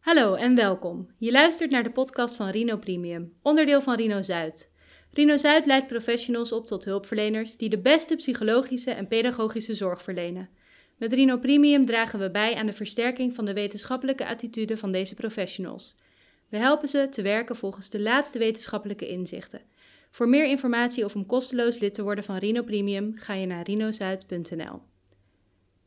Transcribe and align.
Hallo 0.00 0.34
en 0.34 0.54
welkom. 0.54 1.08
Je 1.18 1.30
luistert 1.30 1.70
naar 1.70 1.82
de 1.82 1.90
podcast 1.90 2.36
van 2.36 2.48
Rino 2.48 2.76
Premium, 2.76 3.32
onderdeel 3.42 3.80
van 3.80 3.94
Rino 3.94 4.22
Zuid. 4.22 4.70
Rino 5.10 5.36
Zuid 5.36 5.66
leidt 5.66 5.86
professionals 5.86 6.52
op 6.52 6.66
tot 6.66 6.84
hulpverleners 6.84 7.56
die 7.56 7.68
de 7.68 7.78
beste 7.78 8.16
psychologische 8.16 8.90
en 8.90 9.08
pedagogische 9.08 9.74
zorg 9.74 10.02
verlenen. 10.02 10.48
Met 10.96 11.12
Rino 11.12 11.38
Premium 11.38 11.86
dragen 11.86 12.18
we 12.18 12.30
bij 12.30 12.54
aan 12.54 12.66
de 12.66 12.72
versterking 12.72 13.34
van 13.34 13.44
de 13.44 13.52
wetenschappelijke 13.52 14.26
attitude 14.26 14.76
van 14.76 14.92
deze 14.92 15.14
professionals. 15.14 15.96
We 16.48 16.56
helpen 16.56 16.88
ze 16.88 17.08
te 17.10 17.22
werken 17.22 17.56
volgens 17.56 17.90
de 17.90 18.00
laatste 18.00 18.38
wetenschappelijke 18.38 19.08
inzichten. 19.08 19.60
Voor 20.10 20.28
meer 20.28 20.46
informatie 20.46 21.04
of 21.04 21.14
om 21.14 21.26
kosteloos 21.26 21.78
lid 21.78 21.94
te 21.94 22.02
worden 22.02 22.24
van 22.24 22.36
Rino 22.36 22.62
Premium 22.62 23.12
ga 23.16 23.34
je 23.34 23.46
naar 23.46 23.64
rinozuid.nl. 23.64 24.91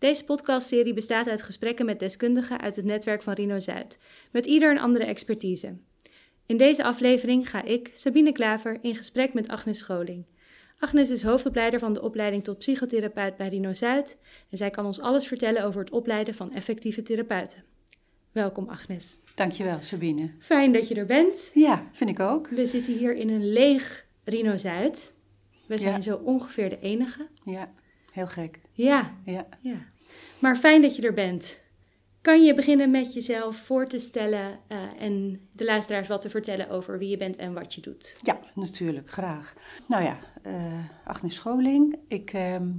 Deze 0.06 0.24
podcastserie 0.26 0.94
bestaat 0.94 1.28
uit 1.28 1.42
gesprekken 1.42 1.86
met 1.86 2.00
deskundigen 2.00 2.62
uit 2.62 2.76
het 2.76 2.86
netwerk 2.86 3.24
van 3.24 3.34
Rino 3.34 3.60
Zuid, 3.60 4.00
met 4.32 4.46
ieder 4.46 4.72
een 4.72 4.80
andere 4.80 5.06
expertise. 5.06 5.78
In 6.46 6.58
deze 6.58 6.84
aflevering 6.84 7.50
ga 7.50 7.64
ik, 7.64 7.92
Sabine 7.96 8.32
Klaver, 8.32 8.78
in 8.82 8.96
gesprek 8.96 9.34
met 9.34 9.48
Agnes 9.48 9.78
Scholing. 9.78 10.26
Agnes 10.80 11.10
is 11.10 11.24
hoofdopleider 11.24 11.80
van 11.80 11.94
de 11.94 12.02
opleiding 12.02 12.44
tot 12.44 12.58
psychotherapeut 12.58 13.38
bij 13.38 13.48
Rino 13.48 13.74
Zuid 13.74 14.18
en 14.50 14.58
zij 14.58 14.70
kan 14.70 14.86
ons 14.86 15.00
alles 15.00 15.28
vertellen 15.28 15.64
over 15.64 15.80
het 15.80 15.92
opleiden 15.92 16.34
van 16.34 16.54
effectieve 16.54 17.04
therapeuten. 17.04 17.64
Welkom 18.32 18.70
Agnes. 18.70 19.20
Dankjewel 19.36 19.78
Sabine. 19.80 20.32
Fijn 20.40 20.74
dat 20.74 20.88
je 20.88 20.96
er 20.96 21.06
bent. 21.06 21.52
Ja, 21.54 21.88
vind 21.92 22.10
ik 22.10 22.20
ook. 22.20 22.48
We 22.50 22.66
zitten 22.66 22.94
hier 22.98 23.16
in 23.16 23.30
een 23.30 23.52
leeg 23.52 24.06
Rino 24.24 24.58
Zuid. 24.58 25.12
We 25.68 25.78
zijn 25.78 25.94
Ja. 25.96 26.02
zo 26.02 26.16
ongeveer 26.16 26.70
de 26.70 26.80
enige. 26.80 27.28
Ja, 27.46 27.72
heel 28.12 28.28
gek. 28.28 28.60
Ja, 28.72 29.16
Ja. 29.26 29.48
ja. 29.62 29.94
Maar 30.46 30.58
fijn 30.58 30.82
dat 30.82 30.96
je 30.96 31.02
er 31.02 31.14
bent. 31.14 31.60
Kan 32.22 32.44
je 32.44 32.56
beginnen 32.56 32.92
met 32.92 33.14
jezelf 33.14 33.58
voor 33.58 33.88
te 33.88 34.00
stellen 34.00 34.60
eh, 34.68 34.78
en 35.00 35.42
de 35.52 35.64
luisteraars 35.64 36.08
wat 36.08 36.22
te 36.22 36.30
vertellen 36.30 36.70
over 36.70 36.98
wie 36.98 37.10
je 37.10 37.18
bent 37.18 37.36
en 37.36 37.54
wat 37.54 37.74
je 37.74 37.82
doet? 37.82 38.18
ja, 38.24 38.40
natuurlijk, 38.56 39.10
graag. 39.10 39.54
Nou 39.88 40.04
ja, 40.04 40.18
eh, 40.42 40.54
Agnes 41.04 41.36
Scholing. 41.36 41.96
Ik, 42.08 42.34
ehm, 42.34 42.70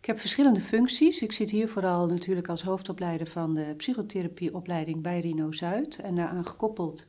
ik 0.00 0.04
heb 0.04 0.18
verschillende 0.18 0.60
functies. 0.60 1.22
Ik 1.22 1.32
zit 1.32 1.50
hier 1.50 1.68
vooral 1.68 2.06
natuurlijk 2.06 2.48
als 2.48 2.62
hoofdopleider 2.62 3.26
van 3.26 3.54
de 3.54 3.74
psychotherapieopleiding 3.76 5.02
bij 5.02 5.20
Rino 5.20 5.52
Zuid. 5.52 5.98
En 5.98 6.14
daaraan 6.14 6.46
gekoppeld 6.46 7.08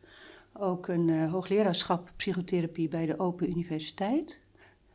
ook 0.54 0.88
een 0.88 1.10
eh, 1.10 1.32
hoogleraarschap 1.32 2.12
psychotherapie 2.16 2.88
bij 2.88 3.06
de 3.06 3.20
Open 3.20 3.50
Universiteit. 3.50 4.40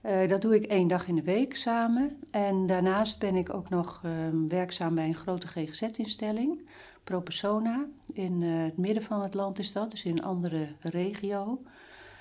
Eh, 0.05 0.29
dat 0.29 0.43
doe 0.43 0.55
ik 0.55 0.65
één 0.65 0.89
dag 0.89 1.09
in 1.09 1.15
de 1.15 1.23
week 1.23 1.57
samen. 1.57 2.19
En 2.31 2.67
daarnaast 2.67 3.19
ben 3.19 3.37
ik 3.37 3.55
ook 3.55 3.69
nog 3.69 4.01
ehm, 4.05 4.49
werkzaam 4.49 4.95
bij 4.95 5.07
een 5.07 5.15
grote 5.15 5.47
GGZ-instelling, 5.47 6.69
Pro 7.05 7.21
Persona. 7.21 7.87
In 8.13 8.43
eh, 8.43 8.63
het 8.65 8.77
midden 8.77 9.03
van 9.03 9.23
het 9.23 9.35
land 9.35 9.59
is 9.59 9.73
dat, 9.73 9.91
dus 9.91 10.05
in 10.05 10.13
een 10.13 10.25
andere 10.25 10.69
regio. 10.81 11.63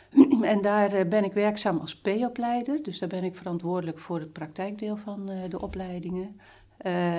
en 0.41 0.61
daar 0.61 0.93
eh, 0.93 1.07
ben 1.07 1.23
ik 1.23 1.33
werkzaam 1.33 1.77
als 1.77 1.95
P-opleider. 1.95 2.83
Dus 2.83 2.99
daar 2.99 3.09
ben 3.09 3.23
ik 3.23 3.35
verantwoordelijk 3.35 3.99
voor 3.99 4.19
het 4.19 4.33
praktijkdeel 4.33 4.97
van 4.97 5.25
de 5.49 5.61
opleidingen. 5.61 6.39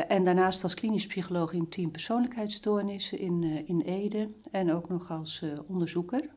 En 0.08 0.24
daarnaast 0.24 0.62
als 0.62 0.74
klinisch 0.74 1.06
psycholoog 1.06 1.52
in 1.52 1.68
team 1.68 1.90
persoonlijkheidsstoornissen 1.90 3.18
in, 3.18 3.66
in 3.66 3.80
Ede. 3.80 4.28
En 4.50 4.72
ook 4.72 4.88
nog 4.88 5.10
als 5.10 5.44
onderzoeker. 5.66 6.30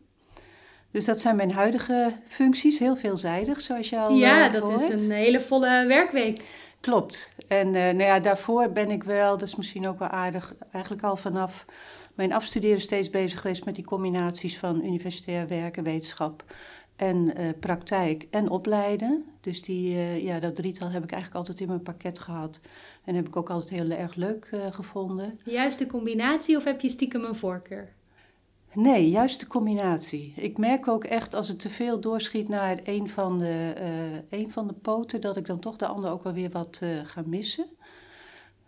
Dus 0.98 1.06
dat 1.06 1.20
zijn 1.20 1.36
mijn 1.36 1.52
huidige 1.52 2.14
functies, 2.28 2.80
heel 2.80 2.96
veelzijdig, 2.96 3.62
zoals 3.62 3.90
je 3.90 4.00
al 4.00 4.16
ja, 4.16 4.46
eh, 4.46 4.54
dat 4.54 4.70
is 4.70 5.00
een 5.00 5.12
hele 5.12 5.42
volle 5.42 5.86
werkweek. 5.88 6.42
Klopt. 6.80 7.36
En 7.48 7.68
eh, 7.68 7.84
nou 7.84 8.04
ja, 8.04 8.20
daarvoor 8.20 8.72
ben 8.72 8.92
ik 8.92 9.04
wel, 9.04 9.38
dat 9.38 9.48
is 9.48 9.56
misschien 9.56 9.88
ook 9.88 10.00
wel 10.00 10.08
aardig, 10.08 10.56
eigenlijk 10.72 11.04
al 11.04 11.16
vanaf 11.16 11.66
mijn 12.14 12.34
afstuderen 12.34 12.82
steeds 12.82 13.10
bezig 13.10 13.42
geweest 13.42 13.66
met 13.66 13.76
die 13.76 13.86
combinaties 13.86 14.58
van 14.58 14.86
universitair 14.86 15.48
werken, 15.48 15.84
wetenschap 15.84 16.44
en 16.96 17.36
eh, 17.36 17.46
praktijk 17.60 18.28
en 18.32 18.50
opleiden. 18.50 19.26
Dus 19.42 19.62
die, 19.62 19.96
ja, 20.24 20.40
dat 20.40 20.56
drietal 20.56 20.90
heb 20.90 21.04
ik 21.04 21.12
eigenlijk 21.12 21.40
altijd 21.40 21.60
in 21.60 21.68
mijn 21.68 21.84
pakket 21.84 22.20
gehad. 22.20 22.60
En 23.04 23.16
heb 23.16 23.28
ik 23.28 23.36
ook 23.36 23.50
altijd 23.50 23.82
heel 23.82 23.98
erg 23.98 24.16
leuk 24.16 24.50
gevonden. 24.72 25.40
Juist 25.44 25.80
de 25.80 25.86
combinatie 25.86 26.58
of 26.58 26.64
heb 26.64 26.82
je 26.82 26.90
stiekem 26.90 27.24
een 27.24 27.36
voorkeur? 27.36 27.96
Nee, 28.74 29.10
juist 29.10 29.40
de 29.40 29.48
combinatie. 29.48 30.34
Ik 30.36 30.58
merk 30.58 30.88
ook 30.88 31.04
echt 31.04 31.34
als 31.34 31.48
het 31.48 31.60
te 31.60 31.70
veel 31.70 32.00
doorschiet 32.00 32.50
naar 32.50 32.80
een 32.84 33.10
van 33.10 33.40
de, 33.40 33.74
eh, 33.76 34.40
een 34.40 34.52
van 34.52 34.68
de 34.68 34.74
poten, 34.74 35.22
dat 35.22 35.38
ik 35.38 35.46
dan 35.46 35.60
toch 35.60 35.76
de 35.76 35.88
ander 35.88 36.12
ook 36.12 36.24
wel 36.24 36.34
weer 36.34 36.50
wat 36.50 36.80
eh, 36.82 36.90
ga 37.04 37.24
missen. 37.26 37.66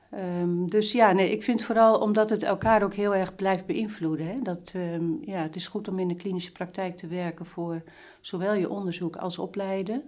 Ehm, 0.10 0.66
dus 0.66 0.92
ja, 0.92 1.12
nee, 1.12 1.32
ik 1.32 1.44
vind 1.44 1.62
vooral 1.62 2.00
omdat 2.00 2.30
het 2.30 2.44
elkaar 2.44 2.84
ook 2.84 2.94
heel 2.94 3.16
erg 3.16 3.36
blijft 3.36 3.66
beïnvloeden. 3.66 4.28
Hè? 4.28 4.42
Dat, 4.42 4.72
ehm, 4.76 5.06
ja, 5.22 5.42
het 5.42 5.56
is 5.56 5.68
goed 5.68 5.88
om 5.88 6.00
in 6.00 6.08
de 6.08 6.16
klinische 6.16 6.52
praktijk 6.52 6.98
te 6.98 7.08
werken 7.08 7.46
voor 7.46 7.84
zowel 8.22 8.54
je 8.54 8.70
onderzoek 8.70 9.16
als 9.16 9.38
opleiden. 9.38 10.04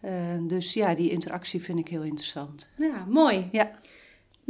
Ehm, 0.00 0.46
dus 0.46 0.72
ja, 0.72 0.94
die 0.94 1.10
interactie 1.10 1.62
vind 1.62 1.78
ik 1.78 1.88
heel 1.88 2.02
interessant. 2.02 2.70
Ja, 2.76 3.04
mooi. 3.08 3.48
Ja. 3.52 3.70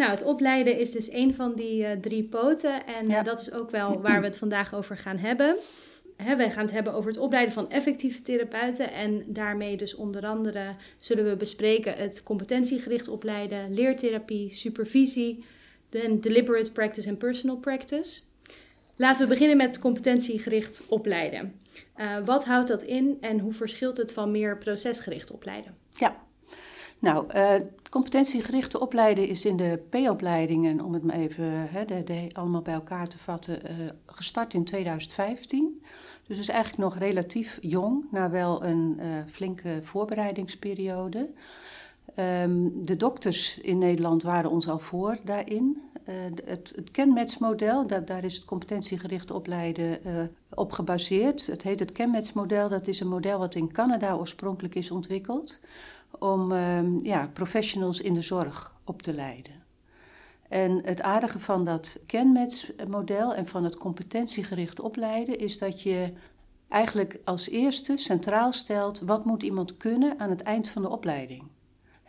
Nou, 0.01 0.13
het 0.13 0.23
opleiden 0.23 0.79
is 0.79 0.91
dus 0.93 1.13
een 1.13 1.35
van 1.35 1.55
die 1.55 1.85
eh, 1.85 1.99
drie 2.01 2.25
poten. 2.25 2.87
En 2.87 3.05
eh, 3.05 3.11
Ja. 3.11 3.23
dat 3.23 3.41
is 3.41 3.53
ook 3.53 3.71
wel 3.71 4.01
waar 4.01 4.21
we 4.21 4.27
het 4.27 4.39
vandaag 4.39 4.75
over 4.75 4.97
gaan 4.97 5.17
hebben. 5.17 5.57
Hè, 6.17 6.37
wij 6.37 6.51
gaan 6.51 6.65
het 6.65 6.73
hebben 6.73 6.93
over 6.93 7.11
het 7.11 7.19
opleiden 7.19 7.55
van 7.55 7.71
effectieve 7.71 8.23
therapeuten. 8.23 8.93
En 8.93 9.25
daarmee 9.27 9.77
dus 9.77 9.95
onder 9.95 10.27
andere 10.27 10.75
zullen 10.99 11.29
we 11.29 11.37
bespreken 11.37 11.95
het 11.95 12.23
competentiegericht 12.23 13.09
opleiden, 13.09 13.75
leertherapie, 13.75 14.55
supervisie, 14.55 15.45
de 15.89 16.19
deliberate 16.21 16.73
practice 16.73 17.09
en 17.09 17.17
personal 17.17 17.57
practice. 17.57 18.21
Laten 18.97 19.23
we 19.23 19.29
beginnen 19.29 19.57
met 19.57 19.79
competentiegericht 19.79 20.83
opleiden. 20.89 21.61
Eh, 21.95 22.17
wat 22.25 22.45
houdt 22.45 22.69
dat 22.69 22.83
in 22.83 23.19
en 23.21 23.39
hoe 23.39 23.53
verschilt 23.53 23.97
het 23.97 24.13
van 24.13 24.31
meer 24.31 24.59
procesgericht 24.59 25.31
opleiden? 25.31 25.80
Nou, 27.01 27.29
eh, 27.29 27.55
competentiegerichte 27.91 28.81
opleiden 28.81 29.29
is 29.29 29.45
in 29.45 29.57
de 29.57 29.83
P-opleidingen, 29.89 30.81
om 30.81 30.95
het 30.95 31.03
maar 31.03 31.17
even 31.17 31.69
de, 31.87 32.31
allemaal 32.33 32.63
bij 32.63 32.75
elkaar 32.75 33.09
te 33.09 33.19
vatten, 33.19 33.65
eh, 33.65 33.75
gestart 34.07 34.55
in 34.55 34.65
2015. 34.65 35.83
Dus 36.27 36.39
is 36.39 36.49
eigenlijk 36.49 36.83
nog 36.83 36.99
relatief 36.99 37.59
jong, 37.61 38.05
na 38.11 38.31
wel 38.31 38.65
een 38.65 38.97
eh, 38.99 39.09
flinke 39.31 39.79
voorbereidingsperiode. 39.83 41.31
Ehm, 42.15 42.69
de 42.75 42.97
dokters 42.97 43.59
in 43.59 43.79
Nederland 43.79 44.23
waren 44.23 44.51
ons 44.51 44.69
al 44.69 44.79
voor 44.79 45.19
daarin. 45.25 45.83
Het, 46.05 46.43
het 46.77 46.91
kenmetsmodel, 46.91 47.87
daar 47.87 48.25
is 48.25 48.35
het 48.35 48.45
competentiegericht 48.45 49.31
opleiden 49.31 50.05
eh, 50.05 50.23
op 50.55 50.73
gebaseerd. 50.73 51.47
Het 51.47 51.63
heet 51.63 51.79
het 51.81 51.93
kenmetsmodel. 51.93 52.69
Dat 52.69 52.87
is 52.87 53.01
een 53.01 53.09
model 53.09 53.39
wat 53.39 53.55
in 53.55 53.73
Canada 53.73 54.17
oorspronkelijk 54.17 54.75
is 54.75 54.91
ontwikkeld 54.91 55.61
om 56.21 56.53
ehm, 56.53 56.99
ja, 57.05 57.31
professionals 57.33 58.01
in 58.01 58.15
de 58.15 58.23
zorg 58.23 58.75
op 58.85 59.03
te 59.03 59.15
leiden. 59.15 59.53
En 60.49 60.81
het 60.85 61.03
aardige 61.03 61.39
van 61.39 61.65
dat 61.65 62.01
kenmetsmodel 62.07 63.35
en 63.35 63.47
van 63.47 63.65
het 63.65 63.77
competentiegericht 63.77 64.81
opleiden 64.81 65.39
is 65.39 65.59
dat 65.59 65.83
je 65.83 66.13
eigenlijk 66.69 67.21
als 67.25 67.49
eerste 67.49 67.97
centraal 67.97 68.53
stelt 68.53 69.01
wat 69.01 69.25
moet 69.25 69.43
iemand 69.43 69.77
kunnen 69.77 70.19
aan 70.19 70.31
het 70.31 70.43
eind 70.43 70.69
van 70.69 70.83
de 70.83 70.89
opleiding. 70.89 71.43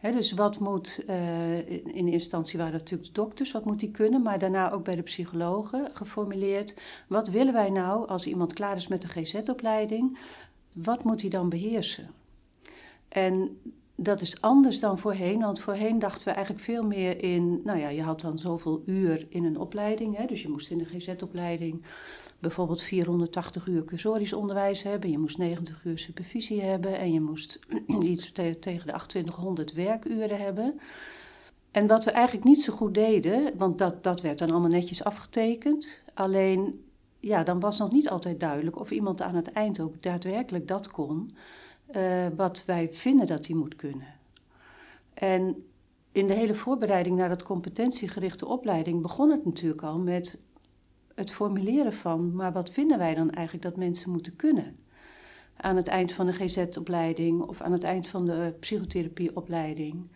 Dus 0.01 0.31
wat 0.31 0.59
moet, 0.59 1.03
eh, 1.07 1.57
in 1.69 1.83
eerste 1.95 2.11
instantie 2.11 2.57
waren 2.57 2.73
dat 2.73 2.81
natuurlijk 2.81 3.13
de 3.15 3.21
dokters, 3.21 3.51
wat 3.51 3.65
moet 3.65 3.79
die 3.79 3.91
kunnen, 3.91 4.21
maar 4.21 4.39
daarna 4.39 4.71
ook 4.71 4.83
bij 4.83 4.95
de 4.95 5.01
psychologen 5.01 5.89
geformuleerd. 5.91 6.75
Wat 7.07 7.27
willen 7.27 7.53
wij 7.53 7.69
nou 7.69 8.07
als 8.07 8.25
iemand 8.25 8.53
klaar 8.53 8.75
is 8.75 8.87
met 8.87 9.01
de 9.01 9.07
GZ-opleiding? 9.07 10.19
Wat 10.73 11.03
moet 11.03 11.21
hij 11.21 11.29
dan 11.29 11.49
beheersen? 11.49 12.09
En 13.07 13.61
dat 14.03 14.21
is 14.21 14.41
anders 14.41 14.79
dan 14.79 14.99
voorheen, 14.99 15.39
want 15.39 15.59
voorheen 15.59 15.99
dachten 15.99 16.27
we 16.27 16.33
eigenlijk 16.33 16.63
veel 16.63 16.83
meer 16.83 17.23
in, 17.23 17.61
nou 17.63 17.79
ja, 17.79 17.89
je 17.89 18.01
had 18.01 18.21
dan 18.21 18.37
zoveel 18.37 18.81
uur 18.85 19.25
in 19.29 19.43
een 19.43 19.57
opleiding, 19.57 20.17
hè, 20.17 20.25
dus 20.25 20.41
je 20.41 20.49
moest 20.49 20.71
in 20.71 20.77
de 20.77 20.85
GZ-opleiding 20.85 21.83
bijvoorbeeld 22.39 22.81
480 22.81 23.67
uur 23.67 23.85
cursorisch 23.85 24.33
onderwijs 24.33 24.83
hebben, 24.83 25.11
je 25.11 25.17
moest 25.17 25.37
90 25.37 25.83
uur 25.83 25.97
supervisie 25.97 26.61
hebben 26.61 26.97
en 26.97 27.13
je 27.13 27.21
moest 27.21 27.59
iets 28.01 28.31
te- 28.31 28.57
tegen 28.59 28.87
de 28.87 28.93
2800 28.93 29.73
werkuren 29.73 30.39
hebben. 30.39 30.79
En 31.71 31.87
wat 31.87 32.03
we 32.03 32.11
eigenlijk 32.11 32.45
niet 32.45 32.61
zo 32.61 32.73
goed 32.73 32.93
deden, 32.93 33.57
want 33.57 33.77
dat, 33.77 34.03
dat 34.03 34.21
werd 34.21 34.39
dan 34.39 34.51
allemaal 34.51 34.69
netjes 34.69 35.03
afgetekend, 35.03 36.01
alleen 36.13 36.83
ja, 37.19 37.43
dan 37.43 37.59
was 37.59 37.79
nog 37.79 37.91
niet 37.91 38.09
altijd 38.09 38.39
duidelijk 38.39 38.79
of 38.79 38.91
iemand 38.91 39.21
aan 39.21 39.35
het 39.35 39.51
eind 39.51 39.79
ook 39.79 40.03
daadwerkelijk 40.03 40.67
dat 40.67 40.91
kon 40.91 41.31
eh, 41.91 42.27
wat 42.35 42.63
wij 42.65 42.89
vinden 42.91 43.27
dat 43.27 43.47
hij 43.47 43.55
moet 43.55 43.75
kunnen. 43.75 44.07
En 45.13 45.65
in 46.11 46.27
de 46.27 46.33
hele 46.33 46.55
voorbereiding 46.55 47.15
naar 47.15 47.29
dat 47.29 47.43
competentiegerichte 47.43 48.45
opleiding 48.45 49.01
begon 49.01 49.29
het 49.29 49.45
natuurlijk 49.45 49.81
al 49.81 49.99
met 49.99 50.41
het 51.15 51.31
formuleren 51.31 51.93
van, 51.93 52.35
maar 52.35 52.51
wat 52.51 52.71
vinden 52.71 52.97
wij 52.97 53.15
dan 53.15 53.29
eigenlijk 53.29 53.65
dat 53.65 53.75
mensen 53.75 54.11
moeten 54.11 54.35
kunnen? 54.35 54.75
Aan 55.57 55.75
het 55.75 55.87
eind 55.87 56.11
van 56.11 56.25
de 56.25 56.33
GZ-opleiding 56.33 57.41
of 57.41 57.61
aan 57.61 57.71
het 57.71 57.83
eind 57.83 58.07
van 58.07 58.25
de 58.25 58.53
psychotherapieopleiding. 58.59 60.07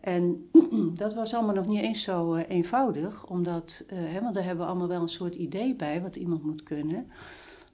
En 0.00 0.50
dat 1.02 1.14
was 1.14 1.34
allemaal 1.34 1.54
nog 1.54 1.66
niet 1.66 1.80
eens 1.80 2.02
zo 2.02 2.34
uh, 2.34 2.42
eenvoudig, 2.48 3.26
omdat, 3.26 3.84
hè, 3.86 4.20
want 4.20 4.34
daar 4.34 4.44
hebben 4.44 4.64
we 4.64 4.70
allemaal 4.70 4.88
wel 4.88 5.02
een 5.02 5.08
soort 5.08 5.34
idee 5.34 5.74
bij 5.74 6.02
wat 6.02 6.16
iemand 6.16 6.42
moet 6.42 6.62
kunnen. 6.62 7.10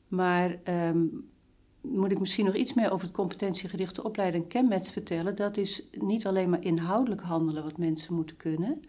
Maar 0.08 0.58
um, 0.68 1.30
moet 1.82 2.10
ik 2.10 2.18
misschien 2.18 2.44
nog 2.44 2.54
iets 2.54 2.74
meer 2.74 2.92
over 2.92 3.06
het 3.06 3.16
competentiegerichte 3.16 4.04
opleiden 4.04 4.40
en 4.42 4.48
kenmets 4.48 4.90
vertellen. 4.90 5.36
Dat 5.36 5.56
is 5.56 5.82
niet 5.90 6.26
alleen 6.26 6.50
maar 6.50 6.64
inhoudelijk 6.64 7.20
handelen 7.20 7.64
wat 7.64 7.78
mensen 7.78 8.14
moeten 8.14 8.36
kunnen. 8.36 8.84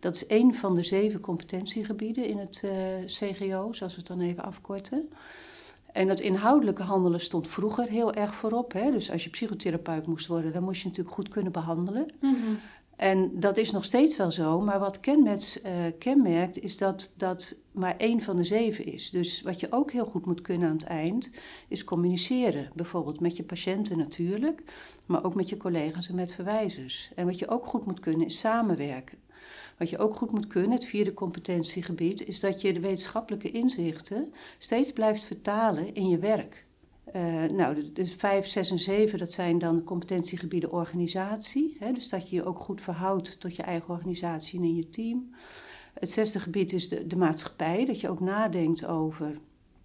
Dat 0.00 0.14
is 0.14 0.26
één 0.26 0.54
van 0.54 0.74
de 0.74 0.82
zeven 0.82 1.20
competentiegebieden 1.20 2.26
in 2.26 2.38
het 2.38 2.62
uh, 2.64 2.72
CGO, 3.06 3.72
zoals 3.72 3.92
we 3.92 3.98
het 3.98 4.06
dan 4.06 4.20
even 4.20 4.44
afkorten. 4.44 5.08
En 5.92 6.08
dat 6.08 6.20
inhoudelijke 6.20 6.82
handelen 6.82 7.20
stond 7.20 7.48
vroeger 7.48 7.88
heel 7.88 8.14
erg 8.14 8.34
voorop. 8.34 8.72
Hè? 8.72 8.90
Dus 8.90 9.10
als 9.10 9.24
je 9.24 9.30
psychotherapeut 9.30 10.06
moest 10.06 10.26
worden, 10.26 10.52
dan 10.52 10.62
moest 10.62 10.80
je 10.80 10.88
natuurlijk 10.88 11.14
goed 11.14 11.28
kunnen 11.28 11.52
behandelen. 11.52 12.08
-hmm. 12.20 12.58
En 12.96 13.40
dat 13.40 13.56
is 13.56 13.70
nog 13.70 13.84
steeds 13.84 14.16
wel 14.16 14.30
zo, 14.30 14.60
maar 14.60 14.78
wat 14.78 15.00
uh, 15.06 15.20
kenmerkt 15.98 16.58
is 16.58 16.78
dat 16.78 17.12
dat 17.16 17.56
maar 17.72 17.96
één 17.96 18.20
van 18.20 18.36
de 18.36 18.44
zeven 18.44 18.84
is. 18.84 19.10
Dus 19.10 19.42
wat 19.42 19.60
je 19.60 19.72
ook 19.72 19.92
heel 19.92 20.04
goed 20.04 20.26
moet 20.26 20.40
kunnen 20.40 20.68
aan 20.68 20.76
het 20.76 20.84
eind, 20.84 21.30
is 21.68 21.84
communiceren. 21.84 22.70
Bijvoorbeeld 22.74 23.20
met 23.20 23.36
je 23.36 23.42
patiënten 23.42 23.98
natuurlijk, 23.98 24.62
maar 25.06 25.24
ook 25.24 25.34
met 25.34 25.48
je 25.48 25.56
collega's 25.56 26.08
en 26.08 26.14
met 26.14 26.32
verwijzers. 26.32 27.10
En 27.14 27.26
wat 27.26 27.38
je 27.38 27.48
ook 27.48 27.66
goed 27.66 27.86
moet 27.86 28.00
kunnen, 28.00 28.26
is 28.26 28.38
samenwerken. 28.38 29.18
Wat 29.78 29.90
je 29.90 29.98
ook 29.98 30.16
goed 30.16 30.30
moet 30.30 30.46
kunnen, 30.46 30.70
het 30.70 30.84
vierde 30.84 31.14
competentiegebied, 31.14 32.26
is 32.26 32.40
dat 32.40 32.60
je 32.60 32.72
de 32.72 32.80
wetenschappelijke 32.80 33.50
inzichten 33.50 34.32
steeds 34.58 34.92
blijft 34.92 35.22
vertalen 35.22 35.94
in 35.94 36.08
je 36.08 36.18
werk. 36.18 36.63
Uh, 37.16 37.44
nou, 37.44 37.92
dus 37.92 38.12
5, 38.12 38.46
6 38.46 38.70
en 38.70 38.78
7, 38.78 39.18
dat 39.18 39.32
zijn 39.32 39.58
dan 39.58 39.84
competentiegebieden 39.84 40.72
organisatie. 40.72 41.76
Hè, 41.78 41.92
dus 41.92 42.08
dat 42.08 42.28
je 42.28 42.36
je 42.36 42.44
ook 42.44 42.58
goed 42.58 42.80
verhoudt 42.80 43.40
tot 43.40 43.56
je 43.56 43.62
eigen 43.62 43.94
organisatie 43.94 44.58
en 44.58 44.64
in 44.64 44.74
je 44.74 44.90
team. 44.90 45.34
Het 45.94 46.10
zesde 46.10 46.40
gebied 46.40 46.72
is 46.72 46.88
de, 46.88 47.06
de 47.06 47.16
maatschappij, 47.16 47.84
dat 47.84 48.00
je 48.00 48.08
ook 48.08 48.20
nadenkt 48.20 48.86
over 48.86 49.38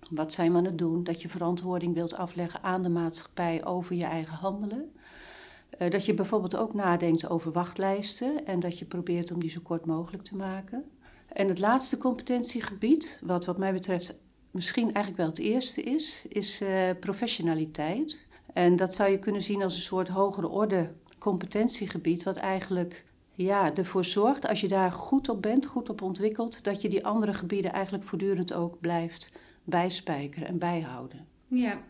wat 0.09 0.33
zijn 0.33 0.51
we 0.51 0.57
aan 0.57 0.65
het 0.65 0.77
doen. 0.77 1.03
Dat 1.03 1.21
je 1.21 1.29
verantwoording 1.29 1.93
wilt 1.93 2.15
afleggen 2.15 2.63
aan 2.63 2.83
de 2.83 2.89
maatschappij 2.89 3.65
over 3.65 3.95
je 3.95 4.03
eigen 4.03 4.37
handelen. 4.37 4.91
Uh, 5.79 5.89
dat 5.89 6.05
je 6.05 6.13
bijvoorbeeld 6.13 6.55
ook 6.55 6.73
nadenkt 6.73 7.29
over 7.29 7.51
wachtlijsten 7.51 8.45
en 8.45 8.59
dat 8.59 8.79
je 8.79 8.85
probeert 8.85 9.31
om 9.31 9.39
die 9.39 9.49
zo 9.49 9.59
kort 9.63 9.85
mogelijk 9.85 10.23
te 10.23 10.35
maken. 10.35 10.83
En 11.27 11.47
het 11.47 11.59
laatste 11.59 11.97
competentiegebied, 11.97 13.19
wat 13.21 13.45
wat 13.45 13.57
mij 13.57 13.73
betreft 13.73 14.19
misschien 14.51 14.93
eigenlijk 14.93 15.17
wel 15.17 15.27
het 15.27 15.39
eerste 15.39 15.81
is, 15.81 16.25
is 16.29 16.61
uh, 16.61 16.89
professionaliteit. 16.99 18.27
En 18.53 18.75
dat 18.75 18.93
zou 18.93 19.09
je 19.09 19.19
kunnen 19.19 19.41
zien 19.41 19.63
als 19.63 19.75
een 19.75 19.81
soort 19.81 20.07
hogere 20.07 20.47
orde 20.47 20.91
competentiegebied, 21.17 22.23
wat 22.23 22.35
eigenlijk 22.35 23.03
ja, 23.33 23.75
ervoor 23.75 24.05
zorgt, 24.05 24.47
als 24.47 24.61
je 24.61 24.67
daar 24.67 24.91
goed 24.91 25.29
op 25.29 25.41
bent, 25.41 25.65
goed 25.65 25.89
op 25.89 26.01
ontwikkelt, 26.01 26.63
dat 26.63 26.81
je 26.81 26.89
die 26.89 27.05
andere 27.05 27.33
gebieden 27.33 27.71
eigenlijk 27.71 28.03
voortdurend 28.03 28.53
ook 28.53 28.79
blijft 28.79 29.31
bijspijkeren 29.63 30.47
en 30.47 30.57
bijhouden. 30.57 31.27
Ja. 31.47 31.81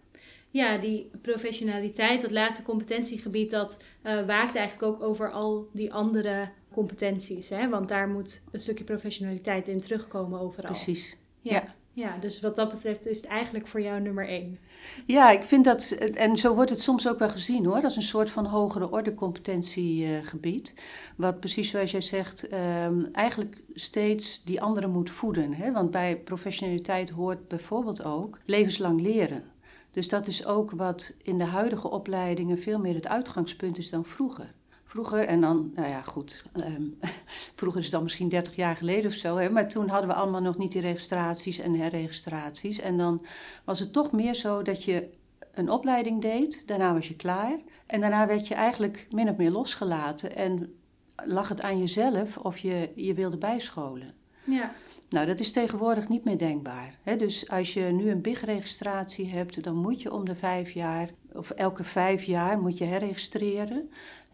Ja, 0.52 0.78
die 0.78 1.12
professionaliteit, 1.22 2.22
dat 2.22 2.32
laatste 2.32 2.64
competentiegebied, 2.64 3.52
dat 3.52 3.84
uh, 4.04 4.26
waakt 4.26 4.56
eigenlijk 4.56 4.94
ook 4.94 5.02
over 5.02 5.32
al 5.32 5.70
die 5.74 5.94
andere 5.94 6.50
competenties. 6.72 7.50
Hè? 7.50 7.70
Want 7.70 7.88
daar 7.88 8.08
moet 8.08 8.42
een 8.52 8.60
stukje 8.60 8.84
professionaliteit 8.84 9.68
in 9.68 9.80
terugkomen 9.80 10.40
overal. 10.40 10.72
Precies. 10.72 11.18
ja. 11.42 11.54
ja. 11.54 11.78
Ja, 11.94 12.18
dus 12.18 12.39
wat 12.39 12.56
dat 12.56 12.69
betreft 12.69 13.06
is 13.06 13.18
het 13.18 13.25
eigenlijk 13.25 13.68
voor 13.68 13.81
jou 13.81 14.01
nummer 14.01 14.27
één. 14.27 14.59
Ja, 15.06 15.31
ik 15.31 15.44
vind 15.44 15.65
dat, 15.65 15.91
en 15.91 16.38
zo 16.38 16.56
wordt 16.56 16.69
het 16.69 16.81
soms 16.81 17.07
ook 17.07 17.19
wel 17.19 17.30
gezien 17.30 17.65
hoor, 17.65 17.83
als 17.83 17.95
een 17.95 18.01
soort 18.01 18.30
van 18.30 18.45
hogere 18.45 18.91
orde 18.91 19.13
competentiegebied. 19.13 20.74
wat 21.15 21.39
precies 21.39 21.69
zoals 21.69 21.91
jij 21.91 22.01
zegt, 22.01 22.53
um, 22.53 23.09
eigenlijk 23.12 23.62
steeds 23.74 24.44
die 24.44 24.62
anderen 24.62 24.89
moet 24.89 25.09
voeden. 25.09 25.53
Hè? 25.53 25.71
Want 25.71 25.91
bij 25.91 26.18
professionaliteit 26.18 27.09
hoort 27.09 27.47
bijvoorbeeld 27.47 28.03
ook 28.03 28.39
levenslang 28.45 29.01
leren. 29.01 29.44
Dus 29.91 30.09
dat 30.09 30.27
is 30.27 30.45
ook 30.45 30.71
wat 30.71 31.13
in 31.24 31.38
de 31.38 31.45
huidige 31.45 31.89
opleidingen 31.89 32.59
veel 32.59 32.80
meer 32.80 32.95
het 32.95 33.07
uitgangspunt 33.07 33.77
is 33.77 33.89
dan 33.89 34.06
vroeger. 34.06 34.53
Vroeger, 34.89 35.25
en 35.25 35.41
dan, 35.41 35.71
nou 35.75 35.88
ja, 35.88 36.01
goed. 36.01 36.44
Um, 36.56 37.00
vroeger 37.56 37.80
is 37.80 37.86
het 37.86 37.94
dan 37.94 38.03
misschien 38.03 38.30
30 38.30 38.56
jaar 38.56 38.75
geleden 38.75 39.12
of 39.12 39.18
zo. 39.18 39.38
Hè, 39.38 39.50
maar 39.50 39.68
toen 39.68 39.88
hadden 39.88 40.09
we 40.09 40.15
allemaal 40.15 40.41
nog 40.41 40.57
niet 40.57 40.71
die 40.71 40.81
registraties 40.81 41.59
en 41.59 41.74
herregistraties. 41.74 42.80
En 42.80 42.97
dan 42.97 43.25
was 43.63 43.80
het 43.80 43.94
toch 43.94 44.12
meer 44.12 44.33
zo 44.33 44.62
dat 44.62 44.83
je 44.83 45.09
een 45.53 45.69
opleiding 45.69 46.21
deed. 46.21 46.68
Daarna 46.68 46.94
was 46.94 47.07
je 47.07 47.15
klaar. 47.15 47.57
En 47.86 48.01
daarna 48.01 48.27
werd 48.27 48.47
je 48.47 48.53
eigenlijk 48.53 49.07
min 49.12 49.30
of 49.30 49.38
meer 49.38 49.51
losgelaten. 49.51 50.36
En 50.36 50.74
lag 51.15 51.50
het 51.50 51.62
aan 51.62 51.80
jezelf 51.80 52.38
of 52.38 52.57
je 52.57 52.91
je 52.95 53.13
wilde 53.13 53.38
bijscholen. 53.38 54.13
Ja. 54.44 54.74
Nou, 55.09 55.25
dat 55.25 55.39
is 55.39 55.51
tegenwoordig 55.51 56.09
niet 56.09 56.24
meer 56.24 56.38
denkbaar. 56.38 56.95
Hè? 57.03 57.15
Dus 57.15 57.50
als 57.50 57.74
je 57.74 57.81
nu 57.81 58.09
een 58.09 58.21
BIG-registratie 58.21 59.30
hebt, 59.30 59.63
dan 59.63 59.75
moet 59.75 60.01
je 60.01 60.13
om 60.13 60.25
de 60.25 60.36
vijf 60.36 60.71
jaar, 60.71 61.09
of 61.33 61.50
elke 61.50 61.83
vijf 61.83 62.24
jaar, 62.24 62.62
moet 62.62 62.77
je 62.77 62.86
herregistreren. 62.86 63.89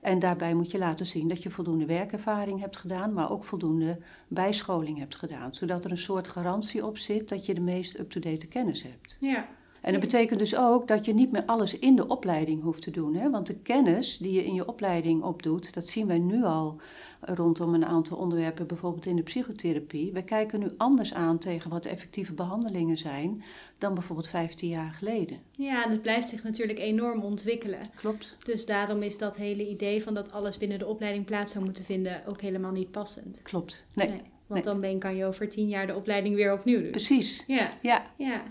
En 0.06 0.20
daarbij 0.20 0.54
moet 0.54 0.72
je 0.72 0.78
laten 0.78 1.06
zien 1.06 1.28
dat 1.28 1.44
je 1.44 1.50
voldoende 1.50 1.86
werkervaring 1.86 2.60
hebt 2.60 2.78
gedaan, 2.78 3.14
maar 3.14 3.32
ook 3.32 3.44
voldoende 3.44 4.00
bijscholing 4.28 4.98
hebt 4.98 5.16
gedaan. 5.16 5.54
Zodat 5.54 5.84
er 5.84 5.92
een 5.92 5.98
soort 5.98 6.28
garantie 6.28 6.86
op 6.86 6.98
zit 6.98 7.30
dat 7.30 7.46
je 7.46 7.54
de 7.54 7.62
meest 7.62 8.00
up-to-date 8.00 8.48
kennis 8.48 8.84
hebt. 8.84 9.18
Ja. 9.20 9.48
En 9.86 9.92
dat 9.92 10.02
betekent 10.02 10.40
dus 10.40 10.56
ook 10.56 10.88
dat 10.88 11.06
je 11.06 11.14
niet 11.14 11.32
meer 11.32 11.46
alles 11.46 11.80
in 11.80 11.96
de 11.96 12.08
opleiding 12.08 12.62
hoeft 12.62 12.82
te 12.82 12.92
doen. 12.92 13.16
Hè? 13.16 13.30
Want 13.30 13.48
de 13.48 13.56
kennis 13.56 14.18
die 14.18 14.34
je 14.34 14.46
in 14.46 14.54
je 14.54 14.68
opleiding 14.68 15.24
opdoet, 15.24 15.74
dat 15.74 15.88
zien 15.88 16.08
wij 16.08 16.20
nu 16.20 16.44
al 16.44 16.80
rondom 17.22 17.74
een 17.74 17.86
aantal 17.86 18.18
onderwerpen, 18.18 18.68
bijvoorbeeld 18.68 19.06
in 19.06 19.16
de 19.16 19.24
psychotherapie. 19.24 20.12
We 20.12 20.24
kijken 20.24 20.60
nu 20.60 20.72
anders 20.78 21.14
aan 21.14 21.38
tegen 21.38 21.70
wat 21.70 21.84
de 21.84 21.90
effectieve 21.90 22.34
behandelingen 22.34 22.98
zijn 22.98 23.44
dan 23.78 23.94
bijvoorbeeld 23.94 24.28
15 24.28 24.70
jaar 24.70 24.92
geleden. 24.92 25.40
Ja, 25.52 25.86
en 25.86 25.92
het 25.92 26.02
blijft 26.02 26.30
zich 26.30 26.44
natuurlijk 26.44 26.80
enorm 26.80 27.22
ontwikkelen. 27.22 27.80
Klopt. 27.96 28.36
Dus 28.44 28.66
daarom 28.66 29.02
is 29.02 29.18
dat 29.18 29.36
hele 29.36 29.68
idee 29.68 30.04
van 30.04 30.14
dat 30.14 30.32
alles 30.32 30.58
binnen 30.58 30.80
de 30.80 30.88
opleiding 30.88 31.26
plaats 31.26 31.52
zou 31.52 31.66
moeten 31.66 31.84
vinden 31.84 32.26
ook 32.26 32.42
helemaal 32.42 32.72
niet 32.72 32.92
passend. 32.92 33.42
Klopt. 33.42 33.86
Nee. 33.94 34.10
nee 34.10 34.22
want 34.48 34.64
dan 34.64 34.80
ben, 34.80 35.00
kan 35.00 35.16
je 35.16 35.26
over 35.26 35.50
tien 35.50 35.68
jaar 35.68 35.88
de 35.88 35.96
opleiding 35.96 36.36
weer 36.36 36.54
opnieuw 36.54 36.82
doen. 36.82 36.92
Precies. 36.92 37.44
Ja. 37.48 37.78
Ja. 37.82 38.04
ja. 38.18 38.44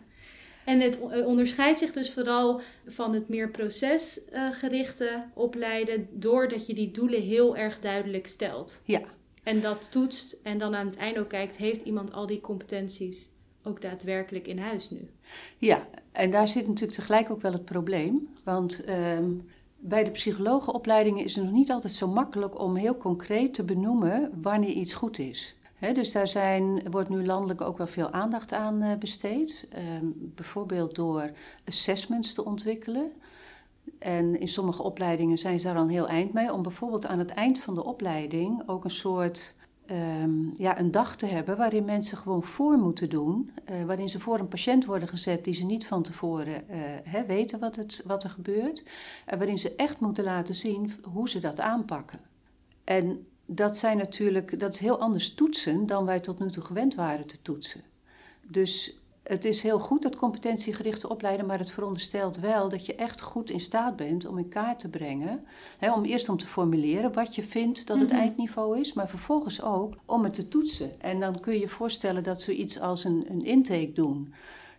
En 0.65 0.81
het 0.81 0.99
onderscheidt 1.25 1.79
zich 1.79 1.93
dus 1.93 2.13
vooral 2.13 2.61
van 2.87 3.15
het 3.15 3.29
meer 3.29 3.51
procesgerichte 3.51 5.25
opleiden, 5.35 6.09
doordat 6.13 6.67
je 6.67 6.75
die 6.75 6.91
doelen 6.91 7.23
heel 7.23 7.57
erg 7.57 7.81
duidelijk 7.81 8.27
stelt. 8.27 8.81
Ja. 8.85 9.01
En 9.43 9.61
dat 9.61 9.91
toetst 9.91 10.37
en 10.43 10.59
dan 10.59 10.75
aan 10.75 10.87
het 10.87 10.97
einde 10.97 11.21
ook 11.21 11.29
kijkt, 11.29 11.57
heeft 11.57 11.83
iemand 11.83 12.13
al 12.13 12.27
die 12.27 12.41
competenties 12.41 13.29
ook 13.63 13.81
daadwerkelijk 13.81 14.47
in 14.47 14.59
huis 14.59 14.91
nu? 14.91 15.09
Ja, 15.59 15.87
en 16.13 16.31
daar 16.31 16.49
zit 16.49 16.67
natuurlijk 16.67 16.99
tegelijk 16.99 17.31
ook 17.31 17.41
wel 17.41 17.53
het 17.53 17.65
probleem. 17.65 18.29
Want 18.45 18.85
um, 18.89 19.49
bij 19.77 20.05
de 20.05 20.11
psychologenopleidingen 20.11 21.25
is 21.25 21.35
het 21.35 21.45
nog 21.45 21.53
niet 21.53 21.71
altijd 21.71 21.93
zo 21.93 22.09
makkelijk 22.09 22.61
om 22.61 22.77
heel 22.77 22.97
concreet 22.97 23.55
te 23.55 23.65
benoemen 23.65 24.31
wanneer 24.43 24.71
iets 24.71 24.95
goed 24.95 25.19
is 25.19 25.57
dus 25.79 26.13
daar 26.13 26.29
zijn, 26.29 26.91
wordt 26.91 27.09
nu 27.09 27.27
landelijk 27.27 27.61
ook 27.61 27.79
wel 27.79 27.87
veel 27.87 28.11
aandacht 28.11 28.53
aan 28.53 28.83
uh, 28.83 28.95
besteed. 28.95 29.69
Um, 29.99 30.33
bijvoorbeeld 30.35 30.95
door 30.95 31.31
assessments 31.65 32.35
te 32.35 32.45
ontwikkelen. 32.45 33.13
En 33.99 34.41
in 34.41 34.49
sommige 34.49 34.83
opleidingen 34.83 35.39
zijn 35.39 35.61
ze 35.61 35.67
daar 35.67 35.77
al 35.77 35.89
heel 35.89 36.09
eind 36.09 36.33
mee. 36.33 36.53
Om 36.53 36.63
bijvoorbeeld 36.63 37.07
aan 37.07 37.19
het 37.19 37.31
eind 37.31 37.59
van 37.59 37.75
de 37.75 37.85
opleiding 37.85 38.63
ook 38.67 38.85
een 38.85 38.91
soort 38.91 39.55
um, 39.91 40.51
ja, 40.55 40.79
een 40.79 40.91
dag 40.91 41.17
te 41.17 41.27
hebben 41.27 41.57
waarin 41.57 41.85
mensen 41.85 42.19
gewoon 42.19 42.43
voor 42.43 42.77
moeten 42.77 43.09
doen. 43.09 43.51
Uh, 43.71 43.85
waarin 43.85 44.09
ze 44.09 44.21
voor 44.21 44.39
een 44.39 44.49
patiënt 44.49 44.85
worden 44.85 45.09
gezet 45.09 45.45
die 45.45 45.55
ze 45.55 45.65
niet 45.65 45.87
van 45.87 46.03
tevoren 46.03 46.65
hè, 47.05 47.27
weten 47.27 47.61
wat, 47.61 47.77
het, 47.77 48.03
wat 48.07 48.25
er 48.25 48.31
gebeurt. 48.31 48.87
En 49.25 49.39
waarin 49.39 49.59
ze 49.59 49.75
echt 49.75 50.01
moeten 50.01 50.25
laten 50.25 50.55
zien 50.55 50.93
hoe 51.03 51.29
ze 51.29 51.41
dat 51.41 51.61
aanpakken. 51.61 52.19
En 52.85 53.27
dat 53.47 53.77
zijn 53.77 53.99
natuurlijk, 53.99 54.61
dat 54.61 54.73
is 54.73 54.81
heel 54.81 54.99
anders 54.99 55.35
toetsen 55.35 55.87
dan 55.87 56.05
wij 56.05 56.21
tot 56.21 56.39
nu 56.39 56.51
toe 56.51 56.63
gewend 56.63 56.95
waren 56.95 57.27
te 57.27 57.43
toetsen. 57.43 57.81
Dus 58.43 58.99
het 59.23 59.45
is 59.45 59.63
heel 59.63 59.79
goed 59.79 60.03
dat 60.03 60.17
competentiegerichte 60.17 61.09
opleiden, 61.09 61.47
maar 61.47 61.59
het 61.59 61.71
veronderstelt 61.71 62.39
wel 62.39 62.69
dat 62.69 62.87
je 62.87 62.95
echt 62.95 63.21
goed 63.21 63.51
in 63.51 63.61
staat 63.61 63.97
bent 63.97 64.27
om 64.27 64.39
in 64.39 64.49
kaart 64.49 64.79
te 64.79 64.91
brengen. 64.91 65.45
Hè, 65.79 65.93
om 65.93 66.05
eerst 66.05 66.29
om 66.29 66.37
te 66.37 66.47
formuleren 66.47 67.13
wat 67.13 67.35
je 67.35 67.43
vindt 67.43 67.87
dat 67.87 67.99
het 67.99 68.11
mhm. 68.11 68.19
eindniveau 68.19 68.79
is, 68.79 68.93
maar 68.93 69.09
vervolgens 69.09 69.63
ook 69.63 69.95
om 70.05 70.25
het 70.25 70.35
te 70.35 70.49
toetsen. 70.49 71.01
En 71.01 71.21
dan 71.21 71.41
kun 71.41 71.53
je 71.53 71.61
je 71.61 71.69
voorstellen 71.69 72.23
dat 72.23 72.43
zoiets 72.43 72.81
als 72.81 73.05
een, 73.05 73.25
een 73.29 73.45
intake 73.45 73.93
doen. 73.93 74.35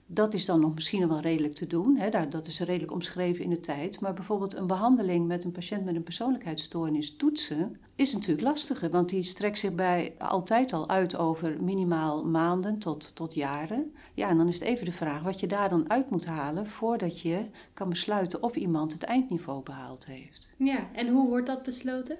Dat 0.08 0.34
is 0.34 0.46
dan 0.46 0.60
nog 0.60 0.74
misschien 0.74 1.08
wel 1.08 1.20
redelijk 1.20 1.54
te 1.54 1.68
doen. 1.68 1.98
Hè, 1.98 2.28
dat 2.30 2.48
is 2.48 2.60
redelijk 2.60 2.92
omschreven 2.92 3.44
in 3.44 3.50
de 3.50 3.60
tijd. 3.60 4.00
Maar 4.00 4.14
bijvoorbeeld 4.14 4.56
een 4.56 4.68
behandeling 4.68 5.28
met 5.28 5.44
een 5.44 5.52
patiënt 5.52 5.86
met 5.86 5.96
een 5.96 6.04
persoonlijkheidsstoornis 6.04 7.16
toetsen 7.16 7.80
is 7.96 8.14
natuurlijk 8.14 8.48
lastiger, 8.48 8.90
want 8.90 9.10
die 9.10 9.24
strekt 9.24 9.60
zich 9.60 9.74
bij 9.74 10.14
altijd 10.18 10.74
al 10.74 10.90
uit 10.90 11.18
over 11.18 11.64
minimaal 11.64 12.26
maanden 12.26 12.80
tot, 12.80 13.16
tot 13.16 13.34
jaren. 13.34 13.94
Ja, 14.14 14.30
en 14.30 14.38
dan 14.38 14.48
is 14.48 14.54
het 14.54 14.64
even 14.64 14.86
de 14.86 14.92
vraag 14.92 15.22
wat 15.22 15.40
je 15.40 15.48
daar 15.48 15.70
dan 15.70 15.90
uit 15.90 16.10
moet 16.10 16.26
halen 16.26 16.68
voordat 16.68 17.22
je 17.22 17.46
kan 17.74 17.90
besluiten 17.90 18.44
of 18.44 18.56
iemand 18.56 18.92
het 18.92 19.04
eindniveau 19.04 19.64
behaald 19.64 20.06
heeft. 20.06 20.50
Ja, 20.58 20.88
en 20.94 21.08
hoe 21.08 21.30
wordt 21.30 21.48
dat 21.48 21.64
besloten? 21.64 22.18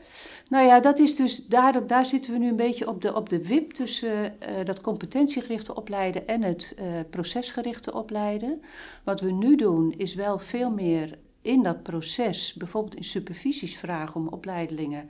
Nou 0.50 0.66
ja, 0.66 0.80
dat 0.80 1.00
is 1.00 1.16
dus, 1.16 1.48
daar, 1.48 1.88
daar 1.88 2.06
zitten 2.06 2.34
we 2.34 2.38
nu 2.38 2.48
een 2.48 2.56
beetje 2.56 2.90
op 2.90 3.02
de, 3.02 3.16
op 3.16 3.30
de 3.30 3.48
wip 3.48 3.72
tussen 3.72 4.24
uh, 4.24 4.66
dat 4.66 4.82
competentiegerichte 4.82 5.76
opleiden 5.76 6.28
en 6.28 6.42
het 6.42 6.76
uh, 6.80 6.86
procesgerichte 7.10 7.94
opleiden. 7.94 8.62
Wat 9.04 9.22
we 9.22 9.32
nu 9.32 9.56
doen 9.56 9.94
is 9.98 10.16
wel 10.16 10.40
veel 10.40 10.72
meer 10.72 11.18
in 11.42 11.64
dat 11.64 11.84
proces, 11.84 12.54
bijvoorbeeld 12.54 12.96
in 12.96 13.04
supervisies 13.04 13.78
vragen 13.78 14.16
om 14.16 14.28
opleidelingen 14.28 15.10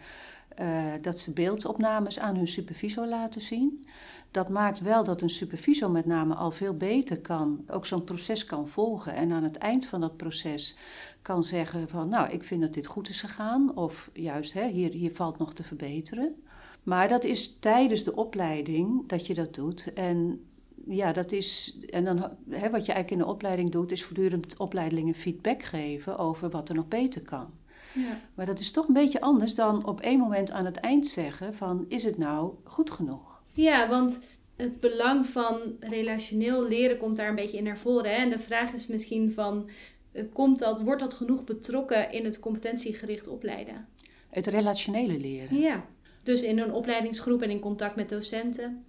uh, 0.62 0.94
dat 1.02 1.20
ze 1.20 1.34
beeldopnames 1.34 2.20
aan 2.20 2.36
hun 2.36 2.48
supervisor 2.48 3.08
laten 3.08 3.42
zien. 3.42 3.86
Dat 4.32 4.50
maakt 4.50 4.80
wel 4.80 5.04
dat 5.04 5.22
een 5.22 5.30
supervisor 5.30 5.92
met 5.92 6.06
name 6.06 6.36
al 6.36 6.52
veel 6.52 6.74
beter 6.74 7.22
kan, 7.22 7.64
ook 7.68 7.86
zo'n 7.86 8.04
proces 8.04 8.46
kan 8.46 8.68
volgen. 8.68 9.14
En 9.14 9.32
aan 9.32 9.44
het 9.44 9.58
eind 9.58 9.86
van 9.86 10.02
dat 10.02 10.18
proces 10.18 10.78
kan 11.22 11.44
zeggen 11.44 11.90
van, 11.90 12.10
nou, 12.10 12.30
ik 12.30 12.44
vind 12.44 12.62
dat 12.62 12.74
dit 12.74 12.86
goed 12.86 13.10
is 13.10 13.20
gegaan. 13.20 13.76
Of 13.76 14.10
juist, 14.14 14.54
hè, 14.54 14.68
hier, 14.68 14.92
hier 14.92 15.16
valt 15.16 15.38
nog 15.38 15.54
te 15.54 15.64
verbeteren. 15.64 16.36
Maar 16.84 17.10
dat 17.10 17.24
is 17.24 17.60
tijdens 17.60 18.04
de 18.04 18.16
opleiding 18.16 19.08
dat 19.08 19.28
je 19.28 19.34
dat 19.34 19.54
doet. 19.54 19.94
En 19.94 20.46
ja, 20.88 21.14
dat 21.14 21.32
is. 21.32 21.80
En 21.90 22.06
dan, 22.06 22.18
hè, 22.50 22.70
wat 22.70 22.86
je 22.86 22.92
eigenlijk 22.92 23.12
in 23.12 23.18
de 23.18 23.26
opleiding 23.26 23.72
doet, 23.72 23.92
is 23.92 24.04
voortdurend 24.04 24.58
opleidingen 24.58 25.14
feedback 25.14 25.64
geven 25.64 26.18
over 26.18 26.50
wat 26.50 26.70
er 26.70 26.76
nog 26.76 26.88
beter 26.88 27.22
kan. 27.22 27.50
Ja. 27.96 28.20
Maar 28.34 28.46
dat 28.46 28.60
is 28.60 28.72
toch 28.72 28.88
een 28.88 28.94
beetje 28.94 29.22
anders 29.22 29.56
dan 29.56 29.86
op 29.86 30.02
één 30.02 30.20
moment 30.20 30.52
aan 30.52 30.66
het 30.66 30.78
eind 30.78 31.08
zeggen 31.08 31.54
van 31.54 31.86
is 31.88 32.04
het 32.04 32.18
nou 32.18 32.54
goed 32.64 32.92
genoeg? 32.92 33.42
Ja, 33.54 33.90
want 33.90 34.20
het 34.56 34.80
belang 34.80 35.26
van 35.26 35.62
relationeel 35.80 36.68
leren 36.68 36.98
komt 36.98 37.16
daar 37.16 37.30
een 37.30 37.36
beetje 37.36 37.58
in 37.58 37.64
naar 37.64 37.78
voren. 37.78 38.12
Hè? 38.12 38.18
En 38.18 38.30
de 38.30 38.40
vraag 38.40 38.74
is 38.74 38.88
misschien 38.88 39.32
van, 39.32 39.70
eh, 40.12 40.24
komt 40.34 40.60
dat, 40.60 40.82
wordt 40.82 41.02
dat 41.02 41.14
genoeg 41.14 41.44
betrokken 41.44 42.12
in 42.12 42.26
het 42.26 42.40
competentiegericht 42.40 43.28
opleiden? 43.28 43.88
Het 44.30 44.48
relationele 44.48 45.20
leren? 45.20 45.60
Ja, 45.60 45.86
dus 46.24 46.42
in 46.42 46.60
een 46.60 46.74
opleidingsgroep 46.74 47.42
en 47.42 47.50
in 47.50 47.60
contact 47.60 47.96
met 47.96 48.10
docenten? 48.10 48.86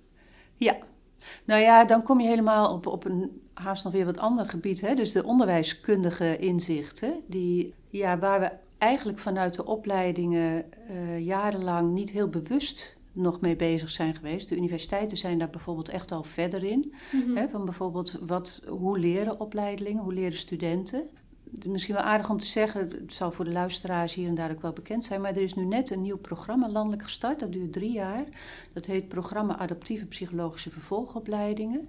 Ja, 0.57 0.77
nou 1.45 1.61
ja, 1.61 1.85
dan 1.85 2.03
kom 2.03 2.21
je 2.21 2.29
helemaal 2.29 2.73
op, 2.73 2.87
op 2.87 3.05
een 3.05 3.41
haast 3.55 3.85
nog 3.85 3.93
weer 3.93 4.05
wat 4.05 4.19
ander 4.19 4.49
gebied. 4.49 4.81
Hè? 4.81 4.95
Dus 4.95 5.13
de 5.13 5.25
onderwijskundige 5.25 6.39
inzichten, 6.39 7.23
die, 7.27 7.75
ja, 7.91 8.19
waar 8.19 8.41
we 8.41 8.51
eigenlijk 8.79 9.19
vanuit 9.19 9.55
de 9.55 9.65
opleidingen 9.65 10.65
uh, 10.91 11.21
jarenlang 11.21 11.93
niet 11.93 12.11
heel 12.11 12.29
bewust 12.29 12.97
nog 13.13 13.41
mee 13.41 13.57
bezig 13.57 13.91
zijn 13.91 14.15
geweest. 14.15 14.49
De 14.49 14.57
universiteiten 14.57 15.17
zijn 15.17 15.39
daar 15.39 15.51
bijvoorbeeld 15.51 15.89
echt 15.89 16.13
al 16.13 16.23
verder 16.23 16.65
in. 16.65 16.95
Mm 17.13 17.37
hè, 17.37 17.49
van 17.49 17.65
bijvoorbeeld 17.65 18.19
wat, 18.27 18.65
hoe 18.69 18.99
leren 18.99 19.41
opleidingen, 19.41 20.03
hoe 20.03 20.15
leren 20.15 20.39
studenten. 20.39 21.09
Misschien 21.69 21.95
wel 21.95 22.05
aardig 22.05 22.31
om 22.31 22.39
te 22.39 22.47
zeggen, 22.47 22.81
het 22.81 23.15
zal 23.15 23.33
voor 23.33 23.45
de 23.45 23.53
luisteraars 23.53 24.15
hier 24.15 24.29
en 24.29 24.35
daar 24.35 24.51
ook 24.51 24.63
wel 24.63 24.73
bekend 24.73 25.05
zijn, 25.05 25.21
maar 25.21 25.31
er 25.31 25.43
is 25.43 25.55
nu 25.55 25.65
net 25.65 25.91
een 25.91 26.03
nieuw 26.03 26.19
programma 26.19 26.69
landelijk 26.69 27.03
gestart. 27.03 27.41
Dat 27.41 27.53
duurt 27.53 27.73
drie 27.73 27.93
jaar. 27.93 28.25
Dat 28.73 28.87
heet 28.87 29.09
Programma 29.09 29.59
Adaptieve 29.59 30.07
Psychologische 30.07 30.71
Vervolgopleidingen. 30.71 31.89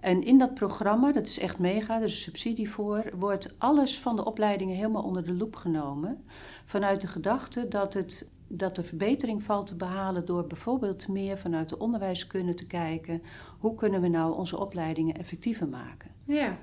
En 0.00 0.24
in 0.24 0.38
dat 0.38 0.54
programma, 0.54 1.12
dat 1.12 1.26
is 1.26 1.38
echt 1.38 1.58
mega, 1.58 1.96
er 1.96 2.02
is 2.02 2.12
een 2.12 2.18
subsidie 2.18 2.70
voor, 2.70 3.04
wordt 3.14 3.54
alles 3.58 3.98
van 3.98 4.16
de 4.16 4.24
opleidingen 4.24 4.76
helemaal 4.76 5.02
onder 5.02 5.24
de 5.24 5.34
loep 5.34 5.56
genomen. 5.56 6.24
Vanuit 6.64 7.00
de 7.00 7.06
gedachte 7.06 7.68
dat, 7.68 7.94
het, 7.94 8.28
dat 8.48 8.78
er 8.78 8.84
verbetering 8.84 9.42
valt 9.42 9.66
te 9.66 9.76
behalen 9.76 10.26
door 10.26 10.46
bijvoorbeeld 10.46 11.08
meer 11.08 11.38
vanuit 11.38 11.68
de 11.68 11.78
onderwijskunde 11.78 12.54
te 12.54 12.66
kijken. 12.66 13.22
Hoe 13.58 13.74
kunnen 13.74 14.00
we 14.00 14.08
nou 14.08 14.36
onze 14.36 14.58
opleidingen 14.58 15.14
effectiever 15.14 15.68
maken? 15.68 16.10
Ja. 16.24 16.58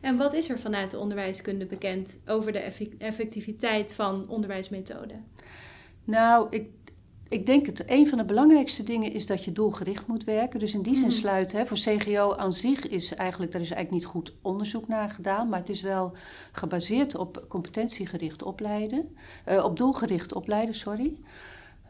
En 0.00 0.16
wat 0.16 0.32
is 0.32 0.48
er 0.48 0.58
vanuit 0.58 0.90
de 0.90 0.98
onderwijskunde 0.98 1.66
bekend 1.66 2.18
over 2.26 2.52
de 2.52 2.72
effectiviteit 2.98 3.92
van 3.92 4.28
onderwijsmethoden? 4.28 5.24
Nou, 6.04 6.46
ik 6.50 6.70
ik 7.28 7.46
denk 7.46 7.76
dat 7.76 7.86
een 7.86 8.08
van 8.08 8.18
de 8.18 8.24
belangrijkste 8.24 8.82
dingen 8.82 9.12
is 9.12 9.26
dat 9.26 9.44
je 9.44 9.52
doelgericht 9.52 10.06
moet 10.06 10.24
werken. 10.24 10.58
Dus 10.60 10.74
in 10.74 10.82
die 10.82 10.94
zin 10.94 11.06
mhm. 11.06 11.12
sluit, 11.12 11.52
hè, 11.52 11.66
voor 11.66 11.76
CGO 11.76 12.34
aan 12.34 12.52
zich 12.52 12.88
is 12.88 13.14
eigenlijk, 13.14 13.52
daar 13.52 13.60
is 13.60 13.70
eigenlijk 13.70 14.02
niet 14.02 14.12
goed 14.12 14.34
onderzoek 14.42 14.88
naar 14.88 15.10
gedaan, 15.10 15.48
maar 15.48 15.58
het 15.58 15.68
is 15.68 15.80
wel 15.80 16.12
gebaseerd 16.52 17.16
op 17.16 17.44
competentiegericht 17.48 18.42
opleiden, 18.42 19.16
uh, 19.48 19.64
op 19.64 19.76
doelgericht 19.76 20.34
opleiden, 20.34 20.74
sorry. 20.74 21.18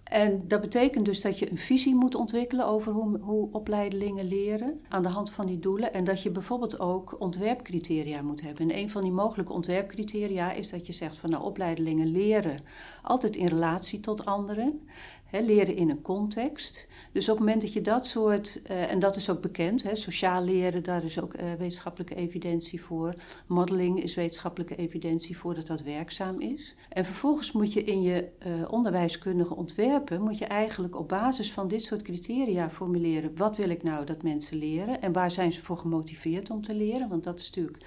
En 0.09 0.45
dat 0.47 0.61
betekent 0.61 1.05
dus 1.05 1.21
dat 1.21 1.39
je 1.39 1.51
een 1.51 1.59
visie 1.59 1.95
moet 1.95 2.15
ontwikkelen 2.15 2.67
over 2.67 2.93
hoe, 2.93 3.19
hoe 3.19 3.49
opleidelingen 3.53 4.29
leren 4.29 4.81
aan 4.89 5.03
de 5.03 5.09
hand 5.09 5.31
van 5.31 5.47
die 5.47 5.59
doelen. 5.59 5.93
En 5.93 6.05
dat 6.05 6.23
je 6.23 6.31
bijvoorbeeld 6.31 6.81
ook 6.81 7.17
ontwerpcriteria 7.21 8.23
moet 8.23 8.41
hebben. 8.41 8.71
En 8.71 8.79
een 8.79 8.91
van 8.91 9.03
die 9.03 9.13
mogelijke 9.13 9.53
ontwerpcriteria 9.53 10.53
is 10.53 10.71
dat 10.71 10.87
je 10.87 10.93
zegt 10.93 11.19
van 11.19 11.31
nou 11.31 11.45
opleidelingen 11.45 12.11
leren 12.11 12.61
altijd 13.03 13.37
in 13.37 13.47
relatie 13.47 14.01
tot 14.01 14.25
anderen 14.25 14.89
leren 15.31 15.77
in 15.77 15.91
een 15.91 16.03
context. 16.03 16.87
Dus 17.13 17.29
op 17.29 17.37
het 17.37 17.45
moment 17.45 17.63
dat 17.63 17.73
je 17.73 17.81
dat 17.81 18.07
soort, 18.07 18.61
uh, 18.71 18.91
en 18.91 18.99
dat 18.99 19.17
is 19.17 19.31
ook 19.31 19.41
bekend, 19.41 19.85
sociaal 19.93 20.43
leren, 20.43 20.83
daar 20.83 21.05
is 21.05 21.21
ook 21.21 21.35
uh, 21.35 21.53
wetenschappelijke 21.59 22.15
evidentie 22.15 22.83
voor. 22.83 23.15
Modeling 23.47 24.03
is 24.03 24.15
wetenschappelijke 24.15 24.77
evidentie 24.77 25.39
voor 25.39 25.55
dat 25.55 25.67
dat 25.67 25.83
werkzaam 25.83 26.41
is. 26.41 26.75
En 26.89 27.05
vervolgens 27.05 27.53
moet 27.53 27.73
je 27.73 27.83
in 27.83 28.03
je 28.03 28.29
uh, 28.47 28.73
onderwijskundige 28.73 29.57
ontwerpen, 29.57 30.23
moet 30.23 30.39
je 30.39 30.45
eigenlijk 30.45 30.99
op 30.99 31.09
basis 31.09 31.53
van 31.53 31.69
dit 31.69 31.83
soort 31.83 32.03
criteria 32.03 32.71
formuleren. 32.71 33.37
Wat 33.37 33.57
wil 33.57 33.71
ik 33.71 33.83
nou 33.83 34.07
dat 34.07 34.23
mensen 34.23 34.59
leren 34.59 35.03
en 35.03 35.13
waar 35.13 35.31
zijn 35.31 35.53
ze 35.53 35.63
voor 35.63 35.77
gemotiveerd 35.77 36.51
om 36.51 36.63
te 36.63 36.75
leren? 36.75 37.09
Want 37.09 37.25
dat 37.25 37.41
is 37.41 37.47
natuurlijk 37.47 37.85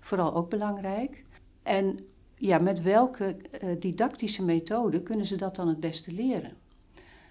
vooral 0.00 0.34
ook 0.34 0.50
belangrijk. 0.50 1.24
En 1.62 1.98
ja, 2.36 2.58
met 2.58 2.82
welke 2.82 3.36
didactische 3.78 4.44
methode 4.44 5.02
kunnen 5.02 5.26
ze 5.26 5.36
dat 5.36 5.56
dan 5.56 5.68
het 5.68 5.80
beste 5.80 6.12
leren? 6.12 6.62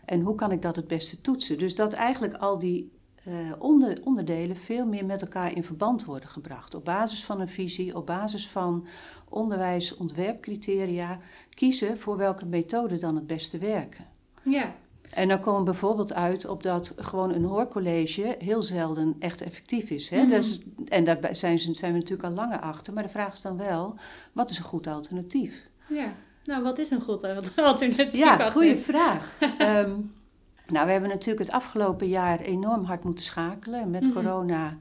En 0.05 0.21
hoe 0.21 0.35
kan 0.35 0.51
ik 0.51 0.61
dat 0.61 0.75
het 0.75 0.87
beste 0.87 1.21
toetsen? 1.21 1.57
Dus 1.57 1.75
dat 1.75 1.93
eigenlijk 1.93 2.33
al 2.33 2.59
die 2.59 2.91
uh, 3.27 3.33
onder, 3.59 4.01
onderdelen 4.03 4.55
veel 4.55 4.85
meer 4.85 5.05
met 5.05 5.21
elkaar 5.21 5.55
in 5.55 5.63
verband 5.63 6.05
worden 6.05 6.29
gebracht. 6.29 6.75
Op 6.75 6.85
basis 6.85 7.25
van 7.25 7.41
een 7.41 7.49
visie, 7.49 7.95
op 7.95 8.05
basis 8.05 8.49
van 8.49 8.87
onderwijsontwerpcriteria, 9.29 11.19
kiezen 11.49 11.97
voor 11.97 12.17
welke 12.17 12.45
methode 12.45 12.97
dan 12.97 13.15
het 13.15 13.27
beste 13.27 13.57
werken. 13.57 14.05
Ja. 14.41 14.75
En 15.13 15.27
dan 15.27 15.39
komen 15.39 15.59
we 15.59 15.65
bijvoorbeeld 15.65 16.13
uit 16.13 16.45
op 16.45 16.63
dat 16.63 16.93
gewoon 16.97 17.33
een 17.33 17.43
hoorcollege 17.43 18.35
heel 18.39 18.61
zelden 18.61 19.15
echt 19.19 19.41
effectief 19.41 19.89
is. 19.89 20.09
Hè? 20.09 20.23
Mm 20.23 20.29
dus, 20.29 20.61
en 20.87 21.03
daar 21.03 21.35
zijn, 21.35 21.59
zijn 21.59 21.91
we 21.91 21.97
natuurlijk 21.97 22.29
al 22.29 22.35
langer 22.35 22.59
achter. 22.59 22.93
Maar 22.93 23.03
de 23.03 23.09
vraag 23.09 23.33
is 23.33 23.41
dan 23.41 23.57
wel, 23.57 23.95
wat 24.31 24.49
is 24.49 24.57
een 24.57 24.63
goed 24.63 24.87
alternatief? 24.87 25.67
Ja. 25.89 26.13
Nou, 26.45 26.63
wat 26.63 26.77
is 26.77 26.89
een 26.89 27.01
goed 27.01 27.23
alternatief? 27.55 28.17
Ja, 28.17 28.49
goede 28.49 28.77
vraag. 28.77 29.33
um, 29.41 30.13
nou, 30.73 30.85
we 30.85 30.91
hebben 30.91 31.09
natuurlijk 31.09 31.45
het 31.45 31.51
afgelopen 31.55 32.07
jaar 32.07 32.39
enorm 32.39 32.83
hard 32.83 33.03
moeten 33.03 33.25
schakelen. 33.25 33.89
Met 33.89 34.01
mhm. 34.01 34.13
corona 34.13 34.77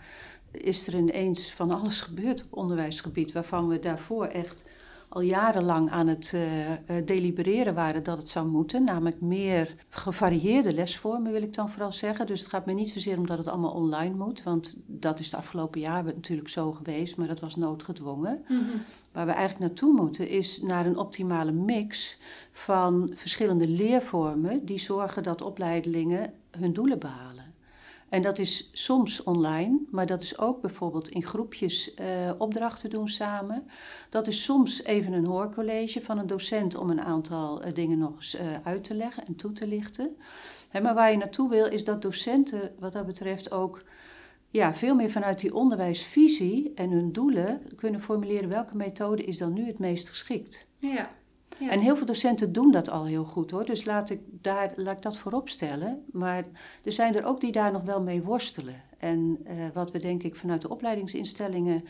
is 0.50 0.86
er 0.86 0.94
ineens 0.94 1.52
van 1.52 1.70
alles 1.70 2.00
gebeurd 2.00 2.42
op 2.42 2.58
onderwijsgebied, 2.58 3.32
waarvan 3.32 3.68
we 3.68 3.78
daarvoor 3.78 4.26
echt 4.26 4.64
al 5.12 5.20
jarenlang 5.20 5.90
aan 5.90 6.06
het 6.06 6.32
uh, 6.34 6.96
delibereren 7.04 7.74
waren 7.74 8.04
dat 8.04 8.18
het 8.18 8.28
zou 8.28 8.46
moeten. 8.46 8.84
Namelijk 8.84 9.20
meer 9.20 9.74
gevarieerde 9.88 10.72
lesvormen, 10.72 11.32
wil 11.32 11.42
ik 11.42 11.54
dan 11.54 11.70
vooral 11.70 11.92
zeggen. 11.92 12.26
Dus 12.26 12.40
het 12.40 12.48
gaat 12.48 12.66
me 12.66 12.72
niet 12.72 12.90
zozeer 12.90 13.18
om 13.18 13.26
dat 13.26 13.38
het 13.38 13.48
allemaal 13.48 13.72
online 13.72 14.14
moet. 14.14 14.42
Want 14.42 14.82
dat 14.86 15.20
is 15.20 15.30
de 15.30 15.36
afgelopen 15.36 15.80
jaren 15.80 16.14
natuurlijk 16.14 16.48
zo 16.48 16.72
geweest, 16.72 17.16
maar 17.16 17.26
dat 17.26 17.40
was 17.40 17.56
noodgedwongen. 17.56 18.44
Mm 18.48 18.60
Waar 19.12 19.26
we 19.26 19.32
eigenlijk 19.32 19.70
naartoe 19.70 19.92
moeten 19.92 20.28
is 20.28 20.62
naar 20.62 20.86
een 20.86 20.96
optimale 20.96 21.52
mix 21.52 22.18
van 22.52 23.10
verschillende 23.14 23.68
leervormen 23.68 24.64
die 24.64 24.78
zorgen 24.78 25.22
dat 25.22 25.42
opleidelingen 25.42 26.32
hun 26.50 26.72
doelen 26.72 26.98
behalen. 26.98 27.31
En 28.12 28.22
dat 28.22 28.38
is 28.38 28.70
soms 28.72 29.22
online, 29.22 29.80
maar 29.90 30.06
dat 30.06 30.22
is 30.22 30.38
ook 30.38 30.60
bijvoorbeeld 30.60 31.08
in 31.08 31.22
groepjes 31.22 31.94
uh, 31.94 32.06
opdrachten 32.38 32.90
doen 32.90 33.08
samen. 33.08 33.68
Dat 34.10 34.26
is 34.26 34.42
soms 34.42 34.84
even 34.84 35.12
een 35.12 35.26
hoorcollege 35.26 36.02
van 36.02 36.18
een 36.18 36.26
docent 36.26 36.74
om 36.76 36.90
een 36.90 37.00
aantal 37.00 37.66
uh, 37.66 37.74
dingen 37.74 37.98
nog 37.98 38.14
eens 38.14 38.34
uh, 38.34 38.40
uit 38.62 38.84
te 38.84 38.94
leggen 38.94 39.26
en 39.26 39.36
toe 39.36 39.52
te 39.52 39.66
lichten. 39.66 40.16
maar 40.82 40.94
waar 40.94 41.10
je 41.10 41.16
naartoe 41.16 41.48
wil 41.50 41.66
is 41.66 41.84
dat 41.84 42.02
docenten 42.02 42.74
wat 42.78 42.92
dat 42.92 43.06
betreft 43.06 43.50
ook 43.50 43.84
ja, 44.48 44.74
veel 44.74 44.94
meer 44.94 45.10
vanuit 45.10 45.40
die 45.40 45.54
onderwijsvisie 45.54 46.72
en 46.74 46.90
hun 46.90 47.12
doelen 47.12 47.62
kunnen 47.76 48.00
formuleren 48.00 48.48
welke 48.48 48.76
methode 48.76 49.24
is 49.24 49.38
dan 49.38 49.52
nu 49.52 49.66
het 49.66 49.78
meest 49.78 50.08
geschikt. 50.08 50.68
Ja. 50.78 51.10
En 51.60 51.80
heel 51.80 51.96
veel 51.96 52.06
docenten 52.06 52.52
doen 52.52 52.70
dat 52.70 52.90
al 52.90 53.04
heel 53.04 53.24
goed 53.24 53.50
hoor. 53.50 53.64
Dus 53.64 53.84
laat 53.84 54.10
ik, 54.10 54.20
daar, 54.30 54.72
laat 54.76 54.96
ik 54.96 55.02
dat 55.02 55.16
voorop 55.16 55.48
stellen. 55.48 56.04
Maar 56.12 56.44
er 56.84 56.92
zijn 56.92 57.14
er 57.14 57.24
ook 57.24 57.40
die 57.40 57.52
daar 57.52 57.72
nog 57.72 57.82
wel 57.82 58.02
mee 58.02 58.22
worstelen. 58.22 58.82
En 58.98 59.38
uh, 59.44 59.52
wat 59.74 59.90
we 59.90 59.98
denk 59.98 60.22
ik 60.22 60.36
vanuit 60.36 60.60
de 60.60 60.68
opleidingsinstellingen 60.68 61.84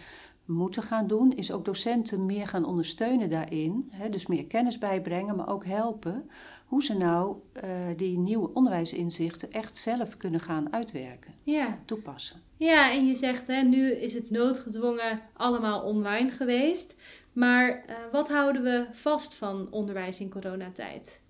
moeten 0.44 0.82
gaan 0.82 1.06
doen, 1.06 1.32
is 1.32 1.52
ook 1.52 1.64
docenten 1.64 2.26
meer 2.26 2.46
gaan 2.46 2.64
ondersteunen 2.64 3.30
daarin. 3.30 3.88
Hè, 3.90 4.08
dus 4.08 4.26
meer 4.26 4.46
kennis 4.46 4.78
bijbrengen, 4.78 5.36
maar 5.36 5.48
ook 5.48 5.64
helpen 5.64 6.30
hoe 6.66 6.84
ze 6.84 6.94
nou 6.94 7.36
uh, 7.64 7.70
die 7.96 8.18
nieuwe 8.18 8.50
onderwijsinzichten 8.54 9.52
echt 9.52 9.76
zelf 9.76 10.16
kunnen 10.16 10.40
gaan 10.40 10.72
uitwerken, 10.72 11.34
ja. 11.42 11.78
toepassen. 11.84 12.40
Ja, 12.56 12.92
en 12.92 13.06
je 13.06 13.14
zegt 13.14 13.46
hè, 13.46 13.62
nu 13.62 13.92
is 13.92 14.14
het 14.14 14.30
noodgedwongen 14.30 15.20
allemaal 15.32 15.82
online 15.82 16.30
geweest. 16.30 16.94
Maar 17.32 17.68
uh, 17.68 17.96
wat 18.12 18.28
houden 18.28 18.62
we 18.62 18.86
vast 18.92 19.34
van 19.34 19.68
onderwijs 19.70 20.20
in 20.20 20.30
coronatijd? 20.30 21.20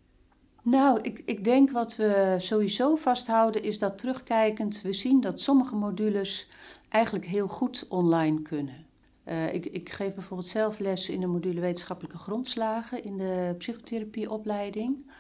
Nou, 0.62 1.00
ik, 1.00 1.23
ik 1.25 1.44
denk 1.44 1.71
wat 1.71 1.97
we 1.97 2.37
sowieso 2.38 2.97
vasthouden 2.97 3.62
is 3.62 3.78
dat 3.78 3.99
terugkijkend 3.99 4.82
we 4.82 4.92
zien 4.92 5.21
dat 5.21 5.40
sommige 5.40 5.75
modules 5.75 6.49
eigenlijk 6.88 7.26
heel 7.26 7.49
goed 7.49 7.87
online 7.88 8.42
kunnen. 8.42 8.87
Uh, 9.28 9.54
ik, 9.54 9.66
ik, 9.66 9.88
geef 9.88 10.14
bijvoorbeeld 10.14 10.49
zelf 10.49 10.78
les 10.78 11.09
in 11.09 11.21
de 11.21 11.26
module 11.26 11.61
wetenschappelijke 11.61 12.18
grondslagen 12.18 13.04
in 13.04 13.16
de 13.16 13.54
psychotherapieopleiding. 13.59 15.11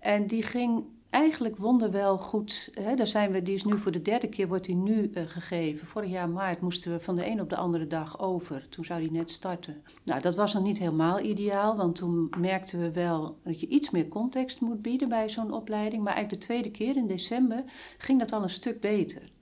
En 0.00 0.26
die 0.26 0.42
ging 0.42 0.84
eigenlijk 1.14 1.56
wonderwel 1.56 2.18
goed. 2.18 2.70
Hè, 2.72 2.94
daar 2.94 3.06
zijn 3.06 3.30
we, 3.30 3.42
die 3.42 3.54
is 3.54 3.64
nu 3.64 3.78
voor 3.78 3.92
de 3.92 4.02
derde 4.02 4.28
keer 4.28 4.48
wordt 4.48 4.64
die 4.64 4.74
nu 4.74 5.10
uh, 5.14 5.22
gegeven. 5.26 5.86
Vorig 5.86 6.10
jaar 6.10 6.28
maart 6.28 6.60
moesten 6.60 6.92
we 6.92 7.00
van 7.00 7.16
de 7.16 7.26
een 7.26 7.40
op 7.40 7.50
de 7.50 7.56
andere 7.56 7.86
dag 7.86 8.20
over. 8.20 8.68
Toen 8.68 8.84
zou 8.84 9.00
die 9.00 9.10
net 9.10 9.30
starten. 9.30 9.82
Nou, 10.04 10.20
dat 10.20 10.34
was 10.34 10.54
nog 10.54 10.62
niet 10.62 10.78
helemaal 10.78 11.20
ideaal, 11.20 11.76
want 11.76 11.96
toen 11.96 12.32
merkten 12.38 12.80
we 12.80 12.92
wel 12.92 13.38
dat 13.44 13.60
je 13.60 13.68
iets 13.68 13.90
meer 13.90 14.08
context 14.08 14.60
moet 14.60 14.82
bieden 14.82 15.08
bij 15.08 15.28
zo'n 15.28 15.52
opleiding. 15.52 16.02
Maar 16.02 16.14
eigenlijk 16.14 16.42
de 16.42 16.46
tweede 16.46 16.70
keer 16.70 16.96
in 16.96 17.06
december 17.06 17.64
ging 17.98 18.18
dat 18.18 18.32
al 18.32 18.42
een 18.42 18.50
stuk 18.50 18.80
beter. 18.80 19.32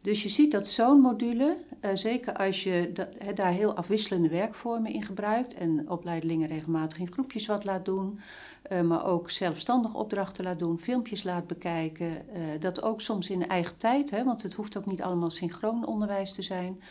Dus 0.00 0.22
je 0.22 0.28
ziet 0.28 0.52
dat 0.52 0.68
zo'n 0.68 1.00
module, 1.00 1.56
uh, 1.84 1.90
zeker 1.94 2.36
als 2.36 2.62
je 2.62 2.90
da 2.94 3.32
daar 3.34 3.52
heel 3.52 3.74
afwisselende 3.74 4.28
werkvormen 4.28 4.92
in 4.92 5.02
gebruikt 5.02 5.54
en 5.54 5.90
opleidelingen 5.90 6.48
regelmatig 6.48 6.98
in 6.98 7.12
groepjes 7.12 7.46
wat 7.46 7.64
laat 7.64 7.84
doen, 7.84 8.20
uh, 8.72 8.80
maar 8.80 9.04
ook 9.04 9.30
zelfstandig 9.30 9.94
opdrachten 9.94 10.44
laat 10.44 10.58
doen, 10.58 10.78
filmpjes 10.78 11.22
laat 11.22 11.46
bekijken, 11.46 12.06
uh, 12.08 12.42
dat 12.60 12.82
ook 12.82 13.00
soms 13.00 13.30
in 13.30 13.48
eigen 13.48 13.76
tijd, 13.76 14.10
hè, 14.10 14.24
want 14.24 14.42
het 14.42 14.54
hoeft 14.54 14.76
ook 14.76 14.86
niet 14.86 15.02
allemaal 15.02 15.30
synchroon 15.30 15.86
onderwijs 15.86 16.32
te 16.32 16.42
zijn. 16.42 16.82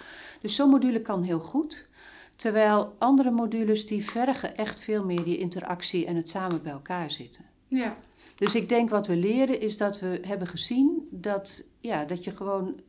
Dus 0.42 0.56
zo'n 0.56 0.70
module 0.70 1.02
kan 1.02 1.24
heel 1.24 1.40
goed. 1.40 1.88
Terwijl 2.36 2.94
andere 2.98 3.32
modules 3.32 3.86
die 3.86 4.06
vergen 4.06 4.58
echt 4.58 4.80
veel 4.80 5.04
meer 5.06 5.24
die 5.24 5.38
interactie 5.38 6.06
en 6.06 6.16
het 6.16 6.30
samen 6.30 6.62
bij 6.64 6.72
elkaar 6.72 7.12
zitten. 7.12 7.46
Ja. 7.68 7.98
Dus 8.36 8.56
ik 8.56 8.70
denk 8.70 8.90
wat 8.90 9.08
we 9.08 9.16
leren 9.16 9.62
is 9.62 9.78
dat 9.78 10.00
we 10.00 10.20
hebben 10.22 10.48
gezien 10.48 11.08
dat, 11.12 11.64
ja, 11.80 12.06
dat 12.06 12.24
je 12.24 12.32
gewoon 12.32 12.80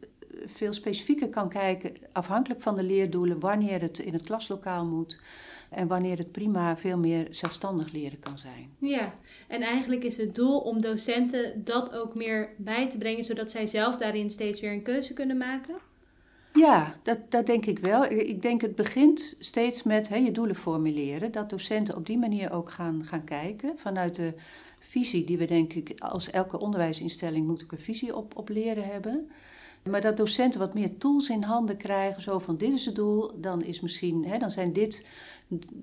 veel 0.46 0.72
specifieker 0.72 1.28
kan 1.28 1.48
kijken, 1.48 1.96
afhankelijk 2.12 2.62
van 2.62 2.74
de 2.74 2.82
leerdoelen, 2.82 3.40
wanneer 3.40 3.80
het 3.80 3.98
in 3.98 4.12
het 4.12 4.22
klaslokaal 4.22 4.86
moet. 4.86 5.20
En 5.68 5.86
wanneer 5.86 6.18
het 6.18 6.32
prima 6.32 6.76
veel 6.76 6.98
meer 6.98 7.26
zelfstandig 7.30 7.92
leren 7.92 8.20
kan 8.20 8.38
zijn. 8.38 8.70
Ja, 8.78 9.14
en 9.48 9.62
eigenlijk 9.62 10.04
is 10.04 10.16
het 10.16 10.34
doel 10.34 10.58
om 10.58 10.80
docenten 10.80 11.64
dat 11.64 11.92
ook 11.94 12.14
meer 12.14 12.48
bij 12.56 12.90
te 12.90 12.98
brengen, 12.98 13.24
zodat 13.24 13.50
zij 13.50 13.66
zelf 13.66 13.96
daarin 13.96 14.30
steeds 14.30 14.60
weer 14.60 14.72
een 14.72 14.82
keuze 14.82 15.12
kunnen 15.12 15.36
maken? 15.36 15.74
Ja, 16.54 16.94
dat, 17.02 17.18
dat 17.28 17.46
denk 17.46 17.66
ik 17.66 17.78
wel. 17.78 18.04
Ik 18.04 18.42
denk 18.42 18.60
het 18.60 18.74
begint 18.74 19.36
steeds 19.38 19.82
met 19.82 20.08
hè, 20.08 20.16
je 20.16 20.32
doelen 20.32 20.56
formuleren. 20.56 21.32
Dat 21.32 21.50
docenten 21.50 21.96
op 21.96 22.06
die 22.06 22.18
manier 22.18 22.52
ook 22.52 22.70
gaan, 22.70 23.04
gaan 23.04 23.24
kijken 23.24 23.72
vanuit 23.76 24.14
de 24.14 24.34
visie 24.78 25.24
die 25.24 25.38
we 25.38 25.44
denk 25.44 25.72
ik 25.72 26.00
als 26.00 26.30
elke 26.30 26.58
onderwijsinstelling 26.58 27.46
moet 27.46 27.62
ook 27.62 27.72
een 27.72 27.78
visie 27.78 28.16
op, 28.16 28.36
op 28.36 28.48
leren 28.48 28.84
hebben. 28.84 29.30
Maar 29.82 30.00
dat 30.00 30.16
docenten 30.16 30.60
wat 30.60 30.74
meer 30.74 30.98
tools 30.98 31.28
in 31.28 31.42
handen 31.42 31.76
krijgen, 31.76 32.22
zo 32.22 32.38
van 32.38 32.56
dit 32.56 32.72
is 32.72 32.84
het 32.84 32.94
doel, 32.94 33.40
dan, 33.40 33.62
is 33.62 33.80
misschien, 33.80 34.24
hè, 34.24 34.38
dan 34.38 34.50
zijn 34.50 34.72
dit 34.72 35.06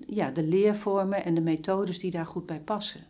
ja, 0.06 0.30
de 0.30 0.42
leervormen 0.42 1.24
en 1.24 1.34
de 1.34 1.40
methodes 1.40 1.98
die 1.98 2.10
daar 2.10 2.26
goed 2.26 2.46
bij 2.46 2.60
passen. 2.60 3.00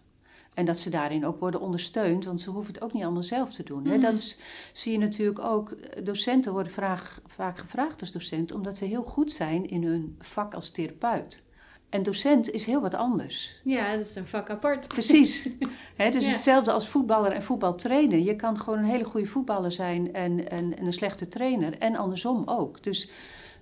En 0.55 0.65
dat 0.65 0.79
ze 0.79 0.91
daarin 0.91 1.27
ook 1.27 1.39
worden 1.39 1.61
ondersteund, 1.61 2.25
want 2.25 2.41
ze 2.41 2.51
hoeven 2.51 2.75
het 2.75 2.83
ook 2.83 2.93
niet 2.93 3.03
allemaal 3.05 3.23
zelf 3.23 3.53
te 3.53 3.63
doen. 3.63 3.85
Hè. 3.85 3.93
Mhm. 3.93 4.01
Dat 4.01 4.17
is, 4.17 4.39
zie 4.73 4.93
je 4.93 4.99
natuurlijk 4.99 5.39
ook. 5.39 5.77
Docenten 6.05 6.53
worden 6.53 6.73
vraag, 6.73 7.21
vaak 7.27 7.59
gevraagd 7.59 8.01
als 8.01 8.13
docent 8.13 8.53
omdat 8.53 8.77
ze 8.77 8.85
heel 8.85 9.03
goed 9.03 9.33
zijn 9.33 9.69
in 9.69 9.85
hun 9.85 10.17
vak 10.21 10.55
als 10.55 10.71
therapeut. 10.71 11.45
En 11.89 12.03
docent 12.03 12.51
is 12.51 12.65
heel 12.65 12.81
wat 12.81 12.95
anders. 12.95 13.61
Ja, 13.65 13.97
dat 13.97 14.07
is 14.07 14.15
een 14.15 14.27
vak 14.27 14.51
apart. 14.51 14.89
Precies. 14.89 15.49
He, 15.97 16.11
dus 16.11 16.25
Ja. 16.25 16.31
hetzelfde 16.31 16.73
als 16.73 16.89
voetballer 16.89 17.33
en 17.33 17.43
voetbaltrainer. 17.43 18.19
Je 18.19 18.37
kan 18.37 18.59
gewoon 18.61 18.79
een 18.79 18.85
hele 18.85 19.05
goede 19.05 19.27
voetballer 19.27 19.73
zijn 19.73 20.13
en, 20.13 20.51
en, 20.51 20.79
en 20.79 20.87
een 20.87 20.93
slechte 20.93 21.29
trainer. 21.29 21.79
En 21.79 21.97
andersom 21.97 22.43
ook. 22.47 22.83
Dus 22.83 23.11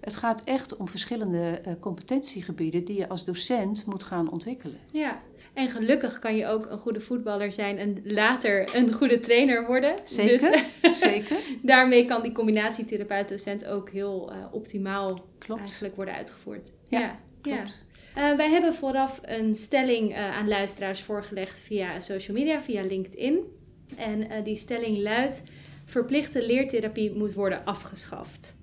het 0.05 0.17
gaat 0.17 0.45
echt 0.45 0.77
om 0.77 0.89
verschillende 0.89 1.61
eh, 1.65 1.73
competentiegebieden 1.81 2.85
die 2.85 2.97
je 2.97 3.09
als 3.09 3.25
docent 3.25 3.87
moet 3.87 4.03
gaan 4.03 4.31
ontwikkelen. 4.31 4.79
Ja, 4.91 5.23
en 5.55 5.71
gelukkig 5.71 6.19
kan 6.19 6.37
je 6.37 6.47
ook 6.47 6.67
een 6.71 6.79
goede 6.79 7.01
voetballer 7.01 7.53
zijn 7.53 7.79
en 7.79 8.01
later 8.05 8.77
een 8.77 8.93
goede 8.93 9.21
trainer 9.21 9.67
worden. 9.67 9.95
Zeker, 10.05 10.65
Dus 10.81 10.99
zeker. 11.01 11.37
daarmee 11.63 12.05
kan 12.05 12.23
die 12.23 12.33
combinatie 12.33 12.85
therapeut-docent 12.85 13.67
ook 13.67 13.91
heel 13.91 14.33
eh, 14.33 14.37
optimaal 14.51 15.19
Klopt. 15.39 15.61
eigenlijk 15.61 15.97
worden 15.97 16.15
uitgevoerd. 16.15 16.71
Ja, 16.89 17.01
ja. 17.01 17.17
klopt. 17.41 17.83
Eh, 18.15 18.33
wij 18.37 18.51
hebben 18.51 18.75
vooraf 18.75 19.21
een 19.23 19.55
stelling 19.55 20.17
aan 20.17 20.49
luisteraars 20.49 21.03
voorgelegd 21.03 21.59
via 21.59 22.01
social 22.01 22.37
media, 22.37 22.61
via 22.61 22.83
LinkedIn. 22.83 23.39
En 23.97 24.45
die 24.45 24.57
stelling 24.57 24.99
luidt: 24.99 25.43
verplichte 25.85 26.47
leertherapie 26.47 27.13
moet 27.15 27.35
worden 27.35 27.65
afgeschaft. 27.65 28.57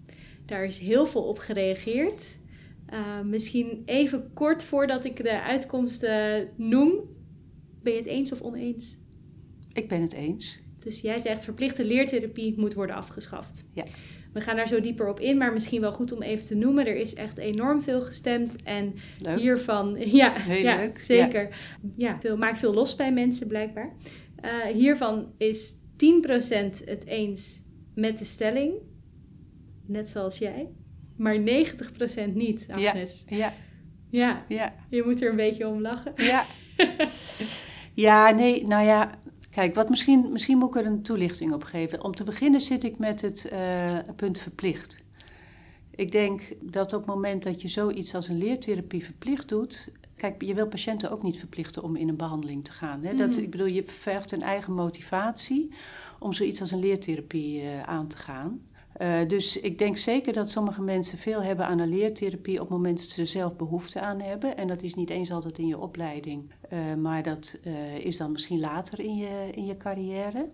Daar 0.52 0.66
is 0.66 0.78
heel 0.78 1.06
veel 1.06 1.24
op 1.24 1.38
gereageerd. 1.38 2.38
Eh, 2.86 3.22
misschien 3.22 3.82
even 3.86 4.34
kort 4.34 4.64
voordat 4.64 5.06
ik 5.06 5.24
de 5.24 5.42
uitkomsten 5.42 6.50
noem. 6.56 6.94
Ben 7.84 7.94
je 7.94 8.00
het 8.00 8.08
eens 8.08 8.32
of 8.32 8.42
oneens? 8.42 8.98
Ik 9.74 9.88
ben 9.88 10.02
het 10.02 10.14
eens. 10.14 10.60
Dus 10.80 11.02
jij 11.02 11.18
zegt 11.18 11.44
verplichte 11.44 11.86
leertherapie 11.86 12.60
moet 12.60 12.74
worden 12.74 12.96
afgeschaft. 12.96 13.66
Ja. 13.74 13.84
We 14.34 14.42
gaan 14.42 14.56
daar 14.56 14.68
zo 14.68 14.80
dieper 14.80 15.08
op 15.10 15.20
in, 15.20 15.38
maar 15.38 15.54
misschien 15.54 15.82
wel 15.82 15.92
goed 15.92 16.12
om 16.12 16.22
even 16.22 16.46
te 16.46 16.56
noemen. 16.56 16.88
Er 16.88 16.96
is 16.96 17.14
echt 17.14 17.38
enorm 17.38 17.82
veel 17.82 18.02
gestemd 18.02 18.64
en 18.64 18.94
Leuk. 19.22 19.40
hiervan, 19.40 19.98
ja, 20.22 20.34
Heel 20.34 20.64
ja 20.64 20.76
leuk, 20.76 20.98
zeker. 20.98 21.56
Ja, 21.96 22.20
veel, 22.20 22.38
maakt 22.38 22.58
veel 22.58 22.74
los 22.74 22.96
bij 22.96 23.14
mensen 23.14 23.48
blijkbaar. 23.48 23.96
Eh, 24.36 24.66
hiervan 24.66 25.34
is 25.38 25.74
10% 25.74 25.76
het 26.86 27.06
eens 27.06 27.62
met 27.96 28.18
de 28.18 28.26
stelling, 28.26 28.74
net 29.92 30.10
zoals 30.10 30.38
jij, 30.38 30.70
maar 31.16 31.36
90% 31.40 32.34
niet, 32.34 32.66
Agnes. 32.72 33.26
Ja, 33.30 33.54
Ja. 34.10 34.46
ja, 34.48 34.74
je 34.90 35.04
moet 35.04 35.22
er 35.22 35.30
een 35.30 35.36
beetje 35.36 35.68
om 35.68 35.82
lachen. 35.82 36.14
ja. 36.16 36.46
ja, 37.94 38.32
nee, 38.32 38.64
nou 38.64 38.86
ja. 38.86 39.20
Kijk, 39.50 39.76
wat 39.76 39.90
misschien, 39.90 40.32
misschien 40.32 40.58
moet 40.58 40.76
ik 40.76 40.82
er 40.82 40.86
een 40.86 41.02
toelichting 41.02 41.52
op 41.54 41.64
geven. 41.64 42.04
Om 42.04 42.12
te 42.16 42.24
beginnen 42.24 42.62
zit 42.62 42.84
ik 42.84 42.98
met 42.98 43.22
het 43.22 43.46
eh, 43.46 43.98
punt 44.16 44.40
verplicht. 44.40 45.04
Ik 45.96 46.12
denk 46.12 46.42
dat 46.62 46.94
op 46.94 47.00
het 47.00 47.16
moment 47.16 47.44
dat 47.44 47.62
je 47.62 47.68
zoiets 47.68 48.16
als 48.16 48.28
een 48.28 48.38
leertherapie 48.38 49.04
verplicht 49.06 49.50
doet. 49.50 49.92
Kijk, 50.16 50.42
je 50.42 50.54
wil 50.54 50.68
patiënten 50.68 51.12
ook 51.12 51.24
niet 51.24 51.38
verplichten 51.38 51.84
om 51.84 51.96
in 51.96 52.10
een 52.10 52.16
behandeling 52.18 52.64
te 52.64 52.72
gaan. 52.72 53.04
Hè? 53.04 53.16
Dat, 53.16 53.30
Mhm. 53.30 53.40
ik 53.40 53.52
bedoel, 53.52 53.66
je 53.68 53.84
vergt 53.84 54.32
een 54.32 54.42
eigen 54.42 54.74
motivatie 54.74 55.74
om 56.20 56.34
zoiets 56.34 56.60
als 56.62 56.72
een 56.72 56.80
leertherapie 56.80 57.62
eh, 57.62 57.82
aan 57.84 58.08
te 58.08 58.18
gaan. 58.18 58.62
Eh, 59.02 59.20
dus 59.28 59.60
ik 59.60 59.78
denk 59.78 59.98
zeker 59.98 60.34
dat 60.34 60.50
sommige 60.50 60.82
mensen 60.82 61.18
veel 61.18 61.44
hebben 61.44 61.66
aan 61.66 61.80
een 61.80 61.90
leertherapie 61.90 62.54
op 62.54 62.60
het 62.60 62.70
moment 62.70 62.98
dat 62.98 63.08
ze 63.10 63.26
zelf 63.26 63.56
behoefte 63.56 64.02
aan 64.02 64.22
hebben. 64.22 64.58
En 64.58 64.68
dat 64.68 64.82
is 64.82 64.96
niet 64.96 65.10
eens 65.10 65.32
altijd 65.32 65.58
in 65.58 65.68
je 65.68 65.78
opleiding, 65.78 66.52
eh, 66.70 66.94
maar 66.96 67.24
dat 67.24 67.60
eh, 67.64 67.98
is 67.98 68.18
dan 68.18 68.32
misschien 68.32 68.60
later 68.60 69.00
in 69.00 69.16
je, 69.16 69.50
in 69.52 69.66
je 69.66 69.78
carrière. 69.78 70.50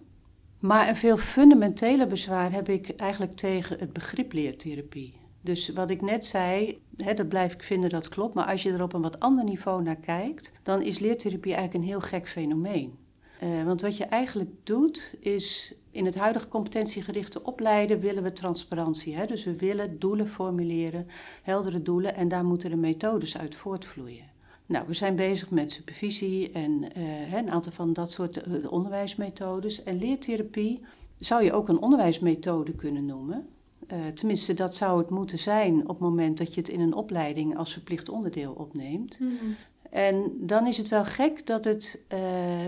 Maar 0.60 0.88
een 0.88 0.96
veel 0.96 1.18
fundamenteler 1.18 2.08
bezwaar 2.08 2.52
heb 2.52 2.70
ik 2.70 2.90
eigenlijk 2.90 3.36
tegen 3.36 3.80
het 3.80 3.94
begrip 3.94 4.34
leertherapie. 4.34 5.14
Dus 5.42 5.70
wat 5.70 5.90
ik 5.90 6.02
net 6.02 6.26
zei, 6.26 6.80
hè, 6.98 7.14
dat 7.14 7.28
blijf 7.28 7.54
ik 7.54 7.64
vinden 7.64 7.90
dat 7.90 8.10
klopt. 8.10 8.34
Maar 8.34 8.46
als 8.46 8.64
je 8.64 8.72
er 8.72 8.84
op 8.84 8.94
een 8.94 9.02
wat 9.02 9.20
ander 9.20 9.44
niveau 9.44 9.84
naar 9.84 10.00
kijkt, 10.00 10.52
dan 10.64 10.82
is 10.82 11.00
leertherapie 11.00 11.54
eigenlijk 11.54 11.84
een 11.84 11.90
heel 11.90 12.02
gek 12.02 12.28
fenomeen. 12.28 13.07
Eh, 13.40 13.64
want 13.66 13.82
wat 13.82 13.98
je 13.98 14.06
eigenlijk 14.06 14.50
doet, 14.64 15.16
is 15.20 15.76
in 15.92 16.06
het 16.06 16.16
huidige 16.16 16.48
competentiegerichte 16.48 17.44
opleiden 17.44 18.00
willen 18.00 18.24
we 18.24 18.34
transparantie. 18.34 19.16
Hè? 19.16 19.26
Dus 19.26 19.44
we 19.44 19.56
willen 19.56 20.00
doelen 20.00 20.28
formuleren, 20.28 21.08
heldere 21.42 21.82
doelen, 21.82 22.16
en 22.16 22.28
daar 22.28 22.46
moeten 22.46 22.70
de 22.70 22.76
methodes 22.76 23.38
uit 23.38 23.56
voortvloeien. 23.56 24.26
Nou, 24.66 24.88
we 24.88 24.94
zijn 24.94 25.16
bezig 25.16 25.50
met 25.50 25.72
supervisie 25.72 26.52
en 26.52 26.94
eh, 26.94 27.34
een 27.34 27.50
aantal 27.50 27.72
van 27.72 27.94
dat 27.94 28.12
soort 28.12 28.38
eh, 28.38 28.72
onderwijsmethodes. 28.72 29.84
En 29.84 29.98
leertherapie 29.98 30.82
zou 31.20 31.44
je 31.44 31.54
ook 31.54 31.70
een 31.70 31.82
onderwijsmethode 31.82 32.74
kunnen 32.74 33.06
noemen. 33.06 33.48
Tenminste, 34.14 34.54
dat 34.54 34.76
zou 34.76 35.00
het 35.00 35.10
moeten 35.10 35.40
zijn 35.40 35.82
op 35.82 35.88
het 35.88 36.00
moment 36.00 36.38
dat 36.38 36.54
je 36.54 36.60
het 36.60 36.70
in 36.70 36.80
een 36.80 36.94
opleiding 36.94 37.58
als 37.58 37.74
verplicht 37.74 38.10
onderdeel 38.10 38.54
opneemt. 38.54 39.20
Mhm. 39.20 39.34
En 39.98 40.34
dan 40.40 40.68
is 40.68 40.78
het 40.78 40.90
wel 40.90 41.06
gek 41.06 41.46
dat 41.46 41.66
het 41.66 42.04
eh, 42.08 42.20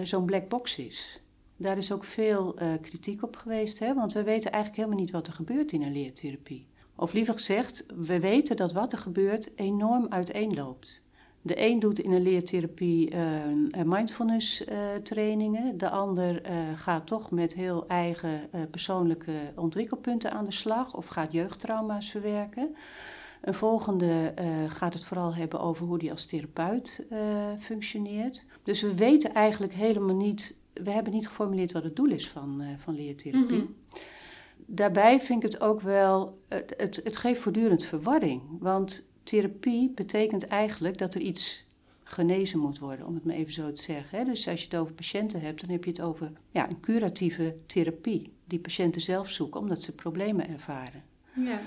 zo'n 0.03 0.25
black 0.25 0.49
box 0.49 0.77
is. 0.77 1.21
Daar 1.57 1.77
is 1.77 1.91
ook 1.91 2.03
veel 2.03 2.57
eh, 2.57 2.67
kritiek 2.81 3.23
op 3.23 3.35
geweest, 3.35 3.79
hè? 3.79 3.93
want 3.93 4.13
we 4.13 4.23
weten 4.23 4.51
eigenlijk 4.51 4.75
helemaal 4.75 5.03
niet 5.03 5.11
wat 5.11 5.27
er 5.27 5.33
gebeurt 5.33 5.71
in 5.71 5.81
een 5.81 5.91
leertherapie. 5.91 6.67
Of 6.95 7.13
liever 7.13 7.33
gezegd, 7.33 7.85
we 7.95 8.19
weten 8.19 8.55
dat 8.55 8.73
wat 8.73 8.91
er 8.91 8.97
gebeurt 8.97 9.51
enorm 9.55 10.07
uiteenloopt. 10.09 11.01
De 11.41 11.65
een 11.65 11.79
doet 11.79 11.99
in 11.99 12.11
een 12.11 12.21
leertherapie 12.21 13.11
uh, 13.11 13.43
mindfulness 13.85 14.61
uh, 14.61 14.77
trainingen. 15.03 15.77
De 15.77 15.89
ander 15.89 16.41
gaat 16.75 17.07
toch 17.07 17.31
met 17.31 17.53
heel 17.53 17.87
eigen 17.87 18.49
persoonlijke 18.71 19.33
ontwikkelpunten 19.55 20.31
aan 20.31 20.45
de 20.45 20.51
slag 20.51 20.95
of 20.95 21.07
gaat 21.07 21.31
jeugdtrauma's 21.31 22.11
verwerken. 22.11 22.75
Een 23.41 23.53
volgende 23.53 24.33
gaat 24.67 24.93
het 24.93 25.03
vooral 25.03 25.35
hebben 25.35 25.59
over 25.59 25.85
hoe 25.85 25.97
die 25.97 26.11
als 26.11 26.25
therapeut 26.25 27.05
functioneert. 27.59 28.45
Dus 28.63 28.81
we 28.81 28.95
weten 28.95 29.33
eigenlijk 29.33 29.73
helemaal 29.73 30.15
niet, 30.15 30.55
we 30.73 30.91
hebben 30.91 31.13
niet 31.13 31.27
geformuleerd 31.27 31.71
wat 31.71 31.83
het 31.83 31.95
doel 31.95 32.09
is 32.09 32.29
van, 32.29 32.63
van 32.77 32.95
leertherapie. 32.95 33.57
Mm 33.57 33.65
-hmm. 33.65 33.75
Daarbij 34.71 35.19
vind 35.19 35.43
ik 35.43 35.51
het 35.51 35.61
ook 35.61 35.81
wel, 35.81 36.39
het, 36.47 36.73
het, 36.77 37.01
het 37.03 37.17
geeft 37.17 37.41
voortdurend 37.41 37.83
verwarring. 37.83 38.41
Want 38.59 39.07
therapie 39.23 39.91
betekent 39.95 40.47
eigenlijk 40.47 40.97
dat 40.97 41.13
er 41.13 41.21
iets 41.21 41.67
genezen 42.03 42.59
moet 42.59 42.79
worden, 42.79 43.05
om 43.05 43.15
het 43.15 43.25
maar 43.25 43.35
even 43.35 43.53
zo 43.53 43.71
te 43.71 43.81
zeggen. 43.81 44.25
Dus 44.25 44.47
als 44.47 44.59
je 44.59 44.65
het 44.65 44.79
over 44.79 44.93
patiënten 44.93 45.41
hebt, 45.41 45.61
dan 45.61 45.69
heb 45.69 45.83
je 45.83 45.89
het 45.89 46.01
over 46.01 46.31
ja, 46.51 46.69
een 46.69 46.79
curatieve 46.79 47.55
therapie, 47.65 48.33
die 48.45 48.59
patiënten 48.59 49.01
zelf 49.01 49.29
zoeken 49.29 49.59
omdat 49.59 49.81
ze 49.81 49.95
problemen 49.95 50.49
ervaren. 50.49 51.03
Ja. 51.35 51.61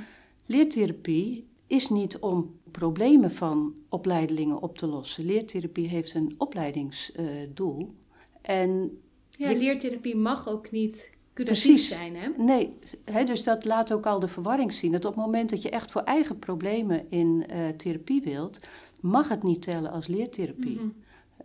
Leertherapie 0.47 1.47
is 1.73 1.89
niet 1.89 2.19
om 2.19 2.61
problemen 2.71 3.31
van 3.31 3.75
opleidelingen 3.89 4.63
op 4.63 4.79
te 4.79 4.87
lossen. 4.87 5.25
Leertherapie 5.25 5.89
heeft 5.89 6.15
een 6.15 6.35
opleidingsdoel. 6.39 7.95
en 8.43 9.01
ja, 9.31 9.53
leertherapie 9.53 10.17
mag 10.17 10.49
ook 10.49 10.71
niet 10.71 11.11
Precies. 11.33 11.89
zijn. 11.89 12.17
Hè? 12.17 12.29
Nee, 12.37 12.79
hè, 13.05 13.25
dus 13.25 13.45
dat 13.45 13.65
laat 13.65 13.93
ook 13.93 14.07
al 14.07 14.21
de 14.21 14.29
verwarring 14.29 14.73
zien. 14.73 14.93
Dat 14.93 15.05
op 15.05 15.15
het 15.15 15.25
moment 15.25 15.51
dat 15.51 15.63
je 15.63 15.71
echt 15.71 15.91
voor 15.91 16.03
eigen 16.03 16.39
problemen 16.39 17.07
in 17.11 17.45
uh, 17.51 17.69
therapie 17.69 18.23
wilt, 18.23 18.61
mag 19.01 19.29
het 19.29 19.43
niet 19.43 19.63
tellen 19.63 19.91
als 19.91 20.07
leertherapie. 20.07 20.81
Mm 20.81 20.95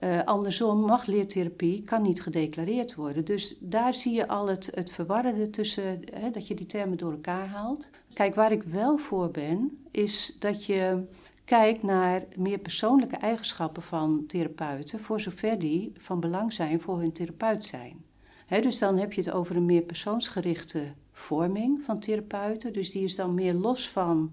uh, 0.03 0.23
andersom 0.23 0.79
mag 0.79 1.05
leertherapie, 1.05 1.81
kan 1.81 2.01
niet 2.01 2.21
gedeclareerd 2.21 2.95
worden. 2.95 3.25
Dus 3.25 3.57
daar 3.59 3.93
zie 3.93 4.13
je 4.13 4.27
al 4.27 4.47
het, 4.47 4.71
het 4.73 4.91
verwarrende 4.91 5.49
tussen, 5.49 6.01
hè, 6.13 6.29
dat 6.29 6.47
je 6.47 6.55
die 6.55 6.65
termen 6.65 6.97
door 6.97 7.11
elkaar 7.11 7.47
haalt. 7.47 7.89
Kijk, 8.17 8.35
waar 8.35 8.51
ik 8.51 8.63
wel 8.63 8.97
voor 8.97 9.31
ben, 9.31 9.85
is 9.91 10.35
dat 10.39 10.65
je 10.65 11.03
kijkt 11.45 11.83
naar 11.83 12.23
meer 12.35 12.57
persoonlijke 12.57 13.15
eigenschappen 13.15 13.83
van 13.83 14.23
therapeuten, 14.27 14.99
voor 14.99 15.19
zover 15.19 15.59
die 15.59 15.91
van 15.97 16.19
belang 16.19 16.53
zijn 16.53 16.81
voor 16.81 16.99
hun 16.99 17.11
therapeut 17.11 17.63
zijn 17.63 18.05
dus 18.47 18.79
dan 18.79 18.97
heb 18.97 19.13
je 19.13 19.21
het 19.21 19.31
over 19.31 19.55
een 19.55 19.65
meer 19.65 19.81
persoonsgerichte 19.81 20.93
vorming 21.11 21.81
van 21.85 21.99
therapeuten. 21.99 22.73
Dus 22.73 22.91
die 22.91 23.03
is 23.03 23.15
dan 23.15 23.33
meer 23.33 23.53
los 23.53 23.89
van 23.89 24.31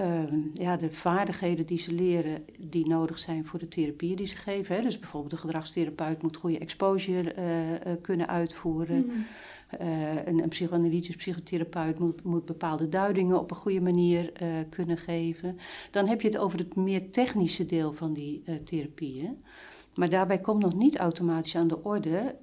uh, 0.00 0.22
ja, 0.54 0.76
de 0.76 0.90
vaardigheden 0.90 1.66
die 1.66 1.78
ze 1.78 1.92
leren, 1.92 2.44
die 2.58 2.88
nodig 2.88 3.18
zijn 3.18 3.46
voor 3.46 3.58
de 3.58 3.68
therapieën 3.68 4.16
die 4.16 4.26
ze 4.26 4.36
geven. 4.36 4.82
Dus 4.82 4.98
bijvoorbeeld 4.98 5.32
een 5.32 5.38
gedragstherapeut 5.38 6.22
moet 6.22 6.36
goede 6.36 6.58
exposure 6.58 7.34
uh, 7.38 7.70
uh, 7.70 7.76
kunnen 8.02 8.28
uitvoeren. 8.28 9.04
Mm. 9.06 9.26
Een, 9.78 10.42
een 10.42 10.48
psychoanalytisch 10.48 11.16
psychotherapeut 11.16 11.98
moet, 11.98 12.22
moet, 12.22 12.44
bepaalde 12.44 12.88
duidingen 12.88 13.40
op 13.40 13.50
een 13.50 13.56
goede 13.56 13.80
manier 13.80 14.32
kunnen 14.70 14.96
geven. 14.96 15.58
Dan 15.90 16.06
heb 16.06 16.20
je 16.20 16.28
het 16.28 16.38
over 16.38 16.58
het 16.58 16.76
meer 16.76 17.10
technische 17.10 17.66
deel 17.66 17.92
van 17.92 18.12
die 18.12 18.42
therapieën. 18.64 19.44
Maar 19.94 20.10
daarbij 20.10 20.38
komt 20.38 20.62
nog 20.62 20.74
niet 20.74 20.96
automatisch 20.96 21.56
aan 21.56 21.68
de 21.68 21.84
orde 21.84 22.36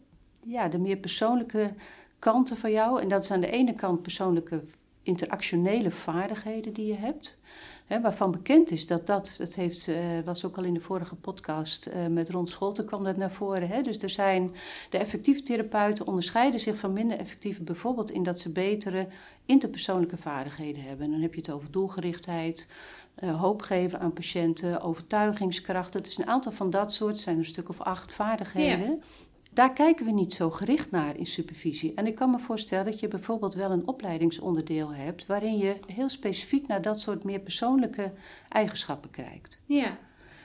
ja, 0.46 0.68
de 0.68 0.78
meer 0.78 0.98
persoonlijke 0.98 1.74
kanten 2.20 2.58
van 2.58 2.72
jou. 2.72 3.02
En 3.02 3.10
dat 3.10 3.24
is 3.24 3.32
aan 3.32 3.42
de 3.42 3.50
ene 3.50 3.76
kant 3.76 4.02
persoonlijke 4.02 4.64
interactionele 5.06 5.92
vaardigheden 5.92 6.74
die 6.74 6.88
je 6.88 6.96
hebt. 6.96 7.40
Hè, 7.86 8.02
waarvan 8.02 8.32
bekend 8.32 8.72
is 8.72 8.88
dat 8.88 9.08
dat, 9.08 9.36
dat 9.38 9.56
heeft, 9.56 9.88
uh, 9.88 9.96
was 10.26 10.46
ook 10.46 10.58
al 10.58 10.64
in 10.64 10.74
de 10.74 10.80
vorige 10.80 11.16
podcast 11.16 11.88
uh, 11.88 12.08
met 12.08 12.30
Ron 12.30 12.48
Scholten 12.48 12.86
kwam 12.86 13.04
dat 13.04 13.18
naar 13.18 13.32
voren. 13.32 13.68
Hè? 13.68 13.82
Dus 13.82 14.04
er 14.04 14.10
zijn, 14.10 14.56
de 14.90 14.98
effectieve 14.98 15.44
therapeuten 15.44 16.08
onderscheiden 16.08 16.60
zich 16.60 16.78
van 16.78 16.94
minder 16.94 17.18
effectieve 17.18 17.64
bijvoorbeeld 17.64 18.12
in 18.12 18.24
dat 18.24 18.40
ze 18.40 18.52
betere 18.52 19.08
interpersoonlijke 19.46 20.18
vaardigheden 20.18 20.84
hebben. 20.84 21.06
En 21.06 21.12
dan 21.12 21.22
heb 21.22 21.34
je 21.34 21.40
het 21.40 21.52
over 21.52 21.72
doelgerichtheid, 21.72 22.68
uh, 23.24 23.42
hoop 23.42 23.62
geven 23.62 24.00
aan 24.00 24.14
patiënten, 24.14 24.82
overtuigingskracht. 24.82 25.94
Het 25.94 26.08
is 26.08 26.18
een 26.18 26.28
aantal 26.28 26.52
van 26.52 26.70
dat 26.70 26.94
soort, 26.94 27.18
zijn 27.18 27.36
er 27.36 27.42
een 27.42 27.48
stuk 27.48 27.70
of 27.70 27.82
acht 27.82 28.14
vaardigheden. 28.14 28.90
Ja. 28.90 28.98
Daar 29.56 29.74
kijken 29.74 30.06
we 30.06 30.12
niet 30.12 30.34
zo 30.34 30.50
gericht 30.50 30.92
naar 30.92 31.18
in 31.18 31.26
supervisie. 31.26 31.94
En 31.96 32.08
ik 32.08 32.16
kan 32.16 32.32
me 32.32 32.40
voorstellen 32.40 32.86
dat 32.86 33.00
je 33.00 33.08
bijvoorbeeld 33.08 33.54
wel 33.54 33.72
een 33.72 33.88
opleidingsonderdeel 33.88 34.94
hebt 34.94 35.26
waarin 35.26 35.58
je 35.58 35.76
heel 35.94 36.10
specifiek 36.10 36.68
naar 36.68 36.82
dat 36.82 37.00
soort 37.00 37.24
meer 37.24 37.40
persoonlijke 37.40 38.12
eigenschappen 38.50 39.10
kijkt. 39.10 39.60
Ja, 39.66 39.98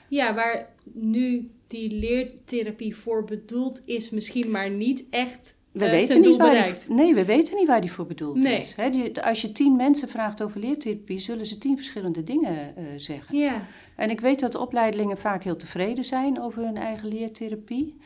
ja 0.09 0.35
waar 0.35 0.69
nu 0.93 1.51
die 1.67 1.91
leertherapie 1.91 2.97
voor 2.97 3.25
bedoeld 3.25 3.83
is, 3.85 4.11
misschien 4.11 4.51
maar 4.51 4.71
niet 4.71 5.05
echt. 5.11 5.55
We 5.73 5.85
uh, 5.85 5.91
weten 5.91 6.21
niet 6.21 6.37
waar 6.37 6.65
die, 6.65 6.95
nee, 6.95 7.15
we 7.15 7.25
weten 7.25 7.57
niet 7.57 7.67
waar 7.67 7.81
die 7.81 7.93
voor 7.93 8.07
bedoeld 8.07 8.37
nee. 8.37 8.61
is. 8.61 8.75
He, 8.75 9.13
als 9.23 9.41
je 9.41 9.53
tien 9.53 9.77
mensen 9.77 10.09
vraagt 10.09 10.43
over 10.43 10.61
leertherapie, 10.61 11.19
zullen 11.19 11.47
ze 11.47 11.59
tien 11.59 11.77
verschillende 11.77 12.23
dingen 12.23 12.75
uh, 12.79 12.85
zeggen. 12.97 13.39
Ja. 13.39 13.67
En 13.97 14.11
ik 14.11 14.21
weet 14.21 14.41
dat 14.41 14.55
opleidelingen 14.55 15.19
vaak 15.19 15.45
heel 15.45 15.57
tevreden 15.57 16.05
zijn 16.05 16.41
over 16.41 16.65
hun 16.65 16.77
eigen 16.77 17.09
leertherapie. 17.09 17.97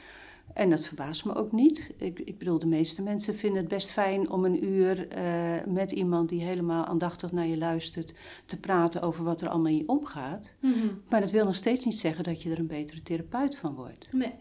En 0.54 0.70
dat 0.70 0.84
verbaast 0.84 1.24
me 1.24 1.34
ook 1.34 1.52
niet. 1.52 1.94
Ik, 1.96 2.18
ik, 2.18 2.38
bedoel, 2.38 2.58
de 2.58 2.66
meeste 2.66 3.02
mensen 3.02 3.34
vinden 3.34 3.60
het 3.60 3.68
best 3.68 3.90
fijn 3.90 4.30
om 4.30 4.44
een 4.44 4.64
uur 4.64 5.16
uh, 5.16 5.64
met 5.66 5.92
iemand 5.92 6.28
die 6.28 6.42
helemaal 6.42 6.84
aandachtig 6.84 7.32
naar 7.32 7.46
je 7.46 7.58
luistert 7.58 8.14
te 8.46 8.60
praten 8.60 9.02
over 9.02 9.24
wat 9.24 9.40
er 9.40 9.48
allemaal 9.48 9.70
in 9.70 9.76
je 9.76 9.88
omgaat. 9.88 10.54
Mm 10.60 10.72
-hmm. 10.72 11.02
Maar 11.08 11.20
dat 11.20 11.30
wil 11.30 11.44
nog 11.44 11.54
steeds 11.54 11.84
niet 11.84 11.98
zeggen 11.98 12.24
dat 12.24 12.42
je 12.42 12.50
er 12.50 12.58
een 12.58 12.66
betere 12.66 13.02
therapeut 13.02 13.56
van 13.56 13.74
wordt. 13.74 14.08
Nee. 14.12 14.32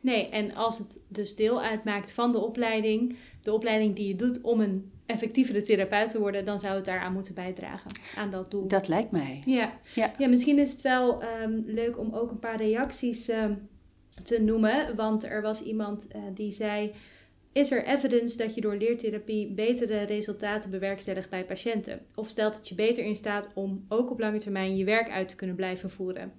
nee, 0.00 0.28
en 0.28 0.54
als 0.54 0.78
het 0.78 1.00
dus 1.08 1.36
deel 1.36 1.62
uitmaakt 1.62 2.12
van 2.12 2.32
de 2.32 2.38
opleiding, 2.38 3.16
de 3.42 3.52
opleiding 3.52 3.96
die 3.96 4.08
je 4.08 4.16
doet 4.16 4.40
om 4.40 4.60
een 4.60 4.90
effectievere 5.06 5.62
therapeut 5.62 6.10
te 6.10 6.18
worden, 6.18 6.44
dan 6.44 6.60
zou 6.60 6.74
het 6.74 6.84
daaraan 6.84 7.12
moeten 7.12 7.34
bijdragen, 7.34 7.90
aan 8.16 8.30
dat 8.30 8.50
doel. 8.50 8.68
Dat 8.68 8.88
lijkt 8.88 9.10
mij. 9.10 9.42
Ja, 9.44 9.72
ja. 9.94 10.12
ja 10.18 10.28
misschien 10.28 10.58
is 10.58 10.72
het 10.72 10.80
wel 10.80 11.22
um, 11.42 11.62
leuk 11.66 11.98
om 11.98 12.14
ook 12.14 12.30
een 12.30 12.38
paar 12.38 12.56
reacties. 12.56 13.28
Um, 13.28 13.68
te 14.24 14.40
noemen. 14.40 14.96
Want 14.96 15.24
er 15.24 15.42
was 15.42 15.62
iemand 15.62 16.08
uh, 16.16 16.22
die 16.34 16.52
zei: 16.52 16.92
Is 17.52 17.70
er 17.70 17.86
evidence 17.86 18.36
dat 18.36 18.54
je 18.54 18.60
door 18.60 18.76
leertherapie 18.76 19.52
betere 19.52 20.02
resultaten 20.02 20.70
bewerkstelligt 20.70 21.30
bij 21.30 21.44
patiënten? 21.44 22.00
Of 22.14 22.28
stelt 22.28 22.56
het 22.56 22.68
je 22.68 22.74
beter 22.74 23.04
in 23.04 23.16
staat 23.16 23.50
om 23.54 23.84
ook 23.88 24.10
op 24.10 24.20
lange 24.20 24.38
termijn 24.38 24.76
je 24.76 24.84
werk 24.84 25.10
uit 25.10 25.28
te 25.28 25.36
kunnen 25.36 25.56
blijven 25.56 25.90
voeren? 25.90 26.32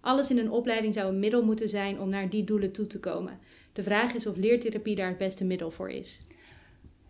Alles 0.00 0.30
in 0.30 0.38
een 0.38 0.50
opleiding 0.50 0.94
zou 0.94 1.08
een 1.08 1.18
middel 1.18 1.44
moeten 1.44 1.68
zijn 1.68 2.00
om 2.00 2.08
naar 2.08 2.28
die 2.28 2.44
doelen 2.44 2.72
toe 2.72 2.86
te 2.86 3.00
komen. 3.00 3.38
De 3.72 3.82
vraag 3.82 4.14
is 4.14 4.26
of 4.26 4.36
leertherapie 4.36 4.94
daar 4.94 5.08
het 5.08 5.18
beste 5.18 5.44
middel 5.44 5.70
voor 5.70 5.90
is. 5.90 6.20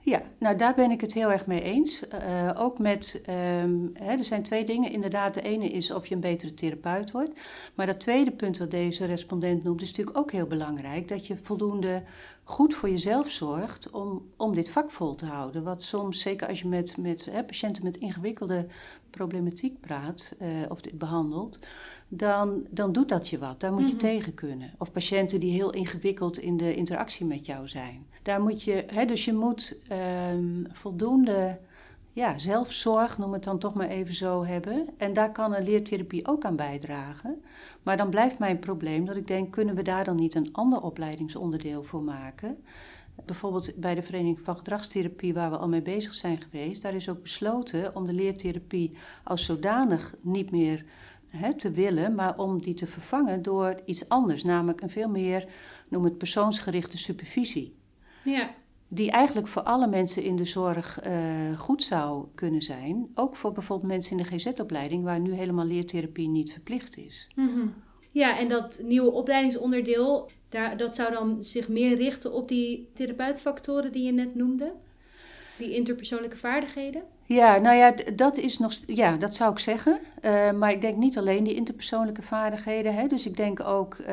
Ja, 0.02 0.22
nou 0.38 0.56
daar 0.56 0.74
ben 0.74 0.90
ik 0.90 1.00
het 1.00 1.12
heel 1.12 1.32
erg 1.32 1.46
mee 1.46 1.62
eens. 1.62 2.02
Uh, 2.14 2.50
ook 2.56 2.78
met, 2.78 3.22
um, 3.62 3.90
hè, 3.94 4.12
er 4.12 4.24
zijn 4.24 4.42
twee 4.42 4.64
dingen. 4.64 4.90
Inderdaad, 4.90 5.34
de 5.34 5.42
ene 5.42 5.68
is 5.68 5.90
of 5.90 6.06
je 6.06 6.14
een 6.14 6.20
betere 6.20 6.54
therapeut 6.54 7.10
wordt. 7.10 7.30
Maar 7.74 7.86
dat 7.86 8.00
tweede 8.00 8.30
punt 8.30 8.58
wat 8.58 8.70
deze 8.70 9.04
respondent 9.04 9.64
noemt, 9.64 9.82
is 9.82 9.88
natuurlijk 9.88 10.18
ook 10.18 10.32
heel 10.32 10.46
belangrijk. 10.46 11.08
Dat 11.08 11.26
je 11.26 11.36
voldoende 11.42 12.02
goed 12.50 12.74
voor 12.74 12.90
jezelf 12.90 13.30
zorgt 13.30 13.90
om, 13.90 14.30
om 14.36 14.54
dit 14.54 14.70
vak 14.70 14.90
vol 14.90 15.14
te 15.14 15.26
houden. 15.26 15.62
Wat 15.62 15.82
soms, 15.82 16.20
zeker 16.20 16.48
als 16.48 16.60
je 16.60 16.68
met, 16.68 16.96
met 16.96 17.24
hè, 17.24 17.44
patiënten 17.44 17.84
met 17.84 17.96
ingewikkelde 17.96 18.66
problematiek 19.10 19.80
praat 19.80 20.36
uh, 20.42 20.48
of 20.68 20.80
dit 20.80 20.98
behandelt, 20.98 21.58
dan, 22.08 22.66
dan 22.70 22.92
doet 22.92 23.08
dat 23.08 23.28
je 23.28 23.38
wat. 23.38 23.60
Daar 23.60 23.72
moet 23.72 23.80
je 23.86 23.92
mm 23.92 23.98
tegen 23.98 24.34
kunnen. 24.34 24.74
Of 24.78 24.92
patiënten 24.92 25.40
die 25.40 25.52
heel 25.52 25.72
ingewikkeld 25.72 26.38
in 26.38 26.56
de 26.56 26.74
interactie 26.74 27.26
met 27.26 27.46
jou 27.46 27.68
zijn. 27.68 28.06
Daar 28.22 28.42
moet 28.42 28.62
je, 28.62 28.84
hè, 28.86 29.04
dus 29.04 29.24
je 29.24 29.32
moet 29.32 29.82
um, 30.32 30.66
voldoende 30.72 31.60
ja, 32.12 32.38
zelfzorg, 32.38 33.18
noem 33.18 33.32
het 33.32 33.44
dan 33.44 33.58
toch 33.58 33.74
maar 33.74 33.88
even 33.88 34.14
zo, 34.14 34.44
hebben. 34.44 34.88
En 34.96 35.12
daar 35.12 35.32
kan 35.32 35.54
een 35.54 35.64
leertherapie 35.64 36.26
ook 36.26 36.44
aan 36.44 36.56
bijdragen. 36.56 37.42
Maar 37.82 37.96
dan 37.96 38.10
blijft 38.10 38.38
mijn 38.38 38.58
probleem 38.58 39.04
dat 39.04 39.16
ik 39.16 39.26
denk, 39.26 39.52
kunnen 39.52 39.74
we 39.74 39.82
daar 39.82 40.04
dan 40.04 40.16
niet 40.16 40.34
een 40.34 40.48
ander 40.52 40.80
opleidingsonderdeel 40.80 41.82
voor 41.82 42.02
maken? 42.02 42.58
Bijvoorbeeld 43.24 43.72
bij 43.76 43.94
de 43.94 44.02
Vereniging 44.02 44.40
van 44.40 44.56
Gedragstherapie, 44.56 45.34
waar 45.34 45.50
we 45.50 45.56
al 45.56 45.68
mee 45.68 45.82
bezig 45.82 46.14
zijn 46.14 46.40
geweest, 46.40 46.82
daar 46.82 46.94
is 46.94 47.08
ook 47.08 47.22
besloten 47.22 47.96
om 47.96 48.06
de 48.06 48.12
leertherapie 48.12 48.96
als 49.24 49.44
zodanig 49.44 50.14
niet 50.20 50.50
meer 50.50 50.84
hè, 51.30 51.54
te 51.54 51.70
willen, 51.70 52.14
maar 52.14 52.38
om 52.38 52.60
die 52.62 52.74
te 52.74 52.86
vervangen 52.86 53.42
door 53.42 53.80
iets 53.84 54.08
anders, 54.08 54.44
namelijk 54.44 54.80
een 54.80 54.90
veel 54.90 55.08
meer, 55.08 55.48
noem 55.88 56.04
het 56.04 56.18
persoonsgerichte 56.18 56.98
supervisie. 56.98 57.76
Ja. 58.24 58.50
Die 58.92 59.10
eigenlijk 59.10 59.48
voor 59.48 59.62
alle 59.62 59.86
mensen 59.86 60.22
in 60.22 60.36
de 60.36 60.44
zorg 60.44 61.06
uh, 61.06 61.58
goed 61.58 61.82
zou 61.82 62.26
kunnen 62.34 62.62
zijn. 62.62 63.10
Ook 63.14 63.36
voor 63.36 63.52
bijvoorbeeld 63.52 63.92
mensen 63.92 64.16
in 64.16 64.22
de 64.22 64.38
GZ-opleiding, 64.38 65.04
waar 65.04 65.20
nu 65.20 65.32
helemaal 65.32 65.64
leertherapie 65.64 66.28
niet 66.28 66.52
verplicht 66.52 66.96
is. 66.96 67.28
-hmm. 67.34 67.74
Ja, 68.10 68.38
en 68.38 68.48
dat 68.48 68.80
nieuwe 68.82 69.10
opleidingsonderdeel, 69.10 70.30
daar, 70.48 70.76
dat 70.76 70.94
zou 70.94 71.12
dan 71.12 71.44
zich 71.44 71.68
meer 71.68 71.96
richten 71.96 72.32
op 72.32 72.48
die 72.48 72.88
therapeutfactoren 72.94 73.92
die 73.92 74.02
je 74.02 74.12
net 74.12 74.34
noemde? 74.34 74.72
Die 75.60 75.74
interpersoonlijke 75.74 76.36
vaardigheden? 76.36 77.02
Ja, 77.24 77.58
nou 77.58 77.76
ja, 77.76 77.94
dat 78.16 78.36
is 78.36 78.58
nog, 78.58 78.72
ja, 78.86 79.16
dat 79.16 79.34
zou 79.34 79.52
ik 79.52 79.58
zeggen. 79.58 79.98
Uh, 80.24 80.52
maar 80.52 80.72
ik 80.72 80.80
denk 80.80 80.96
niet 80.96 81.18
alleen 81.18 81.44
die 81.44 81.54
interpersoonlijke 81.54 82.22
vaardigheden. 82.22 82.94
Hè? 82.94 83.06
Dus 83.06 83.26
ik 83.26 83.36
denk 83.36 83.60
ook 83.60 83.98
uh, 83.98 84.06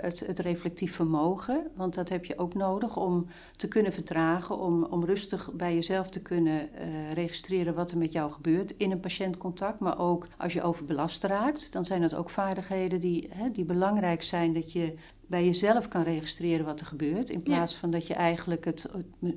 het, 0.00 0.20
het 0.26 0.38
reflectief 0.38 0.94
vermogen. 0.94 1.66
Want 1.74 1.94
dat 1.94 2.08
heb 2.08 2.24
je 2.24 2.38
ook 2.38 2.54
nodig 2.54 2.96
om 2.96 3.26
te 3.56 3.68
kunnen 3.68 3.92
vertragen. 3.92 4.58
Om, 4.58 4.84
om 4.84 5.04
rustig 5.04 5.50
bij 5.52 5.74
jezelf 5.74 6.08
te 6.08 6.22
kunnen 6.22 6.68
uh, 6.74 7.12
registreren 7.12 7.74
wat 7.74 7.90
er 7.90 7.98
met 7.98 8.12
jou 8.12 8.32
gebeurt 8.32 8.74
in 8.76 8.90
een 8.90 9.00
patiëntcontact. 9.00 9.78
Maar 9.78 9.98
ook 9.98 10.26
als 10.38 10.52
je 10.52 10.62
overbelast 10.62 11.24
raakt, 11.24 11.72
dan 11.72 11.84
zijn 11.84 12.00
dat 12.00 12.14
ook 12.14 12.30
vaardigheden 12.30 13.00
die, 13.00 13.28
hè, 13.30 13.50
die 13.50 13.64
belangrijk 13.64 14.22
zijn. 14.22 14.52
Dat 14.52 14.72
je 14.72 14.94
bij 15.26 15.44
jezelf 15.44 15.88
kan 15.88 16.02
registreren 16.02 16.64
wat 16.64 16.80
er 16.80 16.86
gebeurt. 16.86 17.30
In 17.30 17.42
plaats 17.42 17.74
van 17.74 17.90
dat 17.90 18.06
je 18.06 18.14
eigenlijk 18.14 18.64
het, 18.64 18.90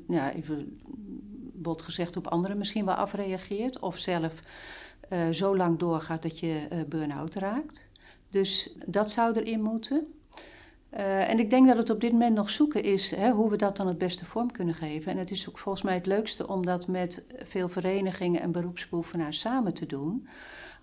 ja, 0.08 0.34
even 0.34 0.80
bot 1.66 1.82
gezegd, 1.82 2.18
op 2.18 2.28
anderen 2.28 2.58
misschien 2.58 2.86
wel 2.86 2.96
afreageert. 2.96 3.80
Of 3.80 3.98
zelf 3.98 4.34
uh, 5.10 5.30
zo 5.30 5.58
lang 5.58 5.80
doorgaat 5.80 6.22
dat 6.22 6.40
je 6.40 6.68
uh, 6.72 6.80
burn-out 6.88 7.36
raakt. 7.36 7.88
Dus 8.30 8.76
dat 8.86 9.12
zou 9.12 9.40
erin 9.40 9.62
moeten. 9.62 10.08
Uh, 10.94 11.30
en 11.30 11.40
ik 11.40 11.50
denk 11.50 11.68
dat 11.68 11.78
het 11.78 11.90
op 11.90 12.02
dit 12.02 12.12
moment 12.12 12.36
nog 12.36 12.50
zoeken 12.50 12.84
is 12.84 13.12
hè, 13.16 13.32
hoe 13.32 13.50
we 13.50 13.58
dat 13.58 13.78
dan 13.78 13.88
het 13.88 13.98
beste 13.98 14.26
vorm 14.26 14.52
kunnen 14.52 14.76
geven. 14.76 15.12
En 15.12 15.18
het 15.18 15.32
is 15.32 15.50
ook 15.50 15.58
volgens 15.58 15.84
mij 15.84 15.94
het 15.94 16.06
leukste 16.06 16.48
om 16.48 16.66
dat 16.66 16.88
met 16.88 17.26
veel 17.44 17.70
verenigingen 17.70 18.42
en 18.42 18.52
beroepsbeoefenaars 18.52 19.40
samen 19.40 19.74
te 19.74 19.86
doen. 19.86 20.28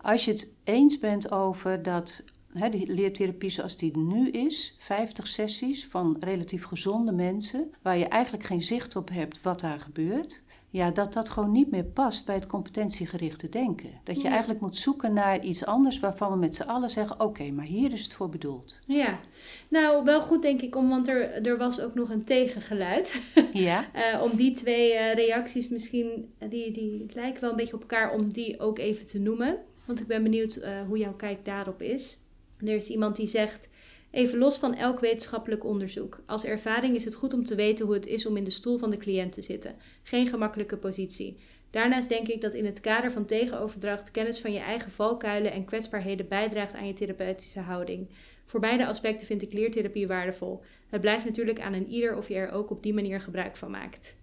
Als 0.01 0.25
je 0.25 0.31
het 0.31 0.55
eens 0.65 0.99
bent 0.99 1.31
over 1.31 1.83
dat 1.83 2.25
hè, 2.53 2.71
de 2.71 2.87
leertherapie 2.87 3.51
zoals 3.51 3.77
die 3.77 3.97
nu 3.97 4.29
is, 4.31 4.77
50 4.79 5.27
sessies 5.27 5.87
van 5.87 6.17
relatief 6.21 6.65
gezonde 6.65 7.13
mensen, 7.13 7.73
waar 7.83 7.99
je 7.99 8.07
eigenlijk 8.07 8.45
geen 8.45 8.63
zicht 8.63 8.97
op 8.97 9.09
hebt 9.09 9.43
wat 9.43 9.61
daar 9.61 9.81
gebeurt 9.81 10.43
ja, 10.73 10.91
dat 10.91 11.13
dat 11.13 11.29
gewoon 11.29 11.53
niet 11.53 11.71
meer 11.71 11.85
past 11.85 12.27
bij 12.27 12.35
het 12.35 12.47
competentiegerichte 12.47 13.49
denken. 13.49 13.91
Dat 14.05 14.21
je 14.21 14.29
eigenlijk 14.29 14.61
moet 14.61 14.77
zoeken 14.77 15.13
naar 15.13 15.45
iets 15.45 15.65
anders 15.65 16.01
waarvan 16.01 16.31
we 16.31 16.37
met 16.39 16.55
z'n 16.55 16.63
allen 16.63 16.91
zeggen: 16.91 17.21
oké, 17.21 17.51
maar 17.51 17.65
hier 17.65 17.93
is 17.93 18.03
het 18.03 18.13
voor 18.13 18.29
bedoeld. 18.29 18.79
Ja, 18.87 19.21
nou 19.69 20.05
wel 20.05 20.21
goed 20.21 20.43
denk 20.43 20.63
ik, 20.63 20.77
om, 20.77 20.89
want 20.89 21.09
er, 21.09 21.47
er 21.47 21.57
was 21.57 21.81
ook 21.81 21.95
nog 21.95 22.11
een 22.11 22.25
tegengeluid. 22.25 23.21
Ja. 23.53 23.87
uh, 23.95 24.23
om 24.23 24.37
die 24.37 24.53
twee 24.53 24.93
uh, 24.93 25.15
reacties 25.15 25.69
misschien, 25.69 26.33
die, 26.49 26.71
die 26.71 27.07
lijken 27.15 27.41
wel 27.41 27.51
een 27.51 27.57
beetje 27.57 27.75
op 27.75 27.81
elkaar, 27.81 28.13
om 28.13 28.33
die 28.33 28.61
ook 28.61 28.79
even 28.79 29.07
te 29.07 29.19
noemen. 29.19 29.59
Want 29.85 30.01
ik 30.01 30.07
ben 30.07 30.23
benieuwd 30.23 30.57
uh, 30.57 30.83
hoe 30.87 30.99
jouw 30.99 31.15
kijk 31.15 31.45
daarop 31.45 31.83
is. 31.83 32.19
Er 32.59 32.75
is 32.75 32.89
iemand 32.89 33.17
die 33.17 33.27
zegt. 33.27 33.69
Even 34.13 34.39
los 34.39 34.59
van 34.59 34.75
elk 34.75 35.01
wetenschappelijk 35.01 35.65
onderzoek. 35.65 36.23
Als 36.27 36.45
ervaring 36.45 36.95
is 36.95 37.05
het 37.05 37.15
goed 37.15 37.35
om 37.35 37.45
te 37.45 37.55
weten 37.55 37.85
hoe 37.85 37.95
het 37.95 38.07
is 38.07 38.27
om 38.27 38.37
in 38.37 38.45
de 38.45 38.51
stoel 38.51 38.79
van 38.79 38.91
de 38.91 38.97
cliënt 38.97 39.33
te 39.33 39.43
zitten. 39.43 39.75
Geen 40.03 40.27
gemakkelijke 40.27 40.77
positie. 40.77 41.39
Daarnaast 41.71 42.09
denk 42.09 42.29
ik 42.29 42.41
dat 42.41 42.53
in 42.53 42.65
het 42.65 42.81
kader 42.81 43.13
van 43.13 43.25
tegenoverdracht 43.25 44.11
kennis 44.11 44.41
van 44.41 44.53
je 44.53 44.59
eigen 44.59 44.91
valkuilen 44.91 45.53
en 45.53 45.65
kwetsbaarheden 45.65 46.29
bijdraagt 46.29 46.75
aan 46.75 46.87
je 46.87 46.93
therapeutische 46.93 47.61
houding. 47.61 48.09
Voor 48.47 48.61
beide 48.61 48.87
aspecten 48.87 49.27
vind 49.27 49.43
ik 49.43 49.53
leertherapie 49.53 50.07
waardevol. 50.07 50.63
Het 50.89 51.01
blijft 51.01 51.25
natuurlijk 51.25 51.61
aan 51.61 51.73
een 51.73 51.89
ieder 51.89 52.17
of 52.17 52.29
je 52.29 52.35
er 52.35 52.51
ook 52.51 52.71
op 52.71 52.83
die 52.83 52.95
manier 52.95 53.21
gebruik 53.21 53.57
van 53.57 53.71
maakt. 53.71 54.17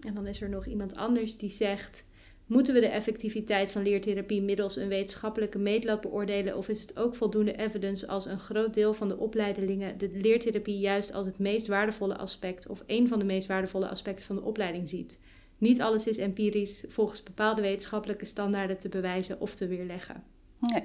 En 0.00 0.14
dan 0.14 0.26
is 0.26 0.40
er 0.40 0.48
nog 0.48 0.66
iemand 0.66 0.96
anders 0.96 1.36
die 1.36 1.50
zegt: 1.50 2.06
Moeten 2.48 2.74
we 2.74 2.80
de 2.80 2.88
effectiviteit 2.88 3.70
van 3.70 3.82
leertherapie 3.82 4.42
middels 4.42 4.76
een 4.76 4.88
wetenschappelijke 4.88 5.58
meetlat 5.58 6.00
beoordelen 6.00 6.56
of 6.56 6.68
is 6.68 6.80
het 6.80 6.98
ook 6.98 7.14
voldoende 7.14 7.56
evidence 7.56 8.06
als 8.06 8.26
een 8.26 8.38
groot 8.38 8.74
deel 8.74 8.94
van 8.94 9.08
de 9.08 9.18
opleidelingen 9.18 9.98
de 9.98 10.10
leertherapie 10.12 10.78
juist 10.78 11.12
als 11.12 11.26
het 11.26 11.38
meest 11.38 11.66
waardevolle 11.66 12.16
aspect 12.16 12.68
of 12.68 12.82
een 12.86 13.08
van 13.08 13.18
de 13.18 13.24
meest 13.24 13.48
waardevolle 13.48 13.88
aspecten 13.88 14.26
van 14.26 14.36
de 14.36 14.42
opleiding 14.42 14.88
ziet? 14.88 15.18
Niet 15.58 15.80
alles 15.80 16.06
is 16.06 16.16
empirisch 16.16 16.84
volgens 16.88 17.22
bepaalde 17.22 17.60
wetenschappelijke 17.60 18.24
standaarden 18.24 18.78
te 18.78 18.88
bewijzen 18.88 19.40
of 19.40 19.54
te 19.54 19.66
weerleggen. 19.66 20.22
Nee. 20.58 20.82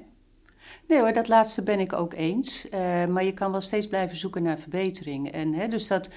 Nee 0.88 1.00
hoor, 1.00 1.14
dat 1.14 1.28
laatste 1.28 1.64
ben 1.64 1.80
ik 1.80 1.94
ook 1.94 2.14
eens. 2.14 2.66
Uh, 2.66 3.06
maar 3.06 3.24
je 3.24 3.34
kan 3.34 3.52
wel 3.52 3.62
steeds 3.62 3.88
blijven 3.88 4.18
zoeken 4.18 4.44
naar 4.44 4.60
verbetering. 4.60 5.32
En 5.32 5.54
hè, 5.54 5.68
dus 5.68 5.88
dat 5.88 6.10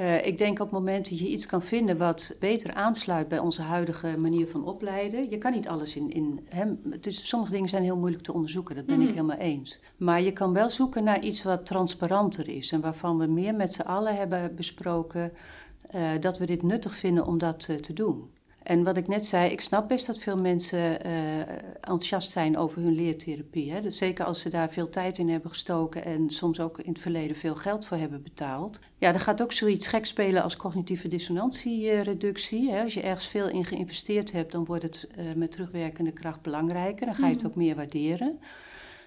uh, 0.00 0.26
ik 0.26 0.38
denk 0.38 0.58
op 0.58 0.70
het 0.70 0.78
moment 0.78 1.08
dat 1.08 1.18
je 1.18 1.28
iets 1.28 1.46
kan 1.46 1.62
vinden 1.62 1.96
wat 1.96 2.36
beter 2.40 2.74
aansluit 2.74 3.28
bij 3.28 3.38
onze 3.38 3.62
huidige 3.62 4.18
manier 4.18 4.46
van 4.48 4.64
opleiden. 4.64 5.30
Je 5.30 5.38
kan 5.38 5.52
niet 5.52 5.68
alles 5.68 5.96
in. 5.96 6.10
in 6.12 6.46
hè, 6.48 6.64
dus 7.00 7.28
sommige 7.28 7.52
dingen 7.52 7.68
zijn 7.68 7.82
heel 7.82 7.96
moeilijk 7.96 8.22
te 8.22 8.32
onderzoeken, 8.32 8.76
dat 8.76 8.86
ben 8.86 9.00
ik 9.00 9.06
mhm. 9.06 9.14
helemaal 9.14 9.36
eens. 9.36 9.80
Maar 9.96 10.22
je 10.22 10.32
kan 10.32 10.52
wel 10.52 10.70
zoeken 10.70 11.04
naar 11.04 11.22
iets 11.22 11.42
wat 11.42 11.66
transparanter 11.66 12.48
is 12.48 12.72
en 12.72 12.80
waarvan 12.80 13.18
we 13.18 13.26
meer 13.26 13.54
met 13.54 13.72
z'n 13.72 13.80
allen 13.82 14.16
hebben 14.16 14.54
besproken 14.54 15.32
uh, 15.94 16.10
dat 16.20 16.38
we 16.38 16.46
dit 16.46 16.62
nuttig 16.62 16.94
vinden 16.94 17.26
om 17.26 17.38
dat 17.38 17.66
uh, 17.70 17.76
te 17.76 17.92
doen. 17.92 18.30
En 18.66 18.84
wat 18.84 18.96
ik 18.96 19.08
net 19.08 19.26
zei, 19.26 19.50
ik 19.50 19.60
snap 19.60 19.88
best 19.88 20.06
dat 20.06 20.18
veel 20.18 20.36
mensen 20.36 21.06
uh, 21.06 21.38
enthousiast 21.80 22.30
zijn 22.30 22.56
over 22.56 22.82
hun 22.82 22.94
leertherapie. 22.94 23.72
Hè. 23.72 23.80
Dus 23.80 23.96
zeker 23.96 24.24
als 24.24 24.40
ze 24.40 24.48
daar 24.48 24.72
veel 24.72 24.90
tijd 24.90 25.18
in 25.18 25.28
hebben 25.28 25.50
gestoken 25.50 26.04
en 26.04 26.30
soms 26.30 26.60
ook 26.60 26.78
in 26.78 26.92
het 26.92 27.00
verleden 27.00 27.36
veel 27.36 27.54
geld 27.54 27.84
voor 27.84 27.96
hebben 27.96 28.22
betaald. 28.22 28.80
Ja, 28.98 29.12
er 29.12 29.20
gaat 29.20 29.42
ook 29.42 29.52
zoiets 29.52 29.86
gek 29.86 30.06
spelen 30.06 30.42
als 30.42 30.56
cognitieve 30.56 31.08
dissonantiereductie. 31.08 32.70
Hè. 32.70 32.82
Als 32.82 32.94
je 32.94 33.00
ergens 33.00 33.26
veel 33.26 33.48
in 33.48 33.64
geïnvesteerd 33.64 34.32
hebt, 34.32 34.52
dan 34.52 34.64
wordt 34.64 34.82
het 34.82 35.08
uh, 35.18 35.32
met 35.34 35.52
terugwerkende 35.52 36.12
kracht 36.12 36.42
belangrijker. 36.42 37.06
Dan 37.06 37.14
ga 37.14 37.26
je 37.26 37.32
het 37.32 37.42
mhm. 37.42 37.50
ook 37.50 37.56
meer 37.56 37.76
waarderen. 37.76 38.40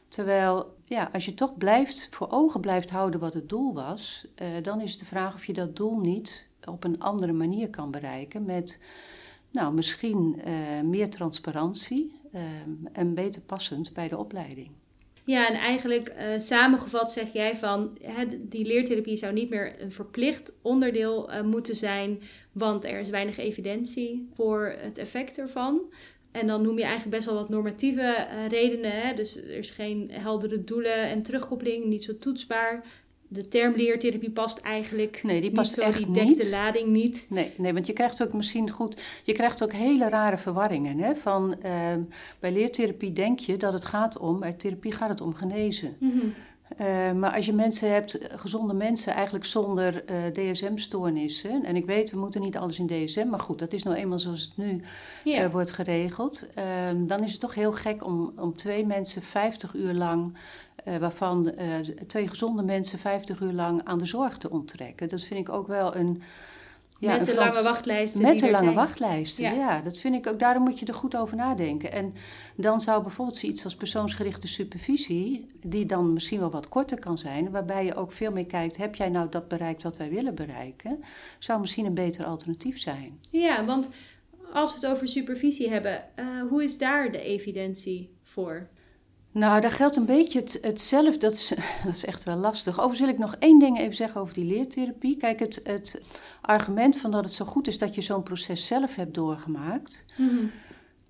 Terwijl, 0.08 0.76
ja, 0.86 1.10
als 1.13 1.26
je 1.26 1.34
toch 1.34 1.58
blijft, 1.58 2.08
voor 2.12 2.28
ogen 2.30 2.62
blijft 2.62 2.89
houden 2.89 3.19
wat 3.19 3.34
het 3.34 3.50
doel 3.50 3.74
was, 3.74 4.26
uh, 4.41 4.48
dan 4.62 4.82
is 4.82 4.98
de 4.98 5.06
vraag 5.06 5.34
of 5.34 5.45
je 5.45 5.54
dat 5.54 5.76
doel 5.76 6.00
niet 6.00 6.48
op 6.65 6.84
een 6.84 7.00
andere 7.00 7.34
manier 7.34 7.69
kan 7.69 7.91
bereiken 7.91 8.45
met 8.45 8.80
nou, 9.52 9.74
misschien 9.74 10.42
uh, 10.48 10.82
meer 10.82 11.10
transparantie 11.10 12.20
uh, 12.34 12.42
en 12.92 13.14
beter 13.14 13.42
passend 13.42 13.94
bij 13.94 14.08
de 14.08 14.18
opleiding. 14.18 14.70
Ja, 15.26 15.48
en 15.48 15.56
eigenlijk 15.56 16.14
uh, 16.18 16.40
samengevat 16.40 17.12
zeg 17.12 17.34
jij 17.34 17.56
van 17.56 17.98
hè, 18.02 18.48
die 18.48 18.66
leertherapie 18.66 19.16
zou 19.16 19.34
niet 19.34 19.50
meer 19.50 19.82
een 19.82 19.92
verplicht 19.92 20.54
onderdeel 20.62 21.30
moeten 21.44 21.76
zijn, 21.76 22.22
want 22.52 22.84
er 22.86 23.00
is 23.00 23.10
weinig 23.10 23.38
evidentie 23.38 24.30
voor 24.34 24.76
het 24.80 24.98
effect 24.98 25.38
ervan. 25.38 25.82
En 26.32 26.48
dan 26.48 26.62
noem 26.62 26.78
je 26.78 26.84
eigenlijk 26.84 27.16
best 27.16 27.26
wel 27.26 27.36
wat 27.36 27.50
normatieve 27.50 28.28
redenen. 28.48 28.92
Hè? 28.92 29.14
Dus 29.14 29.36
er 29.36 29.58
is 29.58 29.70
geen 29.70 30.12
heldere 30.12 30.64
doelen 30.64 31.10
en 31.10 31.22
terugkoppeling, 31.22 31.86
niet 31.86 32.04
zo 32.04 32.18
toetsbaar 32.18 32.84
de 33.32 33.48
term 33.48 33.76
leertherapie 33.76 34.32
past 34.32 34.58
eigenlijk 34.58 35.20
nee, 35.24 35.42
die 35.42 35.52
past 35.52 35.78
niet 35.78 35.86
echt 35.86 35.98
die 35.98 36.12
dekt 36.12 36.42
de 36.42 36.50
lading 36.50 36.88
niet. 36.88 37.26
Nee, 37.30 37.52
nee, 37.58 37.74
want 37.74 37.86
je 37.86 37.94
krijgt 37.94 38.24
ook 38.24 38.34
misschien 38.34 38.70
goed, 38.70 39.02
je 39.24 39.34
krijgt 39.34 39.63
ook 39.63 39.74
hele 39.74 40.10
rare 40.10 40.38
verwarringen. 40.38 40.98
Hè? 40.98 41.15
Van, 41.15 41.56
uh, 41.65 41.94
bij 42.39 42.52
leertherapie 42.52 43.13
denk 43.13 43.39
je 43.39 43.58
dat 43.58 43.74
het 43.74 43.86
gaat 43.86 44.18
om, 44.18 44.39
bij 44.39 44.54
therapie 44.54 44.92
gaat 44.92 45.10
het 45.10 45.22
om 45.22 45.34
genezen. 45.34 45.96
Mm 46.00 46.12
-hmm. 46.12 46.34
Uh, 46.78 47.12
maar 47.12 47.36
als 47.36 47.46
je 47.46 47.54
mensen 47.54 47.92
hebt, 47.92 48.20
gezonde 48.36 48.74
mensen 48.74 49.14
eigenlijk 49.14 49.46
zonder 49.46 50.04
uh, 50.10 50.28
eh, 50.28 50.34
DSM-stoornissen. 50.34 51.66
En 51.66 51.76
ik 51.76 51.86
weet, 51.86 52.12
we 52.12 52.18
moeten 52.18 52.42
niet 52.42 52.58
alles 52.58 52.80
in 52.80 52.88
DSM, 52.88 53.28
maar 53.28 53.40
goed, 53.40 53.60
dat 53.60 53.74
is 53.74 53.84
nou 53.84 53.98
eenmaal 53.98 54.20
zoals 54.20 54.42
het 54.42 54.66
nu 54.66 54.82
yeah. 55.24 55.44
Eh, 55.44 55.52
wordt 55.52 55.72
geregeld. 55.72 56.48
Ehm, 56.54 57.06
dan 57.06 57.24
is 57.24 57.32
het 57.32 57.40
toch 57.40 57.56
heel 57.56 57.72
gek 57.72 58.06
om, 58.06 58.34
om 58.36 58.56
twee 58.56 58.86
mensen 58.86 59.22
50 59.22 59.74
uur 59.74 59.94
lang 59.94 60.38
waarvan 61.00 61.54
twee 62.08 62.28
gezonde 62.28 62.64
mensen 62.64 63.00
50 63.00 63.40
uur 63.40 63.52
lang 63.52 63.82
aan 63.84 63.98
de 63.98 64.06
zorg 64.06 64.38
te 64.38 64.50
onttrekken. 64.50 65.10
Dat 65.10 65.22
vind 65.22 65.40
ik 65.40 65.54
ook 65.54 65.68
wel 65.68 65.96
een. 65.96 66.22
Ja, 67.00 67.18
met 67.18 67.26
de 67.26 67.36
lange 67.36 67.62
wachtlijsten. 67.64 68.22
Met 68.22 68.40
de 68.40 68.52
lange 68.52 68.64
zijn. 68.64 68.76
wachtlijsten, 68.76 69.44
ja. 69.44 69.52
ja. 69.52 69.82
Dat 69.82 69.98
vind 69.98 70.16
ik 70.16 70.28
ook, 70.28 70.40
daarom 70.40 70.64
moet 70.64 70.80
je 70.80 70.86
er 70.86 70.94
goed 70.94 71.16
over 71.16 71.36
nadenken. 71.36 71.92
En 71.92 72.14
dan 72.56 72.80
zou 72.80 73.02
bijvoorbeeld 73.02 73.38
zoiets 73.38 73.64
als 73.64 73.76
persoonsgerichte 73.76 74.48
supervisie, 74.48 75.48
die 75.62 75.86
dan 75.86 76.14
misschien 76.14 76.40
wel 76.40 76.52
wat 76.52 76.70
korter 76.70 77.00
kan 77.00 77.18
zijn, 77.18 77.52
waarbij 77.52 77.86
je 77.86 77.96
ook 77.96 78.12
veel 78.12 78.32
meer 78.32 78.46
kijkt: 78.46 78.78
heb 78.78 78.96
jij 78.96 79.10
nou 79.10 79.30
dat 79.30 79.48
bereikt 79.48 79.84
wat 79.84 79.98
wij 79.98 80.10
willen 80.10 80.36
bereiken? 80.36 81.04
Zou 81.40 81.60
misschien 81.60 81.86
een 81.86 81.94
beter 81.94 82.26
alternatief 82.26 82.80
zijn. 82.80 83.20
Ja, 83.32 83.66
want 83.66 83.90
als 84.54 84.74
we 84.74 84.80
het 84.80 84.96
over 84.96 85.08
supervisie 85.08 85.70
hebben, 85.70 86.04
uh, 86.16 86.26
hoe 86.50 86.64
is 86.64 86.78
daar 86.78 87.12
de 87.12 87.22
evidentie 87.22 88.10
voor? 88.24 88.68
Nou, 89.32 89.62
daar 89.62 89.72
geldt 89.72 89.96
een 89.96 90.06
beetje 90.06 90.40
het, 90.40 90.60
hetzelfde. 90.62 91.18
Dat 91.18 91.34
is, 91.34 91.48
dat 91.86 91.94
is 91.94 92.06
echt 92.06 92.24
wel 92.24 92.36
lastig. 92.36 92.74
Overigens 92.74 93.00
wil 93.00 93.10
ik 93.10 93.18
nog 93.18 93.36
één 93.40 93.60
ding 93.60 93.80
even 93.80 93.96
zeggen 93.96 94.22
over 94.22 94.34
die 94.34 94.46
leertherapie. 94.46 95.18
Kijk, 95.18 95.40
het, 95.40 95.60
het 95.64 96.02
argument 96.50 96.98
van 96.98 97.12
dat 97.12 97.24
het 97.24 97.34
zo 97.34 97.46
goed 97.46 97.68
is 97.68 97.78
dat 97.78 97.96
je 97.96 98.02
zo'n 98.02 98.24
proces 98.24 98.66
zelf 98.66 98.96
hebt 98.96 99.14
doorgemaakt, 99.14 100.06
mm 100.18 100.52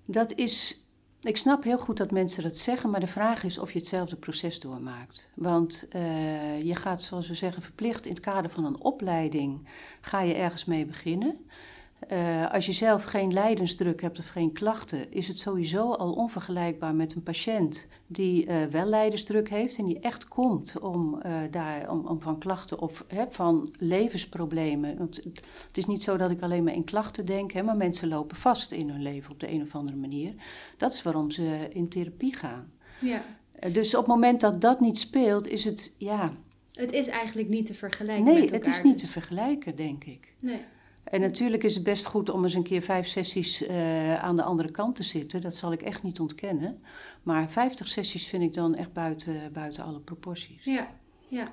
dat 0.04 0.32
is. 0.34 0.84
Ik 1.20 1.36
snap 1.36 1.64
heel 1.64 1.78
goed 1.78 1.96
dat 1.96 2.10
mensen 2.10 2.42
dat 2.42 2.56
zeggen, 2.56 2.90
maar 2.90 3.00
de 3.00 3.06
vraag 3.06 3.44
is 3.44 3.58
of 3.58 3.72
je 3.72 3.78
hetzelfde 3.78 4.16
proces 4.16 4.60
doormaakt. 4.60 5.30
Want 5.34 5.86
uh, 5.96 6.62
je 6.62 6.74
gaat, 6.74 7.02
zoals 7.02 7.28
we 7.28 7.34
zeggen, 7.34 7.62
verplicht 7.62 8.06
in 8.06 8.12
het 8.12 8.20
kader 8.20 8.50
van 8.50 8.64
een 8.64 8.80
opleiding, 8.80 9.68
ga 10.00 10.20
je 10.20 10.34
ergens 10.34 10.64
mee 10.64 10.86
beginnen. 10.86 11.46
Uh, 12.08 12.50
als 12.50 12.66
je 12.66 12.72
zelf 12.72 13.04
geen 13.04 13.32
lijdensdruk 13.32 14.02
hebt 14.02 14.18
of 14.18 14.28
geen 14.28 14.52
klachten, 14.52 15.12
is 15.12 15.28
het 15.28 15.38
sowieso 15.38 15.92
al 15.92 16.12
onvergelijkbaar 16.12 16.94
met 16.94 17.14
een 17.14 17.22
patiënt 17.22 17.86
die 18.06 18.46
uh, 18.46 18.64
wel 18.64 18.84
lijdensdruk 18.84 19.48
heeft 19.48 19.78
en 19.78 19.84
die 19.84 19.98
echt 19.98 20.28
komt 20.28 20.78
om, 20.78 21.20
uh, 21.26 21.40
daar, 21.50 21.90
om, 21.90 22.06
om, 22.06 22.20
van 22.20 22.38
klachten 22.38 22.78
of 22.80 23.04
hè, 23.08 23.24
van 23.28 23.74
levensproblemen. 23.78 24.98
Want 24.98 25.16
het 25.66 25.76
is 25.76 25.86
niet 25.86 26.02
zo 26.02 26.16
dat 26.16 26.30
ik 26.30 26.42
alleen 26.42 26.64
maar 26.64 26.74
in 26.74 26.84
klachten 26.84 27.26
denk, 27.26 27.52
hè, 27.52 27.62
maar 27.62 27.76
mensen 27.76 28.08
lopen 28.08 28.36
vast 28.36 28.72
in 28.72 28.90
hun 28.90 29.02
leven 29.02 29.32
op 29.32 29.40
de 29.40 29.50
een 29.50 29.62
of 29.62 29.74
andere 29.74 29.96
manier. 29.96 30.34
Dat 30.76 30.92
is 30.92 31.02
waarom 31.02 31.30
ze 31.30 31.68
in 31.72 31.88
therapie 31.88 32.36
gaan. 32.36 32.72
Ja. 33.00 33.24
dus 33.72 33.94
op 33.94 34.00
het 34.00 34.14
moment 34.14 34.40
dat 34.40 34.60
dat 34.60 34.80
niet 34.80 34.98
speelt, 34.98 35.46
is 35.46 35.64
het 35.64 35.94
ja. 35.98 36.32
Het 36.72 36.92
is 36.92 37.06
eigenlijk 37.06 37.48
niet 37.48 37.66
te 37.66 37.74
vergelijken. 37.74 38.24
Nee, 38.24 38.34
met 38.34 38.42
het 38.42 38.52
elkaar, 38.52 38.74
is 38.74 38.82
niet 38.82 38.98
dus. 38.98 39.02
te 39.02 39.12
vergelijken, 39.12 39.76
denk 39.76 40.04
ik. 40.04 40.34
Nee. 40.38 40.62
En 41.04 41.20
natuurlijk 41.20 41.64
is 41.64 41.74
het 41.74 41.84
best 41.84 42.06
goed 42.06 42.30
om 42.30 42.42
eens 42.42 42.54
een 42.54 42.62
keer 42.62 42.82
vijf 42.82 43.06
sessies 43.06 43.62
uh, 43.62 44.22
aan 44.22 44.36
de 44.36 44.42
andere 44.42 44.70
kant 44.70 44.96
te 44.96 45.02
zitten. 45.02 45.40
Dat 45.40 45.54
zal 45.54 45.72
ik 45.72 45.82
echt 45.82 46.02
niet 46.02 46.20
ontkennen. 46.20 46.82
Maar 47.22 47.50
vijftig 47.50 47.88
sessies 47.88 48.26
vind 48.26 48.42
ik 48.42 48.54
dan 48.54 48.74
echt 48.74 48.92
buiten, 48.92 49.52
buiten 49.52 49.84
alle 49.84 50.00
proporties. 50.00 50.64
Ja, 50.64 50.88
ja. 51.28 51.52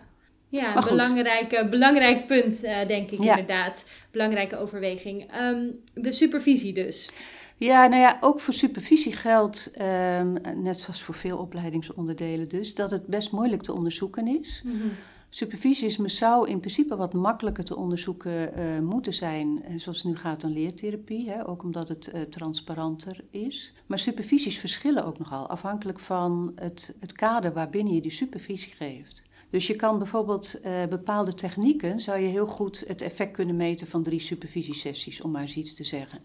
Ja, 0.50 0.76
een 0.76 0.84
belangrijk, 0.84 1.68
belangrijk 1.70 2.28
punt, 2.28 2.64
uh, 2.64 2.88
denk 2.88 3.12
ik 3.12 3.22
ja. 3.22 3.30
inderdaad. 3.30 3.86
Belangrijke 4.12 4.58
overweging. 4.58 5.36
Um, 5.36 5.80
de 5.94 6.12
supervisie 6.12 6.74
dus. 6.74 7.12
Ja, 7.58 7.88
nou 7.88 8.02
ja, 8.02 8.18
ook 8.22 8.40
voor 8.40 8.54
supervisie 8.54 9.14
geldt, 9.14 9.72
um, 9.82 10.38
net 10.56 10.80
zoals 10.80 11.02
voor 11.02 11.16
veel 11.16 11.38
opleidingsonderdelen 11.38 12.50
dus, 12.50 12.76
dat 12.76 12.92
het 12.92 13.08
best 13.08 13.32
moeilijk 13.32 13.62
te 13.62 13.74
onderzoeken 13.74 14.28
is. 14.28 14.62
Mm 14.66 14.72
-hmm. 14.72 14.92
Supervisies 15.30 15.96
zou 15.96 16.50
in 16.50 16.60
principe 16.60 16.96
wat 16.96 17.14
makkelijker 17.14 17.64
te 17.64 17.76
onderzoeken 17.76 18.60
uh, 18.60 18.80
moeten 18.80 19.14
zijn, 19.14 19.64
zoals 19.76 19.98
het 19.98 20.08
nu 20.08 20.16
gaat 20.16 20.44
aan 20.44 20.52
leertherapie, 20.54 21.30
hè, 21.30 21.48
ook 21.48 21.64
omdat 21.64 21.88
het 21.88 22.12
uh, 22.14 22.22
transparanter 22.22 23.24
is. 23.30 23.74
Maar 23.86 24.00
supervisies 24.00 24.60
verschillen 24.60 25.06
ook 25.06 25.20
nogal, 25.20 25.50
afhankelijk 25.50 26.00
van 26.00 26.52
het, 26.56 26.96
het 27.00 27.12
kader 27.12 27.54
waarbinnen 27.54 27.94
je 27.94 28.02
die 28.02 28.12
supervisie 28.12 28.74
geeft. 28.74 29.26
Dus 29.50 29.68
je 29.68 29.76
kan 29.76 29.98
bijvoorbeeld 29.98 30.60
bepaalde 30.90 31.34
technieken, 31.34 32.00
zou 32.00 32.20
je 32.20 32.28
heel 32.28 32.46
goed 32.46 32.84
het 32.88 33.02
effect 33.02 33.32
kunnen 33.32 33.56
meten 33.56 33.88
van 33.88 34.04
drie 34.04 34.20
supervisiesessies, 34.20 35.22
om 35.22 35.32
maar 35.32 35.42
eens 35.42 35.56
iets 35.56 35.76
te 35.76 35.84
zeggen. 35.84 36.20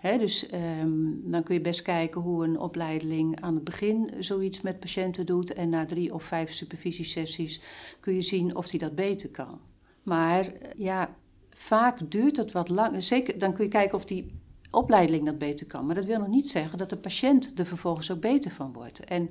Dus 0.00 0.52
um, 0.52 1.30
dan 1.30 1.42
kun 1.42 1.54
je 1.54 1.60
best 1.60 1.82
kijken 1.82 2.20
hoe 2.20 2.44
een 2.44 2.58
opleiding 2.58 3.40
aan 3.40 3.54
het 3.54 3.64
begin 3.64 4.10
zoiets 4.18 4.60
met 4.60 4.80
patiënten 4.80 5.26
doet. 5.26 5.52
En 5.52 5.68
na 5.68 5.86
drie 5.86 6.14
of 6.14 6.24
vijf 6.24 6.52
supervisiesessies 6.52 7.60
kun 8.00 8.14
je 8.14 8.22
zien 8.22 8.56
of 8.56 8.68
die 8.68 8.80
dat 8.80 8.94
beter 8.94 9.30
kan. 9.30 9.60
Maar 10.02 10.52
ja, 10.76 11.16
vaak 11.50 12.10
duurt 12.10 12.36
het 12.36 12.52
wat 12.52 12.68
lang. 12.68 13.02
Zeker, 13.02 13.38
dan 13.38 13.52
kun 13.52 13.64
je 13.64 13.70
kijken 13.70 13.98
of 13.98 14.04
die 14.04 14.32
opleiding 14.70 15.24
dat 15.26 15.38
beter 15.38 15.66
kan. 15.66 15.86
Maar 15.86 15.94
dat 15.94 16.04
wil 16.04 16.18
nog 16.18 16.28
niet 16.28 16.48
zeggen 16.48 16.78
dat 16.78 16.90
de 16.90 16.96
patiënt 16.96 17.58
er 17.58 17.66
vervolgens 17.66 18.10
ook 18.10 18.20
beter 18.20 18.50
van 18.50 18.72
wordt. 18.72 19.04
En 19.04 19.30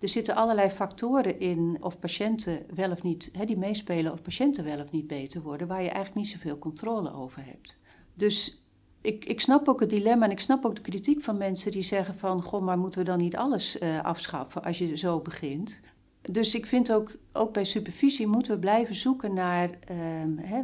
er 0.00 0.08
zitten 0.08 0.34
allerlei 0.34 0.70
factoren 0.70 1.40
in 1.40 1.76
of 1.80 1.98
patiënten 1.98 2.66
wel 2.74 2.90
of 2.90 3.02
niet, 3.02 3.30
die 3.46 3.58
meespelen 3.58 4.12
of 4.12 4.22
patiënten 4.22 4.64
wel 4.64 4.80
of 4.80 4.90
niet 4.90 5.06
beter 5.06 5.42
worden, 5.42 5.66
waar 5.66 5.82
je 5.82 5.88
eigenlijk 5.88 6.16
niet 6.16 6.28
zoveel 6.28 6.58
controle 6.58 7.12
over 7.12 7.44
hebt. 7.44 7.78
Dus 8.14 8.64
ik, 9.00 9.24
ik 9.24 9.40
snap 9.40 9.68
ook 9.68 9.80
het 9.80 9.90
dilemma 9.90 10.24
en 10.24 10.30
ik 10.30 10.40
snap 10.40 10.64
ook 10.64 10.74
de 10.74 10.80
kritiek 10.80 11.22
van 11.22 11.36
mensen 11.36 11.70
die 11.70 11.82
zeggen 11.82 12.18
van... 12.18 12.42
goh, 12.42 12.62
maar 12.62 12.78
moeten 12.78 13.00
we 13.00 13.06
dan 13.06 13.18
niet 13.18 13.36
alles 13.36 13.80
uh, 13.80 14.04
afschaffen 14.04 14.64
als 14.64 14.78
je 14.78 14.96
zo 14.96 15.20
begint? 15.20 15.80
Dus 16.20 16.54
ik 16.54 16.66
vind 16.66 16.92
ook, 16.92 17.16
ook 17.32 17.52
bij 17.52 17.64
supervisie 17.64 18.26
moeten 18.26 18.52
we 18.52 18.58
blijven 18.58 18.94
zoeken 18.94 19.34
naar... 19.34 19.70
Um, 20.22 20.38
hè, 20.38 20.62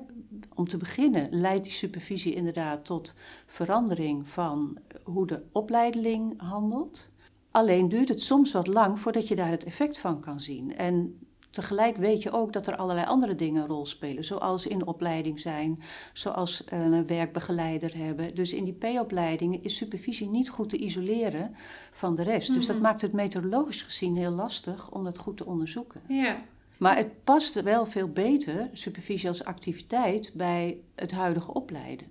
om 0.54 0.68
te 0.68 0.76
beginnen 0.76 1.28
leidt 1.30 1.64
die 1.64 1.72
supervisie 1.72 2.34
inderdaad 2.34 2.84
tot 2.84 3.14
verandering 3.46 4.26
van 4.26 4.78
hoe 5.04 5.26
de 5.26 5.42
opleiding 5.52 6.40
handelt. 6.40 7.10
Alleen 7.50 7.88
duurt 7.88 8.08
het 8.08 8.20
soms 8.20 8.52
wat 8.52 8.66
lang 8.66 9.00
voordat 9.00 9.28
je 9.28 9.36
daar 9.36 9.50
het 9.50 9.64
effect 9.64 9.98
van 9.98 10.20
kan 10.20 10.40
zien. 10.40 10.76
En 10.76 11.18
tegelijk 11.56 11.96
weet 11.96 12.22
je 12.22 12.30
ook 12.30 12.52
dat 12.52 12.66
er 12.66 12.76
allerlei 12.76 13.06
andere 13.06 13.34
dingen 13.34 13.62
een 13.62 13.68
rol 13.68 13.86
spelen, 13.86 14.24
zoals 14.24 14.66
in 14.66 14.86
opleiding 14.86 15.40
zijn, 15.40 15.82
zoals 16.12 16.64
een 16.66 17.06
werkbegeleider 17.06 17.96
hebben. 17.96 18.34
Dus 18.34 18.52
in 18.52 18.64
die 18.64 18.72
P-opleidingen 18.72 19.62
is 19.62 19.76
supervisie 19.76 20.28
niet 20.28 20.50
goed 20.50 20.68
te 20.68 20.78
isoleren 20.78 21.56
van 21.90 22.14
de 22.14 22.22
rest. 22.22 22.54
Dus 22.54 22.66
dat 22.66 22.80
maakt 22.80 23.02
het 23.02 23.12
methodologisch 23.12 23.82
gezien 23.82 24.16
heel 24.16 24.30
lastig 24.30 24.90
om 24.90 25.04
dat 25.04 25.18
goed 25.18 25.36
te 25.36 25.46
onderzoeken. 25.46 26.00
Ja. 26.08 26.42
Maar 26.76 26.96
het 26.96 27.24
past 27.24 27.62
wel 27.62 27.86
veel 27.86 28.08
beter, 28.08 28.68
supervisie 28.72 29.28
als 29.28 29.44
activiteit, 29.44 30.32
bij 30.34 30.78
het 30.94 31.10
huidige 31.12 31.54
opleiden. 31.54 32.06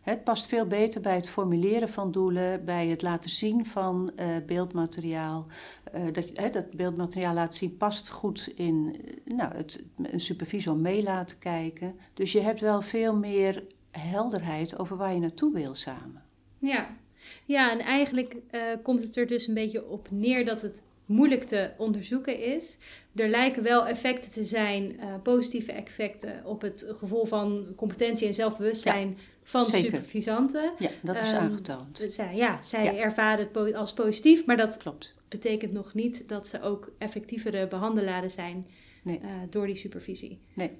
Het 0.00 0.24
past 0.24 0.46
veel 0.46 0.66
beter 0.66 1.00
bij 1.00 1.14
het 1.14 1.28
formuleren 1.28 1.88
van 1.88 2.12
doelen, 2.12 2.64
bij 2.64 2.86
het 2.86 3.02
laten 3.02 3.30
zien 3.30 3.66
van 3.66 4.10
uh, 4.16 4.26
beeldmateriaal. 4.46 5.46
Uh, 5.94 6.02
dat, 6.12 6.30
he, 6.34 6.50
dat 6.50 6.70
beeldmateriaal 6.70 7.34
laten 7.34 7.58
zien 7.58 7.76
past 7.76 8.08
goed 8.08 8.52
in 8.54 8.96
nou, 9.24 9.54
het, 9.54 9.86
een 10.02 10.20
supervisor 10.20 10.76
mee 10.76 11.02
laten 11.02 11.38
kijken. 11.38 11.94
Dus 12.14 12.32
je 12.32 12.40
hebt 12.40 12.60
wel 12.60 12.82
veel 12.82 13.16
meer 13.16 13.62
helderheid 13.90 14.78
over 14.78 14.96
waar 14.96 15.14
je 15.14 15.20
naartoe 15.20 15.52
wil 15.52 15.74
samen. 15.74 16.22
Ja, 16.58 16.96
ja 17.44 17.70
en 17.70 17.78
eigenlijk 17.78 18.36
uh, 18.50 18.62
komt 18.82 19.02
het 19.02 19.16
er 19.16 19.26
dus 19.26 19.46
een 19.46 19.54
beetje 19.54 19.88
op 19.88 20.08
neer 20.10 20.44
dat 20.44 20.62
het 20.62 20.82
moeilijk 21.06 21.44
te 21.44 21.70
onderzoeken 21.76 22.40
is. 22.40 22.78
Er 23.14 23.28
lijken 23.28 23.62
wel 23.62 23.86
effecten 23.86 24.30
te 24.30 24.44
zijn, 24.44 24.96
uh, 24.96 25.14
positieve 25.22 25.72
effecten 25.72 26.44
op 26.44 26.60
het 26.60 26.86
gevoel 26.88 27.24
van 27.24 27.66
competentie 27.76 28.26
en 28.26 28.34
zelfbewustzijn 28.34 29.08
ja, 29.08 29.24
van 29.50 29.64
de 29.64 29.76
supervisanten. 29.76 30.72
Ja, 30.78 30.90
dat 31.02 31.20
is 31.20 31.32
um, 31.32 31.38
aangetoond. 31.38 32.04
Zij, 32.08 32.36
ja, 32.36 32.62
zij 32.62 32.84
ja. 32.84 32.94
ervaren 32.94 33.48
het 33.52 33.74
als 33.74 33.92
positief, 33.92 34.46
maar 34.46 34.56
dat 34.56 34.76
Klopt. 34.76 35.14
betekent 35.28 35.72
nog 35.72 35.94
niet 35.94 36.28
dat 36.28 36.46
ze 36.46 36.62
ook 36.62 36.92
effectievere 36.98 37.68
behandelaren 37.68 38.30
zijn 38.30 38.66
nee. 39.02 39.20
uh, 39.22 39.30
door 39.50 39.66
die 39.66 39.76
supervisie. 39.76 40.40
Nee. 40.54 40.70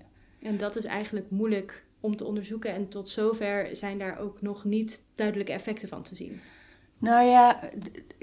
En 0.43 0.59
dat 0.59 0.77
is 0.77 0.85
eigenlijk 0.85 1.31
moeilijk 1.31 1.85
om 2.01 2.17
te 2.17 2.25
onderzoeken 2.25 2.75
en 2.75 2.89
tot 2.89 3.09
zover 3.09 3.69
zijn 3.73 3.99
daar 3.99 4.19
ook 4.19 4.43
nog 4.43 4.65
niet 4.65 5.03
duidelijke 5.15 5.53
effecten 5.53 5.89
van 5.89 6.03
te 6.03 6.17
zien. 6.17 6.41
Nou 6.99 7.27
ja, 7.27 7.61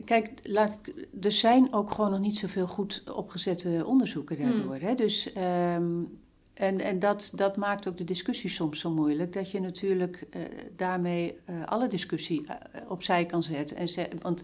kijk, 0.06 0.32
laat 0.44 0.72
ik, 0.72 1.08
er 1.22 1.32
zijn 1.32 1.74
ook 1.74 1.92
gewoon 1.92 2.12
nog 2.12 2.20
niet 2.20 2.38
zoveel 2.38 2.68
goed 2.68 3.04
opgezette 3.16 3.84
onderzoeken 3.86 4.38
daardoor. 4.38 4.76
Hmm. 4.76 4.88
Hè? 4.88 4.96
Dus, 4.96 5.32
um, 5.76 6.20
en 6.58 6.82
en 6.82 7.00
dat, 7.00 7.32
dat 7.36 7.56
maakt 7.56 7.88
ook 7.88 7.98
de 7.98 8.04
discussie 8.04 8.50
soms 8.50 8.80
zo 8.80 8.92
moeilijk, 8.92 9.34
dat 9.34 9.52
je 9.52 9.60
natuurlijk 9.60 10.28
uh, 10.36 10.42
daarmee 10.76 11.38
uh, 11.50 11.66
alle 11.66 11.88
discussie 11.88 12.42
uh, 12.42 12.56
opzij 12.88 13.26
kan 13.26 13.44
zetten. 13.44 13.78
En 13.78 13.90
ze, 13.90 14.08
want 14.22 14.42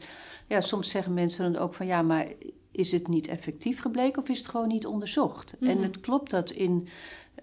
ja, 0.47 0.62
soms 0.62 0.89
zeggen 0.89 1.13
mensen 1.13 1.54
dan 1.54 1.62
ook 1.62 1.73
van 1.73 1.86
ja, 1.86 2.02
maar 2.02 2.28
is 2.71 2.91
het 2.91 3.08
niet 3.08 3.28
effectief 3.28 3.82
gebleken 3.82 4.21
of 4.21 4.30
is 4.30 4.38
het 4.38 4.47
gewoon 4.47 4.67
niet 4.67 4.86
onderzocht? 4.86 5.56
Mhm. 5.60 5.69
En 5.69 5.82
het 5.82 5.99
klopt 5.99 6.30
dat 6.30 6.52
in 6.52 6.88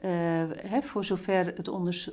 uh, 0.04 0.10
hè, 0.56 0.82
voor 0.82 1.04
zover 1.04 1.46
het 1.56 1.68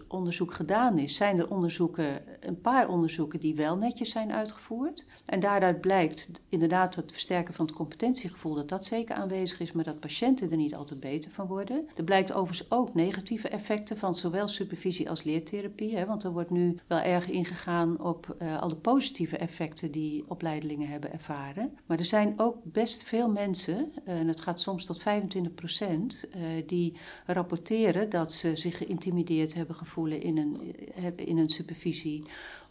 onderzoek 0.08 0.54
gedaan 0.54 0.98
is, 0.98 1.16
zijn 1.16 1.40
er 1.40 1.50
onderzoeken, 1.50 2.06
een 2.40 2.62
paar 2.62 2.90
onderzoeken 2.90 3.40
die 3.40 3.56
wel 3.56 3.78
netjes 3.78 4.12
zijn 4.12 4.32
uitgevoerd. 4.32 5.06
En 5.26 5.40
daaruit 5.40 5.82
blijkt 5.82 6.32
inderdaad 6.50 6.96
het 6.96 7.12
versterken 7.12 7.54
van 7.54 7.66
het 7.66 7.76
competentiegevoel, 7.76 8.54
dat 8.54 8.70
dat 8.70 8.86
zeker 8.86 9.16
aanwezig 9.16 9.60
is, 9.60 9.72
maar 9.72 9.84
dat 9.84 10.00
patiënten 10.00 10.52
er 10.52 10.58
niet 10.58 10.76
altijd 10.76 11.00
beter 11.00 11.32
van 11.32 11.48
worden. 11.48 11.88
Er 11.96 12.04
blijkt 12.04 12.34
overigens 12.34 12.72
ook 12.72 12.94
negatieve 12.94 13.50
effecten 13.50 13.98
van 13.98 14.16
zowel 14.16 14.48
supervisie 14.48 15.10
als 15.10 15.24
leertherapie, 15.24 15.98
hè, 15.98 16.06
want 16.06 16.24
er 16.24 16.32
wordt 16.32 16.50
nu 16.50 16.80
wel 16.88 17.00
erg 17.00 17.30
ingegaan 17.30 18.04
op 18.04 18.36
uh, 18.42 18.58
alle 18.58 18.76
positieve 18.76 19.38
effecten 19.38 19.92
die 19.92 20.24
opleidelingen 20.28 20.88
hebben 20.88 21.12
ervaren. 21.12 21.78
Maar 21.86 21.98
er 21.98 22.06
zijn 22.06 22.34
ook 22.38 22.58
best 22.64 23.04
veel 23.04 23.30
mensen, 23.30 23.92
uh, 24.08 24.20
en 24.20 24.28
het 24.28 24.42
gaat 24.42 24.60
soms 24.60 24.86
tot 24.86 25.02
25 25.02 25.54
procent, 25.54 26.26
die 26.66 26.98
rapporteren 27.26 27.76
dat 28.10 28.34
ze 28.34 28.56
zich 28.56 28.78
geïntimideerd 28.78 29.54
hebben 29.54 29.76
gevoeld 29.76 30.12
in 30.12 30.38
een, 30.38 30.76
in 31.16 31.38
een 31.38 31.50
supervisie. 31.50 32.24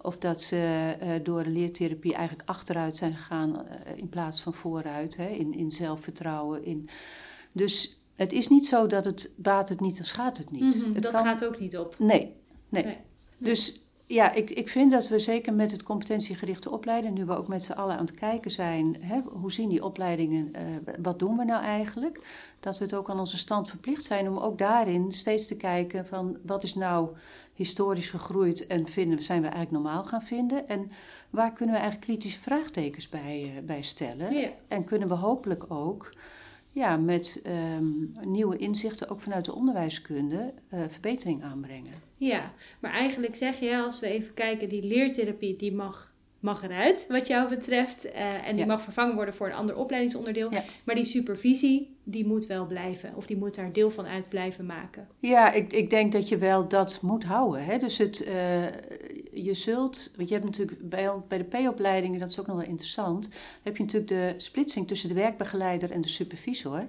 Of 0.03 0.19
dat 0.19 0.42
ze 0.42 0.95
uh, 1.03 1.09
door 1.23 1.42
de 1.42 1.51
leertherapie 1.51 2.14
eigenlijk 2.14 2.49
achteruit 2.49 2.97
zijn 2.97 3.14
gegaan 3.14 3.55
uh, 3.55 3.97
in 3.97 4.09
plaats 4.09 4.40
van 4.40 4.55
vooruit. 4.55 5.16
Hè, 5.16 5.29
in, 5.29 5.55
in 5.55 5.71
zelfvertrouwen. 5.71 6.64
In... 6.64 6.88
Dus 7.53 8.01
het 8.14 8.33
is 8.33 8.49
niet 8.49 8.66
zo 8.66 8.87
dat 8.87 9.05
het 9.05 9.33
baat 9.37 9.69
het 9.69 9.81
niet, 9.81 9.97
dan 9.97 10.05
schaadt 10.05 10.38
het 10.38 10.51
niet. 10.51 10.75
Mm 10.75 10.83
-hmm, 10.83 10.95
het 10.95 11.03
dat 11.03 11.12
kan... 11.12 11.25
gaat 11.25 11.45
ook 11.45 11.59
niet 11.59 11.79
op. 11.79 11.95
Nee. 11.99 12.33
nee. 12.69 12.85
nee. 12.85 12.97
Dus 13.38 13.81
ja, 14.07 14.33
ik, 14.33 14.51
ik 14.51 14.69
vind 14.69 14.90
dat 14.90 15.09
we 15.09 15.19
zeker 15.19 15.55
met 15.55 15.73
het 15.73 15.83
competentiegerichte 15.83 16.71
opleiden, 16.71 17.12
nu 17.12 17.25
we 17.25 17.37
ook 17.37 17.49
met 17.49 17.64
z'n 17.64 17.73
allen 17.73 17.97
aan 17.97 18.05
het 18.05 18.14
kijken 18.14 18.51
zijn, 18.51 18.97
hè, 19.01 19.21
hoe 19.21 19.53
zien 19.53 19.69
die 19.69 19.85
opleidingen, 19.85 20.53
uh, 20.57 20.61
wat 21.03 21.19
doen 21.19 21.37
we 21.37 21.45
nou 21.45 21.62
eigenlijk? 21.62 22.27
Dat 22.61 22.79
we 22.79 22.85
het 22.85 22.95
ook 22.95 23.11
aan 23.11 23.19
onze 23.19 23.38
stand 23.38 23.69
verplicht 23.69 24.05
zijn 24.05 24.29
om 24.29 24.38
ook 24.38 24.59
daarin 24.59 25.12
steeds 25.12 25.47
te 25.47 25.57
kijken 25.57 26.07
van 26.07 26.37
wat 26.42 26.62
is 26.62 26.75
nou 26.75 27.09
historisch 27.55 28.11
gegroeid 28.11 28.66
en 28.66 28.88
vinden, 28.88 29.23
zijn 29.23 29.40
we 29.40 29.49
eigenlijk 29.49 29.83
normaal 29.83 30.05
gaan 30.05 30.23
vinden? 30.23 30.69
En 30.69 30.90
waar 31.31 31.53
kunnen 31.53 31.75
we 31.75 31.81
eigenlijk 31.81 32.11
kritische 32.11 32.40
vraagtekens 32.40 33.09
bij, 33.09 33.53
uh, 33.57 33.66
bij 33.66 33.83
stellen? 33.83 34.53
En 34.69 34.85
kunnen 34.85 35.09
we 35.09 35.14
hopelijk 35.14 35.64
ook 35.69 36.14
ja, 36.73 36.97
met 36.97 37.40
ehm, 37.45 37.85
nieuwe 38.23 38.57
inzichten, 38.57 39.09
ook 39.09 39.20
vanuit 39.20 39.45
de 39.45 39.55
onderwijskunde, 39.55 40.53
uh, 40.74 40.80
verbetering 40.89 41.43
aanbrengen. 41.43 42.05
Ja, 42.17 42.53
maar 42.81 42.93
eigenlijk 42.93 43.37
zeg 43.37 43.61
je, 43.61 43.77
als 43.77 44.01
we 44.01 44.07
even 44.07 44.35
kijken, 44.35 44.69
die 44.69 44.83
leertherapie 44.83 45.57
die 45.57 45.73
mag 45.73 46.14
mag 46.47 46.62
eruit, 46.62 47.07
wat 47.09 47.27
jou 47.27 47.49
betreft. 47.49 48.07
Uh, 48.07 48.49
en 48.49 48.57
die 48.57 48.67
mag 48.67 48.83
vervangen 48.83 49.14
worden 49.14 49.35
voor 49.35 49.47
een 49.47 49.55
ander 49.55 49.77
opleidingsonderdeel. 49.77 50.51
Maar 50.85 50.95
die 50.95 51.05
supervisie, 51.05 51.97
die 52.03 52.27
moet 52.27 52.47
wel 52.47 52.67
blijven. 52.67 53.12
Of 53.14 53.27
die 53.27 53.37
moet 53.37 53.55
daar 53.55 53.73
deel 53.73 53.91
van 53.91 54.07
uit 54.07 54.29
blijven 54.29 54.67
maken. 54.67 55.09
Ja, 55.21 55.53
ik, 55.53 55.73
ik 55.73 55.91
denk 55.91 56.12
dat 56.12 56.29
je 56.29 56.39
wel 56.39 56.69
dat 56.69 56.99
moet 57.03 57.25
houden. 57.25 57.64
Hè? 57.64 57.79
Dus 57.79 57.99
het, 57.99 58.27
uh, 58.27 58.64
je 59.33 59.55
zult... 59.55 60.12
Want 60.17 60.29
je 60.29 60.35
hebt 60.35 60.47
natuurlijk 60.47 60.89
bij, 60.89 61.11
bij 61.29 61.39
de 61.39 61.45
P-opleidingen, 61.45 62.21
dat 62.21 62.29
is 62.29 62.41
ook 62.41 62.47
nog 62.47 62.57
wel 62.57 62.67
interessant... 62.67 63.29
heb 63.62 63.77
je 63.77 63.83
natuurlijk 63.83 64.11
de 64.11 64.35
splitsing 64.37 64.89
tussen 64.89 65.09
de 65.09 65.14
werkbegeleider 65.14 65.91
en 65.91 66.01
de 66.01 66.09
supervisor... 66.09 66.87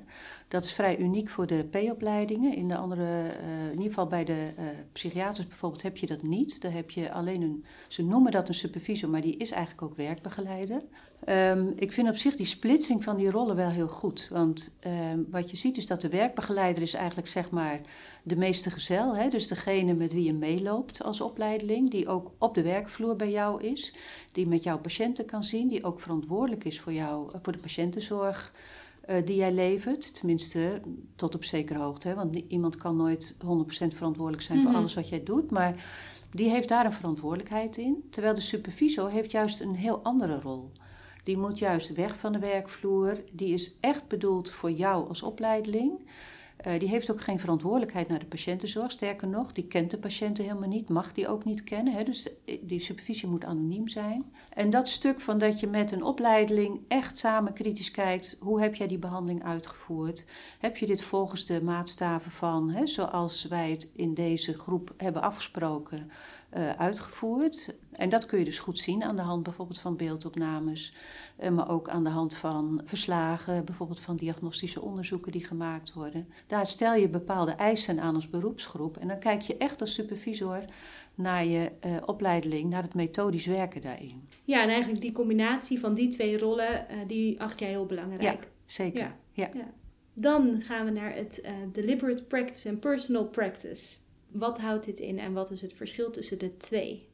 Dat 0.48 0.64
is 0.64 0.74
vrij 0.74 0.98
uniek 0.98 1.30
voor 1.30 1.48
de 1.48 1.64
P-opleidingen. 1.64 2.56
In 2.56 2.68
de 2.68 2.78
andere, 2.78 3.04
uh, 3.04 3.66
in 3.66 3.72
ieder 3.72 3.88
geval 3.88 4.08
bij 4.08 4.24
de 4.24 4.48
uh, 4.60 4.66
psychiaters 4.91 5.48
bijvoorbeeld, 5.48 5.82
heb 5.82 5.98
je 5.98 6.06
dat 6.06 6.22
niet. 6.22 6.62
Daar 6.62 6.74
heb 6.74 6.91
je 6.91 7.12
alleen 7.12 7.41
een, 7.41 7.66
ze 7.88 8.04
noemen 8.04 8.32
dat 8.32 8.48
een 8.48 8.54
supervisor, 8.54 9.10
maar 9.10 9.22
die 9.22 9.38
is 9.38 9.52
eigenlijk 9.52 9.82
ook 9.82 9.98
werkbegeleider. 9.98 10.82
Um, 11.30 11.74
ik 11.76 11.91
vind 11.91 12.10
op 12.10 12.16
zich 12.16 12.36
die 12.36 12.45
splitsing 12.45 13.04
van 13.04 13.18
die 13.18 13.32
rollen 13.32 13.56
wel 13.56 13.70
heel 13.70 13.88
goed. 13.88 14.28
Want 14.32 14.76
um, 15.12 15.28
wat 15.32 15.52
je 15.52 15.58
ziet 15.58 15.78
is 15.78 15.88
dat 15.88 16.02
de 16.02 16.10
werkbegeleider 16.10 16.84
is 16.84 16.93
eigenlijk 16.93 17.28
zeg 17.28 17.50
maar 17.50 17.82
de 18.24 18.36
meeste 18.36 18.72
gezel. 18.72 19.16
Hè? 19.16 19.30
Dus 19.30 19.48
degene 19.48 19.93
met 19.93 20.14
wie 20.14 20.24
je 20.24 20.34
meeloopt 20.34 21.04
als 21.04 21.22
opleideling, 21.22 21.91
die 21.91 22.08
ook 22.08 22.32
op 22.38 22.56
de 22.56 22.62
werkvloer 22.62 23.16
bij 23.16 23.32
jou 23.32 23.64
is. 23.64 23.95
Die 24.32 24.48
met 24.48 24.64
jouw 24.64 24.80
patiënten 24.80 25.26
kan 25.26 25.43
zien, 25.43 25.68
die 25.68 25.84
ook 25.84 26.02
verantwoordelijk 26.02 26.64
is 26.64 26.80
voor, 26.80 26.93
jou, 26.93 27.32
voor 27.41 27.54
de 27.54 27.60
patiëntenzorg. 27.60 28.54
Uh, 29.10 29.16
die 29.26 29.36
jij 29.36 29.51
levert. 29.51 30.16
Tenminste, 30.16 30.82
tot 31.16 31.36
op 31.36 31.43
zekere 31.43 31.80
hoogte. 31.80 32.08
Hè? 32.08 32.16
Want 32.16 32.36
iemand 32.47 32.76
kan 32.76 32.95
nooit 32.95 33.34
100% 33.34 33.38
verantwoordelijk 33.95 34.43
zijn 34.43 34.58
mm 34.58 34.64
-hmm. 34.64 34.64
voor 34.64 34.72
mhm. 34.72 34.76
alles 34.76 34.93
wat 34.93 35.10
jij 35.10 35.24
doet. 35.24 35.51
Maar 35.51 35.86
die 36.32 36.49
heeft 36.49 36.70
daar 36.70 36.86
een 36.86 36.91
verantwoordelijkheid 36.91 37.78
in. 37.78 38.08
Terwijl 38.10 38.36
de 38.36 38.41
supervisor 38.41 39.10
heeft 39.10 39.32
juist 39.32 39.62
een 39.62 39.76
heel 39.76 39.99
andere 40.03 40.39
rol. 40.39 40.72
Die 41.24 41.38
moet 41.38 41.60
juist 41.60 41.93
weg 41.93 42.18
van 42.18 42.32
de 42.32 42.39
werkvloer. 42.39 43.24
Die 43.32 43.53
is 43.53 43.78
echt 43.80 44.08
bedoeld 44.08 44.49
voor 44.49 44.72
jou 44.72 45.08
als 45.08 45.22
opleiding. 45.22 45.99
Uh, 46.66 46.80
die 46.80 46.89
heeft 46.89 47.12
ook 47.12 47.22
geen 47.22 47.39
verantwoordelijkheid 47.39 48.08
naar 48.08 48.20
de 48.20 48.26
patiëntenzorg. 48.26 48.91
Sterker 48.91 49.28
nog, 49.28 49.53
die 49.53 49.68
kent 49.68 49.91
de 49.91 49.97
patiënten 49.97 50.43
helemaal 50.43 50.70
niet, 50.70 50.89
mag 50.89 51.14
die 51.14 51.28
ook 51.28 51.45
niet 51.45 51.64
kennen. 51.64 51.93
Hè? 51.93 52.03
Dus 52.03 52.30
die 52.62 52.80
supervisie 52.80 53.28
moet 53.28 53.45
anoniem 53.45 53.88
zijn. 53.88 54.26
En 54.49 54.70
dat 54.70 54.88
stuk 54.88 55.22
van 55.22 55.38
dat 55.39 55.60
je 55.60 55.68
met 55.68 55.91
een 55.91 56.03
opleiding 56.03 56.80
echt 56.88 57.18
samen 57.18 57.53
kritisch 57.53 57.91
kijkt: 57.91 58.38
hoe 58.39 58.62
heb 58.62 58.76
jij 58.76 58.88
die 58.88 58.97
behandeling 58.97 59.43
uitgevoerd? 59.43 60.26
Heb 60.60 60.78
je 60.78 60.86
dit 60.86 61.01
volgens 61.01 61.45
de 61.45 61.64
maatstaven 61.64 62.32
van, 62.32 62.70
hè, 62.70 62.88
zoals 62.88 63.47
wij 63.47 63.72
het 63.72 63.91
in 63.95 64.14
deze 64.14 64.53
groep 64.53 64.93
hebben 64.97 65.22
afgesproken, 65.22 66.12
uh, 66.54 66.70
uitgevoerd? 66.70 67.76
En 67.91 68.10
dat 68.10 68.26
kun 68.26 68.39
je 68.39 68.45
dus 68.45 68.60
goed 68.60 68.80
zien 68.80 69.04
aan 69.04 69.16
de 69.16 69.22
hand 69.22 69.43
bijvoorbeeld 69.43 69.80
van 69.80 69.95
beeldopnames, 69.95 70.93
uh, 71.43 71.50
maar 71.50 71.70
ook 71.70 71.89
aan 71.89 72.04
de 72.04 72.10
hand 72.10 72.36
van 72.36 72.82
verslagen, 72.86 73.66
bijvoorbeeld 73.66 74.00
van 74.00 74.16
diagnostische 74.16 74.82
onderzoeken 74.82 75.32
die 75.32 75.45
gemaakt 75.45 75.93
worden. 75.93 76.28
Daar 76.48 76.68
stel 76.68 76.93
je 76.95 77.10
bepaalde 77.10 77.52
eisen 77.52 78.00
aan 78.00 78.16
als 78.16 78.30
beroepsgroep 78.30 78.98
en 78.98 79.08
dan 79.08 79.20
kijk 79.20 79.41
je 79.41 79.58
echt 79.58 79.82
als 79.82 79.93
supervisor 79.93 80.64
naar 81.16 81.45
je 81.45 81.72
uh, 81.86 81.95
opleiding, 82.06 82.70
naar 82.70 82.84
het 82.84 82.93
methodisch 82.93 83.45
werken 83.45 83.82
daarin. 83.82 84.28
Ja, 84.43 84.62
en 84.62 84.70
eigenlijk 84.70 85.02
die 85.02 85.12
combinatie 85.12 85.80
van 85.80 85.93
die 85.93 86.10
twee 86.10 86.38
rollen, 86.38 86.86
die 87.08 87.41
acht 87.41 87.60
jij 87.60 87.70
heel 87.70 87.86
belangrijk. 87.86 88.43
Ja, 88.43 88.50
zeker. 88.66 89.00
Ja. 89.00 89.16
ja. 89.32 89.50
ja. 89.54 89.72
Dan 90.14 90.62
gaan 90.62 90.86
we 90.86 90.91
naar 90.91 91.16
het 91.16 91.41
deliberate 91.72 92.24
practice 92.24 92.70
en 92.70 92.80
personal 92.80 93.26
practice. 93.26 93.98
Wat 94.32 94.60
houdt 94.60 94.86
dit 94.86 95.00
in 95.00 95.20
en 95.20 95.34
wat 95.34 95.52
is 95.52 95.62
het 95.62 95.74
verschil 95.74 96.12
tussen 96.12 96.40
de 96.40 96.58
twee? 96.58 97.08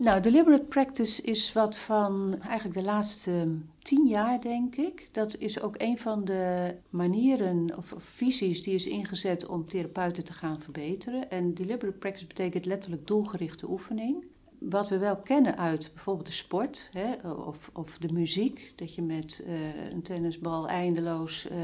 Nou, 0.00 0.20
deliberate 0.20 0.64
practice 0.64 1.22
is 1.22 1.52
wat 1.52 1.76
van 1.76 2.36
eigenlijk 2.42 2.78
de 2.78 2.84
laatste 2.84 3.48
tien 3.82 4.06
jaar, 4.06 4.40
denk 4.40 4.76
ik. 4.76 5.08
Dat 5.12 5.36
is 5.36 5.60
ook 5.60 5.74
een 5.78 5.98
van 5.98 6.24
de 6.24 6.74
manieren 6.90 7.76
of, 7.76 7.94
visies 7.98 8.62
die 8.62 8.74
is 8.74 8.86
ingezet 8.86 9.46
om 9.46 9.68
therapeuten 9.68 10.24
te 10.24 10.32
gaan 10.32 10.60
verbeteren. 10.60 11.30
En 11.30 11.54
deliberate 11.54 11.98
practice 11.98 12.26
betekent 12.26 12.64
letterlijk 12.64 13.06
doelgerichte 13.06 13.70
oefening. 13.70 14.24
Wat 14.58 14.88
we 14.88 14.98
wel 14.98 15.16
kennen 15.16 15.56
uit 15.58 15.90
bijvoorbeeld 15.94 16.26
de 16.26 16.32
sport 16.32 16.90
hè, 16.92 17.30
of, 17.30 17.70
of 17.72 17.98
de 17.98 18.12
muziek, 18.12 18.72
dat 18.76 18.94
je 18.94 19.02
met 19.02 19.44
uh, 19.46 19.90
een 19.90 20.02
tennisbal 20.02 20.68
eindeloos 20.68 21.48
uh, 21.50 21.56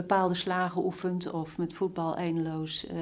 bepaalde 0.00 0.34
slagen 0.34 0.84
oefent, 0.84 1.30
of 1.32 1.58
met 1.58 1.72
voetbal 1.72 2.16
eindeloos 2.16 2.86
uh, 2.86 2.94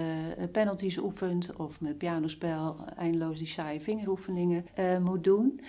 penalties 0.52 0.98
oefent, 0.98 1.56
of 1.56 1.80
met 1.80 1.98
pianospel 1.98 2.76
eindeloos 2.96 3.38
die 3.38 3.46
saaie 3.46 3.80
vingeroefeningen 3.80 4.64
moet 5.02 5.24
doen. 5.24 5.60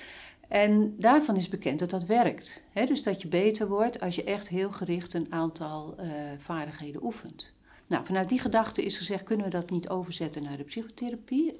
En 0.48 0.96
daarvan 1.00 1.36
is 1.36 1.50
bekend 1.50 1.80
dat 1.80 1.90
dat 1.90 2.06
werkt. 2.06 2.64
Dus 2.74 3.04
dat 3.04 3.22
je 3.22 3.28
beter 3.28 3.68
wordt 3.68 4.00
als 4.00 4.16
je 4.16 4.24
echt 4.24 4.50
heel 4.50 4.72
gericht 4.72 5.14
een 5.14 5.28
aantal 5.30 5.96
vaardigheden 6.38 7.04
oefent. 7.04 7.57
Nou, 7.88 8.06
vanuit 8.06 8.30
die 8.30 8.40
gedachte 8.40 8.84
is 8.84 8.98
gezegd, 8.98 9.24
kunnen 9.24 9.46
we 9.46 9.52
dat 9.52 9.70
niet 9.70 9.90
overzetten 9.90 10.44
naar 10.44 10.58
de 10.58 10.64
psychotherapie? 10.64 11.56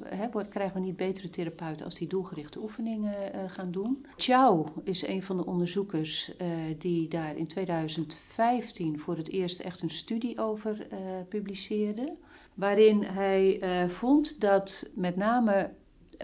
Krijgen 0.50 0.74
we 0.74 0.80
niet 0.80 0.96
betere 0.96 1.30
therapeuten 1.30 1.86
als 1.86 1.96
die 1.96 2.08
doelgerichte 2.08 2.60
oefeningen 2.60 3.16
uh, 3.36 3.42
gaan 3.48 3.72
doen? 3.72 4.06
Chow 4.16 4.68
is 4.84 5.08
een 5.08 5.24
van 5.24 5.38
de 5.38 5.46
onderzoekers 5.46 6.32
uh, 6.42 6.48
die 6.78 7.08
daar 7.08 7.38
in 7.38 7.48
2015 7.48 9.00
voor 9.00 9.18
het 9.18 9.30
eerst 9.30 9.60
echt 9.60 9.82
een 9.82 9.90
studie 9.90 10.40
over 10.40 10.88
uh, 10.92 10.98
publiceerde. 11.30 12.14
Waarin 12.54 13.04
hij 13.04 13.62
vond 13.90 14.42
dat 14.42 14.90
met 14.94 15.16
name 15.16 15.72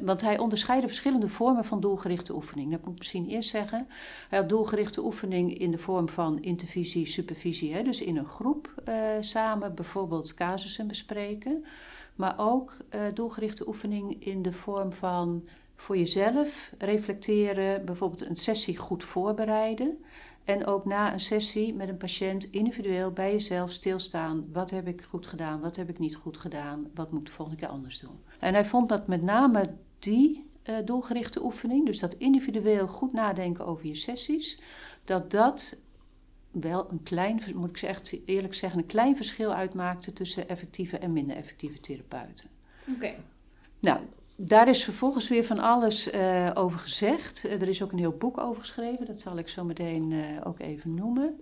want 0.01 0.21
hij 0.21 0.37
onderscheidde 0.37 0.87
verschillende 0.87 1.27
vormen 1.27 1.65
van 1.65 1.79
doelgerichte 1.79 2.35
oefening. 2.35 2.71
Dat 2.71 2.81
moet 2.81 2.91
ik 2.91 2.97
misschien 2.97 3.27
eerst 3.27 3.49
zeggen. 3.49 3.87
Hij 4.29 4.39
had 4.39 4.49
doelgerichte 4.49 5.03
oefening 5.03 5.57
in 5.57 5.71
de 5.71 5.77
vorm 5.77 6.09
van 6.09 6.41
intervisie, 6.41 7.07
supervisie. 7.07 7.73
Hè, 7.73 7.83
dus 7.83 8.01
in 8.01 8.17
een 8.17 8.25
groep 8.25 8.73
uh, 8.89 8.95
samen 9.19 9.75
bijvoorbeeld 9.75 10.33
casussen 10.33 10.87
bespreken. 10.87 11.65
Maar 12.15 12.33
ook 12.37 12.77
uh, 12.95 13.01
doelgerichte 13.13 13.67
oefening 13.67 14.25
in 14.25 14.41
de 14.41 14.51
vorm 14.51 14.91
van 14.91 15.47
voor 15.75 15.97
jezelf 15.97 16.71
reflecteren. 16.77 17.85
Bijvoorbeeld 17.85 18.25
een 18.25 18.35
sessie 18.35 18.77
goed 18.77 19.03
voorbereiden. 19.03 20.03
En 20.43 20.65
ook 20.65 20.85
na 20.85 21.13
een 21.13 21.19
sessie 21.19 21.73
met 21.73 21.89
een 21.89 21.97
patiënt 21.97 22.43
individueel 22.43 23.11
bij 23.11 23.31
jezelf 23.31 23.71
stilstaan. 23.71 24.45
Wat 24.51 24.69
heb 24.69 24.87
ik 24.87 25.01
goed 25.01 25.27
gedaan? 25.27 25.59
Wat 25.59 25.75
heb 25.75 25.89
ik 25.89 25.99
niet 25.99 26.15
goed 26.15 26.37
gedaan? 26.37 26.91
Wat 26.93 27.11
moet 27.11 27.19
ik 27.19 27.25
de 27.25 27.31
volgende 27.31 27.59
keer 27.59 27.69
anders 27.69 27.99
doen? 27.99 28.19
En 28.43 28.53
hij 28.53 28.65
vond 28.65 28.89
dat 28.89 29.07
met 29.07 29.21
name 29.21 29.69
die 29.99 30.51
uh, 30.69 30.75
doelgerichte 30.85 31.43
oefening, 31.43 31.85
dus 31.85 31.99
dat 31.99 32.13
individueel 32.13 32.87
goed 32.87 33.13
nadenken 33.13 33.65
over 33.65 33.85
je 33.85 33.95
sessies, 33.95 34.61
dat 35.05 35.31
dat 35.31 35.77
wel 36.51 36.91
een 36.91 37.03
klein, 37.03 37.41
moet 37.55 37.69
ik 37.69 37.81
echt 37.81 38.15
eerlijk 38.25 38.53
zeggen, 38.53 38.79
een 38.79 38.85
klein 38.85 39.15
verschil 39.15 39.53
uitmaakte 39.53 40.13
tussen 40.13 40.49
effectieve 40.49 40.97
en 40.97 41.13
minder 41.13 41.35
effectieve 41.35 41.79
therapeuten. 41.79 42.49
Oké. 42.87 42.95
Okay. 42.95 43.17
Nou, 43.79 43.99
daar 44.35 44.67
is 44.67 44.83
vervolgens 44.83 45.27
weer 45.27 45.45
van 45.45 45.59
alles 45.59 46.13
uh, 46.13 46.51
over 46.53 46.79
gezegd. 46.79 47.43
er 47.43 47.67
is 47.67 47.83
ook 47.83 47.91
een 47.91 47.97
heel 47.97 48.17
boek 48.17 48.37
over 48.37 48.61
geschreven, 48.61 49.05
dat 49.05 49.19
zal 49.19 49.37
ik 49.37 49.47
zo 49.47 49.63
meteen 49.63 50.11
uh, 50.11 50.23
ook 50.43 50.59
even 50.59 50.93
noemen. 50.93 51.41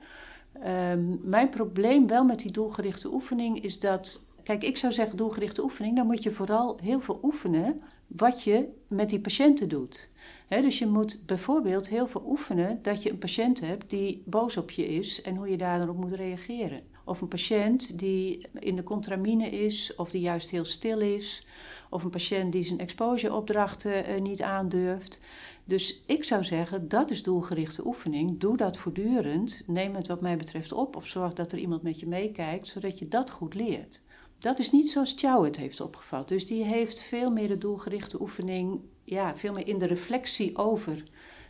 Um, 0.67 1.19
mijn 1.23 1.49
probleem 1.49 2.07
wel 2.07 2.23
met 2.23 2.39
die 2.39 2.51
doelgerichte 2.51 3.13
oefening 3.13 3.63
is 3.63 3.79
dat. 3.79 4.29
Kijk, 4.43 4.63
ik 4.63 4.77
zou 4.77 4.93
zeggen 4.93 5.17
doelgerichte 5.17 5.63
oefening, 5.63 5.95
dan 5.95 6.05
moet 6.05 6.23
je 6.23 6.31
vooral 6.31 6.77
heel 6.81 6.99
veel 6.99 7.19
oefenen 7.23 7.81
wat 8.07 8.43
je 8.43 8.67
met 8.87 9.09
die 9.09 9.19
patiënten 9.19 9.69
doet. 9.69 10.09
Dus 10.47 10.79
je 10.79 10.87
moet 10.87 11.23
bijvoorbeeld 11.25 11.89
heel 11.89 12.07
veel 12.07 12.23
oefenen 12.27 12.79
dat 12.81 13.03
je 13.03 13.09
een 13.09 13.17
patiënt 13.17 13.59
hebt 13.59 13.89
die 13.89 14.23
boos 14.25 14.57
op 14.57 14.71
je 14.71 14.87
is 14.87 15.21
en 15.21 15.35
hoe 15.35 15.49
je 15.49 15.57
daarop 15.57 15.97
moet 15.97 16.11
reageren. 16.11 16.81
Of 17.05 17.21
een 17.21 17.27
patiënt 17.27 17.99
die 17.99 18.47
in 18.59 18.75
de 18.75 18.83
contramine 18.83 19.49
is 19.49 19.95
of 19.95 20.11
die 20.11 20.21
juist 20.21 20.49
heel 20.49 20.65
stil 20.65 20.99
is. 20.99 21.45
Of 21.89 22.03
een 22.03 22.09
patiënt 22.09 22.51
die 22.51 22.63
zijn 22.63 22.79
exposureopdrachten 22.79 24.09
uh, 24.09 24.21
niet 24.21 24.41
aandurft. 24.41 25.19
Dus 25.63 26.01
ik 26.05 26.23
zou 26.23 26.43
zeggen, 26.43 26.87
dat 26.87 27.09
is 27.09 27.23
doelgerichte 27.23 27.85
oefening. 27.85 28.39
Doe 28.39 28.57
dat 28.57 28.77
voortdurend. 28.77 29.63
Neem 29.67 29.95
het 29.95 30.07
wat 30.07 30.21
mij 30.21 30.37
betreft 30.37 30.71
op 30.71 30.95
of 30.95 31.07
zorg 31.07 31.33
dat 31.33 31.51
er 31.51 31.57
iemand 31.57 31.81
met 31.81 31.99
je 31.99 32.07
meekijkt, 32.07 32.67
zodat 32.67 32.99
je 32.99 33.07
dat 33.07 33.29
goed 33.29 33.53
leert. 33.53 34.01
Dat 34.41 34.59
is 34.59 34.71
niet 34.71 34.89
zoals 34.89 35.13
Chow 35.17 35.43
het 35.43 35.57
heeft 35.57 35.81
opgevat. 35.81 36.27
Dus 36.27 36.45
die 36.45 36.63
heeft 36.63 37.01
veel 37.01 37.31
meer 37.31 37.47
de 37.47 37.57
doelgerichte 37.57 38.21
oefening, 38.21 38.79
ja, 39.03 39.37
veel 39.37 39.53
meer 39.53 39.67
in 39.67 39.77
de 39.77 39.85
reflectie 39.85 40.57
over 40.57 41.03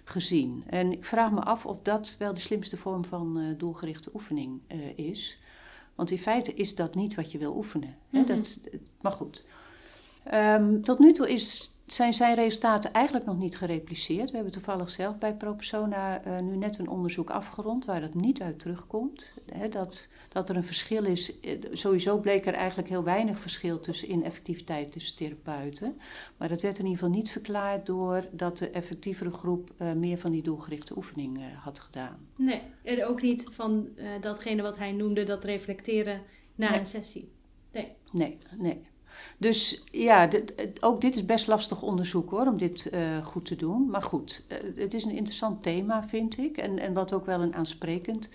gezien. 0.04 0.64
En 0.68 0.92
ik 0.92 1.06
vraag 1.06 1.32
me 1.32 1.42
af 1.42 1.66
of 1.66 1.78
dat 1.82 2.16
wel 2.20 2.34
de 2.34 2.39
slimste 2.39 2.78
vorm 2.78 3.06
van 3.06 3.38
uh, 3.38 3.58
doelgerichte 3.58 4.10
oefening 4.14 4.60
uh, 4.68 4.98
is. 5.08 5.39
Want 5.96 6.12
in 6.12 6.18
feite 6.18 6.54
is 6.54 6.76
dat 6.76 6.96
niet 6.96 7.16
wat 7.16 7.32
je 7.32 7.38
wil 7.38 7.56
oefenen. 7.56 7.89
Mm 7.89 7.96
-hmm. 8.10 8.30
Hè? 8.30 8.36
dat, 8.36 8.60
maar 9.02 9.12
goed. 9.12 9.44
Ehm, 10.24 10.82
tot 10.82 11.00
nu 11.00 11.12
toe 11.12 11.30
is, 11.30 11.76
zijn 11.86 12.14
zijn 12.14 12.36
resultaten 12.36 12.94
eigenlijk 12.94 13.26
nog 13.26 13.38
niet 13.38 13.58
gerepliceerd. 13.58 14.30
We 14.30 14.36
hebben 14.36 14.54
toevallig 14.54 14.89
zelf 14.89 15.18
bij 15.18 15.36
ProPersona 15.36 16.26
uh, 16.26 16.39
nu 16.39 16.56
net 16.56 16.78
een 16.78 16.89
onderzoek 16.89 17.30
afgerond 17.30 17.86
waar 17.86 18.02
dat 18.02 18.14
niet 18.14 18.42
uit 18.42 18.60
terugkomt. 18.60 19.34
Hè, 19.54 19.70
dat 19.70 20.08
dat 20.32 20.50
er 20.50 20.56
een 20.56 20.64
verschil 20.64 21.06
is. 21.06 21.40
Eh, 21.40 21.58
sowieso 21.72 22.20
bleek 22.20 22.46
er 22.46 22.54
eigenlijk 22.54 22.90
heel 22.90 23.04
weinig 23.04 23.40
verschil 23.40 23.80
tussen 23.80 24.08
in 24.08 24.24
effectiviteit 24.24 24.92
tussen 24.92 25.16
therapeuten. 25.16 26.00
Maar 26.38 26.50
dat 26.50 26.62
werd 26.62 26.80
in 26.80 26.86
ieder 26.86 27.00
geval 27.00 27.16
niet 27.16 27.32
verklaard 27.32 27.86
door 27.86 28.28
dat 28.32 28.58
de 28.58 28.70
effectievere 28.70 29.32
groep 29.32 29.72
uh, 29.78 29.92
meer 29.92 30.18
van 30.18 30.32
die 30.32 30.42
doelgerichte 30.42 30.98
oefening 30.98 31.38
uh, 31.38 31.44
had 31.58 31.80
gedaan. 31.80 32.28
Nee, 32.36 32.62
en 32.84 33.06
ook 33.06 33.22
niet 33.22 33.48
van 33.50 33.88
uh, 33.96 34.06
datgene 34.22 34.62
wat 34.62 34.78
hij 34.78 34.92
noemde, 34.92 35.24
dat 35.24 35.44
reflecteren 35.44 36.22
na 36.56 36.70
nee. 36.70 36.80
een 36.80 36.86
sessie. 36.86 37.32
Nee. 37.72 37.92
Nee, 38.12 38.38
nee. 38.58 38.82
Dus 39.38 39.84
ja, 39.92 40.30
ook 40.80 41.02
dit 41.02 41.16
is 41.16 41.26
best 41.26 41.48
lastig 41.48 41.82
onderzoek 41.82 42.30
hoor, 42.30 42.48
om 42.48 42.58
dit 42.58 42.90
uh, 42.94 43.26
goed 43.26 43.46
te 43.46 43.56
doen. 43.56 43.90
Maar 43.90 44.02
goed, 44.02 44.46
uh, 44.50 44.58
het 44.76 44.94
is 44.94 45.04
een 45.04 45.16
interessant 45.16 45.64
thema, 45.64 46.08
vind 46.08 46.38
ik. 46.38 46.58
En, 46.58 46.80
en 46.80 46.94
wat 46.94 47.14
ook 47.14 47.26
wel 47.26 47.42
een 47.42 47.56
aansprekend 47.56 48.30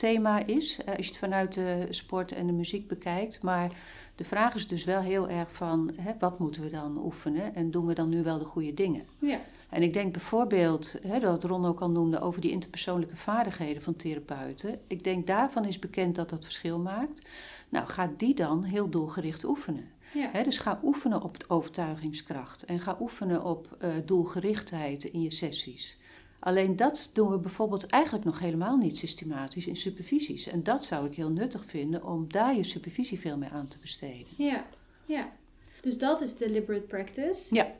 thema 0.00 0.46
is, 0.46 0.78
uh, 0.80 0.86
als 0.86 1.06
je 1.06 1.12
het 1.12 1.16
vanuit 1.16 1.54
de 1.54 1.86
sport 1.90 2.32
en 2.32 2.46
de 2.46 2.52
muziek 2.52 2.88
bekijkt. 2.88 3.42
Maar 3.42 3.70
de 4.14 4.24
vraag 4.24 4.54
is 4.54 4.68
dus 4.68 4.84
wel 4.84 5.00
heel 5.00 5.28
erg 5.28 5.52
van, 5.52 5.90
hè, 5.96 6.12
wat 6.18 6.38
moeten 6.38 6.62
we 6.62 6.70
dan 6.70 7.04
oefenen 7.04 7.54
en 7.54 7.70
doen 7.70 7.86
we 7.86 7.94
dan 7.94 8.08
nu 8.08 8.22
wel 8.22 8.38
de 8.38 8.44
goede 8.44 8.74
dingen? 8.74 9.04
Ja. 9.18 9.40
En 9.68 9.82
ik 9.82 9.92
denk 9.92 10.12
bijvoorbeeld, 10.12 10.96
hè, 11.02 11.18
dat 11.18 11.44
Ron 11.44 11.64
ook 11.64 11.80
al 11.80 11.90
noemde, 11.90 12.20
over 12.20 12.40
die 12.40 12.50
interpersoonlijke 12.50 13.16
vaardigheden 13.16 13.82
van 13.82 13.96
therapeuten. 13.96 14.78
Ik 14.86 15.04
denk 15.04 15.26
daarvan 15.26 15.64
is 15.64 15.78
bekend 15.78 16.14
dat 16.14 16.30
dat 16.30 16.44
verschil 16.44 16.78
maakt. 16.78 17.22
Nou, 17.68 17.86
ga 17.86 18.10
die 18.16 18.34
dan 18.34 18.62
heel 18.62 18.88
doelgericht 18.88 19.44
oefenen. 19.44 19.88
Ja. 20.12 20.42
dus 20.42 20.58
ga 20.58 20.80
oefenen 20.82 21.22
op 21.22 21.36
overtuigingskracht 21.48 22.64
en 22.64 22.80
ga 22.80 22.96
oefenen 23.00 23.44
op 23.44 23.76
uh, 23.82 23.90
doelgerichtheid 24.04 25.04
in 25.04 25.22
je 25.22 25.30
sessies. 25.30 25.98
Alleen 26.40 26.76
dat 26.76 27.10
doen 27.12 27.30
we 27.30 27.38
bijvoorbeeld 27.38 27.86
eigenlijk 27.86 28.24
nog 28.24 28.38
helemaal 28.38 28.76
niet 28.76 28.98
systematisch 28.98 29.66
in 29.66 29.76
supervisies. 29.76 30.46
En 30.46 30.62
dat 30.62 30.84
zou 30.84 31.06
ik 31.06 31.14
heel 31.14 31.30
nuttig 31.30 31.64
vinden 31.66 32.04
om 32.04 32.24
daar 32.28 32.56
je 32.56 32.62
supervisie 32.62 33.20
veel 33.20 33.38
meer 33.38 33.50
aan 33.50 33.68
te 33.68 33.78
besteden. 33.80 34.26
Ja, 34.36 34.66
ja. 35.06 35.32
Dus 35.80 35.98
dat 35.98 36.20
is 36.20 36.36
deliberate 36.36 36.86
practice. 36.86 37.54
Ja. 37.54 37.72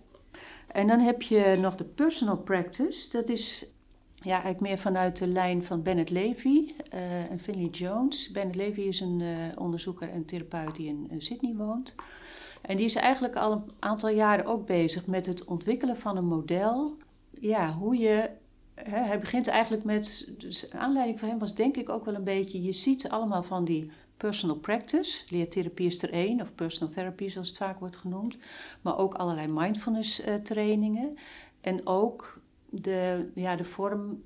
En 0.66 0.86
dan 0.86 0.98
heb 0.98 1.22
je 1.22 1.56
nog 1.60 1.76
de 1.76 1.84
personal 1.84 2.36
practice. 2.36 3.10
Dat 3.10 3.28
is 3.28 3.66
ja, 4.14 4.30
eigenlijk 4.30 4.60
meer 4.60 4.78
vanuit 4.78 5.18
de 5.18 5.28
lijn 5.28 5.64
van 5.64 5.82
Bennett 5.82 6.10
Levy 6.10 6.74
uh, 6.94 7.30
en 7.30 7.38
Finley 7.38 7.68
Jones. 7.68 8.30
Bennett 8.30 8.56
Levy 8.56 8.80
is 8.80 9.00
een 9.00 9.20
uh, 9.20 9.28
onderzoeker 9.56 10.10
en 10.10 10.24
therapeut 10.24 10.74
die 10.74 10.88
in 10.88 11.08
uh, 11.10 11.20
Sydney 11.20 11.54
woont. 11.54 11.94
En 12.60 12.76
die 12.76 12.84
is 12.84 12.94
eigenlijk 12.94 13.36
al 13.36 13.52
een 13.52 13.72
aantal 13.78 14.08
jaren 14.08 14.44
ook 14.44 14.66
bezig 14.66 15.06
met 15.06 15.26
het 15.26 15.44
ontwikkelen 15.44 15.96
van 15.96 16.16
een 16.16 16.26
model. 16.26 16.96
Ja, 17.30 17.72
hoe 17.72 17.96
je 17.96 18.30
Hè, 18.74 18.98
hij 18.98 19.18
begint 19.20 19.48
eigenlijk 19.48 19.84
met. 19.84 20.28
Dus 20.38 20.70
aanleiding 20.72 21.18
voor 21.18 21.28
hem 21.28 21.38
was 21.38 21.54
denk 21.54 21.76
ik 21.76 21.88
ook 21.88 22.04
wel 22.04 22.14
een 22.14 22.24
beetje. 22.24 22.62
Je 22.62 22.72
ziet 22.72 23.08
allemaal 23.08 23.42
van 23.42 23.64
die 23.64 23.90
personal 24.16 24.56
practice. 24.56 25.20
Leertherapie 25.28 25.86
is 25.86 26.02
er 26.02 26.12
één, 26.12 26.40
of 26.40 26.54
personal 26.54 26.94
therapy 26.94 27.28
zoals 27.28 27.48
het 27.48 27.56
vaak 27.56 27.80
wordt 27.80 27.96
genoemd. 27.96 28.36
Maar 28.80 28.98
ook 28.98 29.14
allerlei 29.14 29.46
mindfulness 29.48 30.26
uh, 30.26 30.34
trainingen. 30.34 31.16
En 31.60 31.86
ook 31.86 32.40
de, 32.68 33.30
ja, 33.34 33.56
de 33.56 33.64
vorm. 33.64 34.22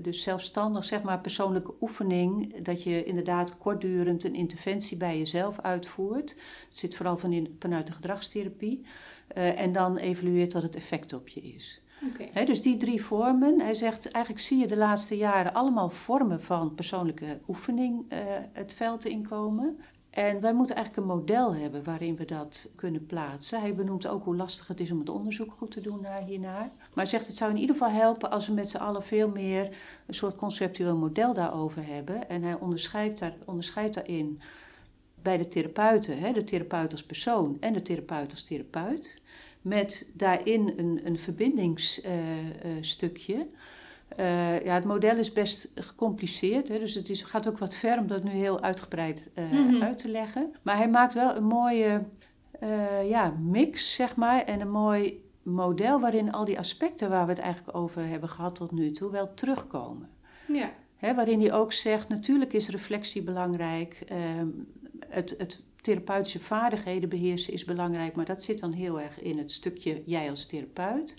Dus 0.00 0.22
zelfstandig, 0.22 0.84
zeg 0.84 1.02
maar, 1.02 1.20
persoonlijke 1.20 1.74
oefening. 1.80 2.62
Dat 2.62 2.82
je 2.82 3.04
inderdaad 3.04 3.58
kortdurend 3.58 4.24
een 4.24 4.34
interventie 4.34 4.96
bij 4.96 5.18
jezelf 5.18 5.60
uitvoert. 5.60 6.30
Het 6.66 6.76
zit 6.76 6.96
vooral 6.96 7.16
van 7.16 7.48
vanuit 7.58 7.86
de 7.86 7.92
gedragstherapie. 7.92 8.86
Uh, 9.36 9.60
en 9.60 9.72
dan 9.72 9.96
evalueert 9.96 10.52
wat 10.52 10.62
het 10.62 10.76
effect 10.76 11.12
op 11.12 11.28
je 11.28 11.40
is. 11.40 11.80
Dus 12.44 12.62
die 12.62 12.76
drie 12.76 13.04
vormen. 13.04 13.60
Hij 13.60 13.74
zegt, 13.74 14.10
eigenlijk 14.10 14.44
zie 14.44 14.58
je 14.58 14.66
de 14.66 14.76
laatste 14.76 15.16
jaren 15.16 15.54
allemaal 15.54 15.90
vormen 15.90 16.42
van 16.42 16.74
persoonlijke 16.74 17.38
oefening 17.48 18.12
uh, 18.12 18.18
het 18.52 18.74
veld 18.74 19.04
inkomen. 19.04 19.78
En 20.14 20.40
wij 20.40 20.54
moeten 20.54 20.76
eigenlijk 20.76 21.06
een 21.06 21.16
model 21.16 21.54
hebben 21.54 21.84
waarin 21.84 22.16
we 22.16 22.24
dat 22.24 22.68
kunnen 22.76 23.06
plaatsen. 23.06 23.60
Hij 23.60 23.74
benoemt 23.74 24.06
ook 24.06 24.24
hoe 24.24 24.36
lastig 24.36 24.66
het 24.66 24.80
is 24.80 24.90
om 24.90 24.98
het 24.98 25.08
onderzoek 25.08 25.52
goed 25.52 25.70
te 25.70 25.80
doen 25.80 26.00
naar 26.00 26.22
hiernaar. 26.22 26.70
Maar 26.76 26.90
hij 26.94 27.06
zegt 27.06 27.26
het 27.26 27.36
zou 27.36 27.50
in 27.50 27.56
ieder 27.56 27.76
geval 27.76 27.92
helpen 27.92 28.30
als 28.30 28.46
we 28.46 28.52
met 28.52 28.70
z'n 28.70 28.76
allen 28.76 29.02
veel 29.02 29.28
meer 29.28 29.76
een 30.06 30.14
soort 30.14 30.36
conceptueel 30.36 30.96
model 30.96 31.34
daarover 31.34 31.86
hebben. 31.86 32.28
En 32.28 32.42
hij 32.42 32.54
onderscheidt, 32.54 33.18
daar, 33.18 33.34
onderscheidt 33.44 33.94
daarin 33.94 34.40
bij 35.22 35.38
de 35.38 35.48
therapeuten, 35.48 36.18
hè, 36.18 36.32
de 36.32 36.44
therapeut 36.44 36.92
als 36.92 37.04
persoon 37.04 37.56
en 37.60 37.72
de 37.72 37.82
therapeut 37.82 38.30
als 38.30 38.44
therapeut 38.44 39.20
met 39.64 40.10
daarin 40.14 40.72
een, 40.76 41.00
een 41.04 41.18
verbindingsstukje. 41.18 43.34
Uh, 43.34 43.42
uh, 44.18 44.64
ja, 44.64 44.74
het 44.74 44.84
model 44.84 45.16
is 45.16 45.32
best 45.32 45.72
gecompliceerd, 45.74 46.68
hè, 46.68 46.78
dus 46.78 46.94
het 46.94 47.08
is, 47.08 47.22
gaat 47.22 47.48
ook 47.48 47.58
wat 47.58 47.74
ver 47.74 47.98
om 47.98 48.06
dat 48.06 48.24
nu 48.24 48.30
heel 48.30 48.60
uitgebreid 48.60 49.22
uh, 49.34 49.50
mm-hmm. 49.50 49.82
uit 49.82 49.98
te 49.98 50.08
leggen. 50.08 50.54
Maar 50.62 50.76
hij 50.76 50.88
maakt 50.88 51.14
wel 51.14 51.36
een 51.36 51.44
mooie 51.44 52.02
ja, 53.04 53.34
mix, 53.40 53.94
zeg 53.94 54.16
maar, 54.16 54.44
en 54.44 54.60
een 54.60 54.70
mooi 54.70 55.22
model 55.42 56.00
waarin 56.00 56.32
al 56.32 56.44
die 56.44 56.58
aspecten 56.58 57.10
waar 57.10 57.26
we 57.26 57.32
het 57.32 57.40
eigenlijk 57.40 57.76
over 57.76 58.06
hebben 58.06 58.28
gehad 58.28 58.54
tot 58.54 58.72
nu 58.72 58.90
toe 58.90 59.10
wel 59.10 59.34
terugkomen. 59.34 60.08
Ja. 60.46 60.72
Hè, 60.96 61.14
waarin 61.14 61.40
hij 61.40 61.52
ook 61.52 61.72
zegt, 61.72 62.08
natuurlijk 62.08 62.52
is 62.52 62.68
reflectie 62.68 63.22
belangrijk. 63.22 64.02
Ehm, 64.06 64.48
het, 65.08 65.34
het 65.38 65.62
therapeutische 65.84 66.40
vaardigheden 66.40 67.08
beheersen 67.08 67.52
is 67.52 67.64
belangrijk, 67.64 68.14
maar 68.14 68.24
dat 68.24 68.42
zit 68.42 68.60
dan 68.60 68.72
heel 68.72 69.00
erg 69.00 69.20
in 69.20 69.38
het 69.38 69.52
stukje 69.52 70.02
jij 70.04 70.30
als 70.30 70.46
therapeut. 70.46 71.16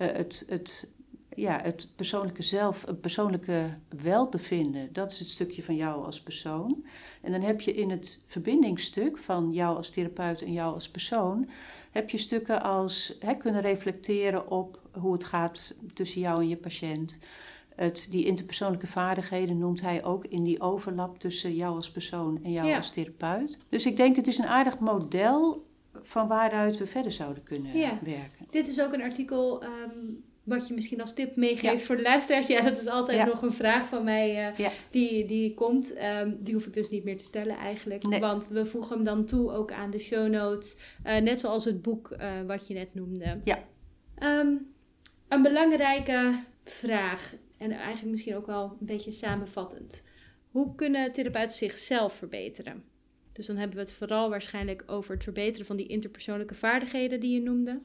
Uh, 0.00 0.08
het, 0.12 0.44
het, 0.48 0.88
ja, 1.34 1.60
het 1.62 1.88
persoonlijke 1.96 2.42
zelf, 2.42 2.86
het 2.86 3.00
persoonlijke 3.00 3.74
welbevinden, 4.02 4.92
dat 4.92 5.12
is 5.12 5.18
het 5.18 5.28
stukje 5.28 5.62
van 5.62 5.76
jou 5.76 6.04
als 6.04 6.20
persoon. 6.20 6.84
En 7.20 7.32
dan 7.32 7.40
heb 7.40 7.60
je 7.60 7.72
in 7.74 7.90
het 7.90 8.20
verbindingsstuk 8.26 9.18
van 9.18 9.52
jou 9.52 9.76
als 9.76 9.90
therapeut 9.90 10.42
en 10.42 10.52
jou 10.52 10.74
als 10.74 10.88
persoon, 10.88 11.48
heb 11.90 12.10
je 12.10 12.18
stukken 12.18 12.62
als 12.62 13.16
hè, 13.20 13.34
kunnen 13.34 13.60
reflecteren 13.60 14.50
op 14.50 14.80
hoe 14.92 15.12
het 15.12 15.24
gaat 15.24 15.74
tussen 15.94 16.20
jou 16.20 16.42
en 16.42 16.48
je 16.48 16.56
patiënt. 16.56 17.18
Het, 17.78 18.06
die 18.10 18.24
interpersoonlijke 18.24 18.86
vaardigheden 18.86 19.58
noemt 19.58 19.80
hij 19.80 20.04
ook 20.04 20.24
in 20.24 20.44
die 20.44 20.60
overlap 20.60 21.18
tussen 21.18 21.54
jou 21.54 21.74
als 21.74 21.90
persoon 21.90 22.40
en 22.42 22.52
jou 22.52 22.68
Ja. 22.68 22.76
als 22.76 22.90
therapeut. 22.90 23.58
Dus 23.68 23.86
ik 23.86 23.96
denk 23.96 24.16
het 24.16 24.26
is 24.26 24.38
een 24.38 24.46
aardig 24.46 24.78
model 24.78 25.66
van 26.02 26.28
waaruit 26.28 26.76
we 26.78 26.86
verder 26.86 27.12
zouden 27.12 27.42
kunnen 27.42 27.76
Ja. 27.78 27.98
werken. 28.02 28.46
Dit 28.50 28.68
is 28.68 28.80
ook 28.80 28.92
een 28.92 29.02
artikel 29.02 29.62
ehm, 29.62 29.96
wat 30.44 30.68
je 30.68 30.74
misschien 30.74 31.00
als 31.00 31.14
tip 31.14 31.36
meegeeft 31.36 31.78
Ja. 31.80 31.86
voor 31.86 31.96
de 31.96 32.02
luisteraars. 32.02 32.46
Ja, 32.46 32.60
dat 32.60 32.80
is 32.80 32.86
altijd 32.86 33.26
nog 33.26 33.42
een 33.42 33.52
vraag 33.52 33.88
van 33.88 34.04
mij 34.04 34.48
eh, 34.54 34.68
die, 34.90 35.24
die 35.26 35.54
komt. 35.54 35.92
Ehm, 35.94 36.32
die 36.38 36.54
hoef 36.54 36.66
ik 36.66 36.72
dus 36.74 36.90
niet 36.90 37.04
meer 37.04 37.18
te 37.18 37.24
stellen 37.24 37.56
eigenlijk. 37.56 38.02
Nee. 38.02 38.20
Want 38.20 38.48
we 38.48 38.66
voegen 38.66 38.94
hem 38.94 39.04
dan 39.04 39.24
toe 39.24 39.52
ook 39.52 39.72
aan 39.72 39.90
de 39.90 39.98
show 39.98 40.28
notes. 40.28 40.76
Eh, 41.02 41.16
net 41.20 41.40
zoals 41.40 41.64
het 41.64 41.82
boek 41.82 42.10
eh, 42.10 42.28
wat 42.46 42.66
je 42.66 42.74
net 42.74 42.94
noemde. 42.94 43.40
Ja. 43.44 43.58
Ehm, 44.14 44.52
een 45.28 45.42
belangrijke 45.42 46.44
vraag. 46.64 47.34
En 47.58 47.70
eigenlijk 47.70 48.10
misschien 48.10 48.36
ook 48.36 48.46
wel 48.46 48.76
een 48.80 48.86
beetje 48.86 49.12
samenvattend. 49.12 50.06
Hoe 50.50 50.74
kunnen 50.74 51.12
therapeuten 51.12 51.56
zichzelf 51.56 52.12
verbeteren? 52.12 52.84
Dus 53.32 53.46
dan 53.46 53.56
hebben 53.56 53.76
we 53.76 53.82
het 53.82 53.92
vooral 53.92 54.30
waarschijnlijk 54.30 54.84
over 54.86 55.14
het 55.14 55.22
verbeteren 55.22 55.66
van 55.66 55.76
die 55.76 55.86
interpersoonlijke 55.86 56.54
vaardigheden 56.54 57.20
die 57.20 57.34
je 57.34 57.42
noemde. 57.42 57.80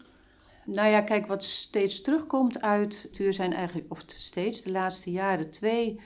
Nou 0.65 0.89
ja, 0.89 1.01
kijk, 1.01 1.25
wat 1.25 1.43
steeds 1.43 2.01
terugkomt 2.01 2.61
uit 2.61 3.09
Tuur 3.11 3.33
zijn 3.33 3.53
eigenlijk, 3.53 3.91
of 3.91 4.03
steeds 4.07 4.61
de 4.61 4.71
laatste 4.71 5.11
jaren, 5.11 5.51
twee 5.51 5.99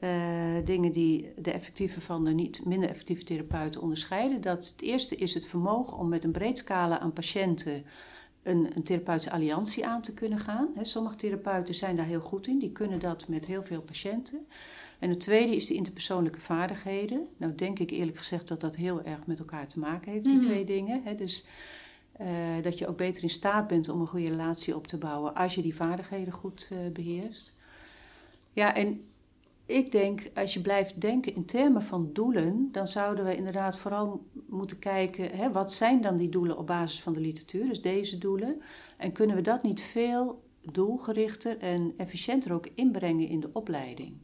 eh, 0.00 0.56
dingen 0.64 0.92
die 0.92 1.32
de 1.36 1.52
effectieve 1.52 2.00
van 2.00 2.24
de 2.24 2.30
niet 2.30 2.64
minder 2.64 2.88
effectieve 2.88 3.24
therapeuten 3.24 3.80
onderscheiden. 3.80 4.40
Dat 4.40 4.68
het 4.68 4.82
eerste 4.82 5.16
is 5.16 5.34
het 5.34 5.46
vermogen 5.46 5.98
om 5.98 6.08
met 6.08 6.24
een 6.24 6.32
breed 6.32 6.58
scala 6.58 6.98
aan 6.98 7.12
patiënten 7.12 7.84
een, 8.42 8.70
een 8.74 8.82
therapeutische 8.82 9.30
alliantie 9.30 9.86
aan 9.86 10.02
te 10.02 10.14
kunnen 10.14 10.38
gaan. 10.38 10.68
Sommige 10.82 11.16
therapeuten 11.16 11.74
zijn 11.74 11.96
daar 11.96 12.06
heel 12.06 12.20
goed 12.20 12.46
in, 12.46 12.58
die 12.58 12.72
kunnen 12.72 12.98
dat 12.98 13.28
met 13.28 13.46
heel 13.46 13.62
veel 13.64 13.80
patiënten. 13.82 14.46
En 14.98 15.08
het 15.10 15.20
tweede 15.20 15.56
is 15.56 15.66
de 15.66 15.74
interpersoonlijke 15.74 16.40
vaardigheden. 16.40 17.26
Nou 17.36 17.54
denk 17.54 17.78
ik 17.78 17.90
eerlijk 17.90 18.16
gezegd 18.16 18.48
dat 18.48 18.60
dat 18.60 18.76
heel 18.76 19.02
erg 19.02 19.26
met 19.26 19.38
elkaar 19.38 19.66
te 19.66 19.78
maken 19.78 20.12
heeft, 20.12 20.24
die 20.24 20.32
Mhm. 20.36 20.42
twee 20.42 20.64
dingen. 20.64 21.16
Dus 21.16 21.44
eh, 22.12 22.26
dat 22.62 22.78
je 22.78 22.86
ook 22.88 22.96
beter 22.96 23.22
in 23.22 23.30
staat 23.30 23.66
bent 23.66 23.88
om 23.88 24.00
een 24.00 24.06
goede 24.06 24.28
relatie 24.28 24.76
op 24.76 24.86
te 24.86 24.98
bouwen 24.98 25.34
als 25.34 25.54
je 25.54 25.62
die 25.62 25.74
vaardigheden 25.74 26.32
goed 26.32 26.68
eh, 26.72 26.78
beheerst. 26.92 27.56
Ja, 28.52 28.74
en 28.74 29.04
ik 29.70 29.92
denk, 29.92 30.30
als 30.34 30.54
je 30.54 30.60
blijft 30.60 31.00
denken 31.00 31.34
in 31.34 31.44
termen 31.44 31.82
van 31.82 32.10
doelen, 32.12 32.68
dan 32.72 32.86
zouden 32.86 33.24
we 33.24 33.36
inderdaad 33.36 33.78
vooral 33.78 34.26
moeten 34.48 34.78
kijken, 34.78 35.30
hè, 35.30 35.52
wat 35.52 35.72
zijn 35.72 36.00
dan 36.00 36.16
die 36.16 36.28
doelen 36.28 36.58
op 36.58 36.66
basis 36.66 37.02
van 37.02 37.12
de 37.12 37.20
literatuur, 37.20 37.68
dus 37.68 37.82
deze 37.82 38.18
doelen, 38.18 38.62
en 38.96 39.12
kunnen 39.12 39.36
we 39.36 39.42
dat 39.42 39.62
niet 39.62 39.80
veel 39.80 40.42
doelgerichter 40.62 41.58
en 41.58 41.94
efficiënter 41.96 42.52
ook 42.52 42.68
inbrengen 42.74 43.28
in 43.28 43.40
de 43.40 43.50
opleiding. 43.52 44.16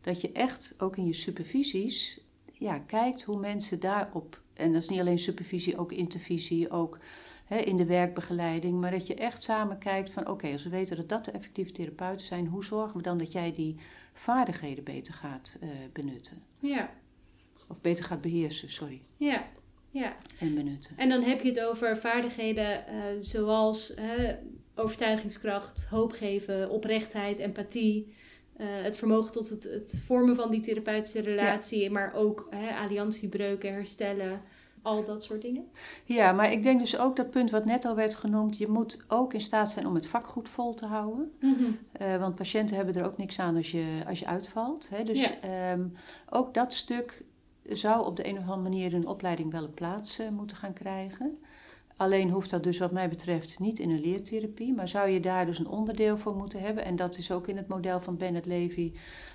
Dat 0.00 0.20
je 0.20 0.32
echt 0.32 0.74
ook 0.78 0.96
in 0.96 1.06
je 1.06 1.12
supervisies 1.12 2.20
ja, 2.52 2.78
kijkt 2.78 3.22
hoe 3.22 3.38
mensen 3.38 3.80
daarop 3.80 4.42
en 4.54 4.72
dat 4.72 4.82
is 4.82 4.88
niet 4.88 5.00
alleen 5.00 5.18
supervisie, 5.18 5.78
ook 5.78 5.92
intervisie, 5.92 6.70
ook 6.70 6.98
hè, 7.44 7.56
in 7.58 7.76
de 7.76 7.84
werkbegeleiding. 7.84 8.80
Maar 8.80 8.90
dat 8.90 9.06
je 9.06 9.14
echt 9.14 9.42
samen 9.42 9.78
kijkt 9.78 10.10
van 10.10 10.28
oké, 10.28 10.52
als 10.52 10.64
we 10.64 10.70
weten 10.70 10.96
dat 10.96 11.08
dat 11.08 11.24
de 11.24 11.30
effectieve 11.30 11.72
therapeuten 11.72 12.26
zijn, 12.26 12.46
hoe 12.46 12.64
zorgen 12.64 12.96
we 12.96 13.02
dan 13.02 13.18
dat 13.18 13.32
jij 13.32 13.52
die 13.52 13.76
vaardigheden 14.14 14.84
beter 14.84 15.14
gaat 15.14 15.58
uh, 15.62 15.68
benutten? 15.92 16.42
Ja. 16.58 16.90
Of 17.68 17.80
beter 17.80 18.04
gaat 18.04 18.20
beheersen, 18.20 18.70
sorry. 18.70 19.00
Ja. 19.16 19.46
Ja. 19.90 20.16
En 20.38 20.54
benutten. 20.54 20.96
En 20.96 21.08
dan 21.08 21.22
heb 21.22 21.40
je 21.40 21.48
het 21.48 21.60
over 21.60 21.96
vaardigheden 21.96 22.84
uh, 22.88 23.02
zoals 23.20 23.94
overtuigingskracht, 24.74 25.86
hoop 25.90 26.12
geven, 26.12 26.70
oprechtheid, 26.70 27.38
empathie. 27.38 28.14
Uh, 28.60 28.66
het 28.82 28.96
vermogen 28.96 29.32
tot 29.32 29.48
het, 29.48 29.64
het, 29.64 30.02
vormen 30.06 30.36
van 30.36 30.50
die 30.50 30.60
therapeutische 30.60 31.20
relatie, 31.20 31.90
maar 31.90 32.14
ook 32.14 32.46
hè, 32.50 32.76
alliantiebreuken 32.76 33.72
herstellen, 33.72 34.42
al 34.84 35.04
dat 35.04 35.24
soort 35.24 35.42
dingen. 35.42 35.64
Ja, 36.04 36.32
maar 36.32 36.52
ik 36.52 36.62
denk 36.62 36.80
dus 36.80 36.98
ook 36.98 37.16
dat 37.16 37.30
punt 37.30 37.50
wat 37.50 37.64
net 37.64 37.84
al 37.84 37.94
werd 37.94 38.14
genoemd, 38.14 38.56
je 38.56 38.68
moet 38.68 39.04
ook 39.08 39.32
in 39.34 39.40
staat 39.40 39.70
zijn 39.70 39.86
om 39.86 39.94
het 39.94 40.06
vak 40.06 40.26
goed 40.26 40.48
vol 40.48 40.74
te 40.74 40.86
houden. 40.86 41.32
Mm 41.40 41.54
-hmm. 41.54 41.78
uh, 42.00 42.16
want 42.16 42.34
patiënten 42.34 42.76
hebben 42.76 42.94
er 42.94 43.04
ook 43.04 43.16
niks 43.16 43.38
aan 43.38 43.56
als 43.56 43.70
je, 43.70 44.02
als 44.08 44.18
je 44.18 44.26
uitvalt. 44.26 44.88
Hè? 44.88 45.04
Dus 45.04 45.30
ja. 45.42 45.72
um, 45.72 45.94
ook 46.30 46.54
dat 46.54 46.72
stuk 46.72 47.24
zou 47.68 48.06
op 48.06 48.16
de 48.16 48.28
een 48.28 48.38
of 48.38 48.42
andere 48.42 48.60
manier 48.60 48.92
in 48.92 48.96
een 48.96 49.06
opleiding 49.06 49.52
wel 49.52 49.64
een 49.64 49.74
plaats 49.74 50.20
uh, 50.20 50.28
moeten 50.28 50.56
gaan 50.56 50.72
krijgen. 50.72 51.38
Alleen 51.96 52.30
hoeft 52.30 52.50
dat 52.50 52.62
dus 52.62 52.78
wat 52.78 52.92
mij 52.92 53.08
betreft 53.08 53.58
niet 53.58 53.78
in 53.78 53.90
een 53.90 54.00
leertherapie, 54.00 54.74
maar 54.74 54.88
zou 54.88 55.08
je 55.08 55.20
daar 55.20 55.46
dus 55.46 55.58
een 55.58 55.68
onderdeel 55.68 56.18
voor 56.18 56.36
moeten 56.36 56.60
hebben. 56.60 56.84
En 56.84 56.96
dat 56.96 57.18
is 57.18 57.30
ook 57.30 57.48
in 57.48 57.56
het 57.56 57.68
model 57.68 58.00
van 58.00 58.16
Bennett 58.16 58.46
Levy, 58.46 58.92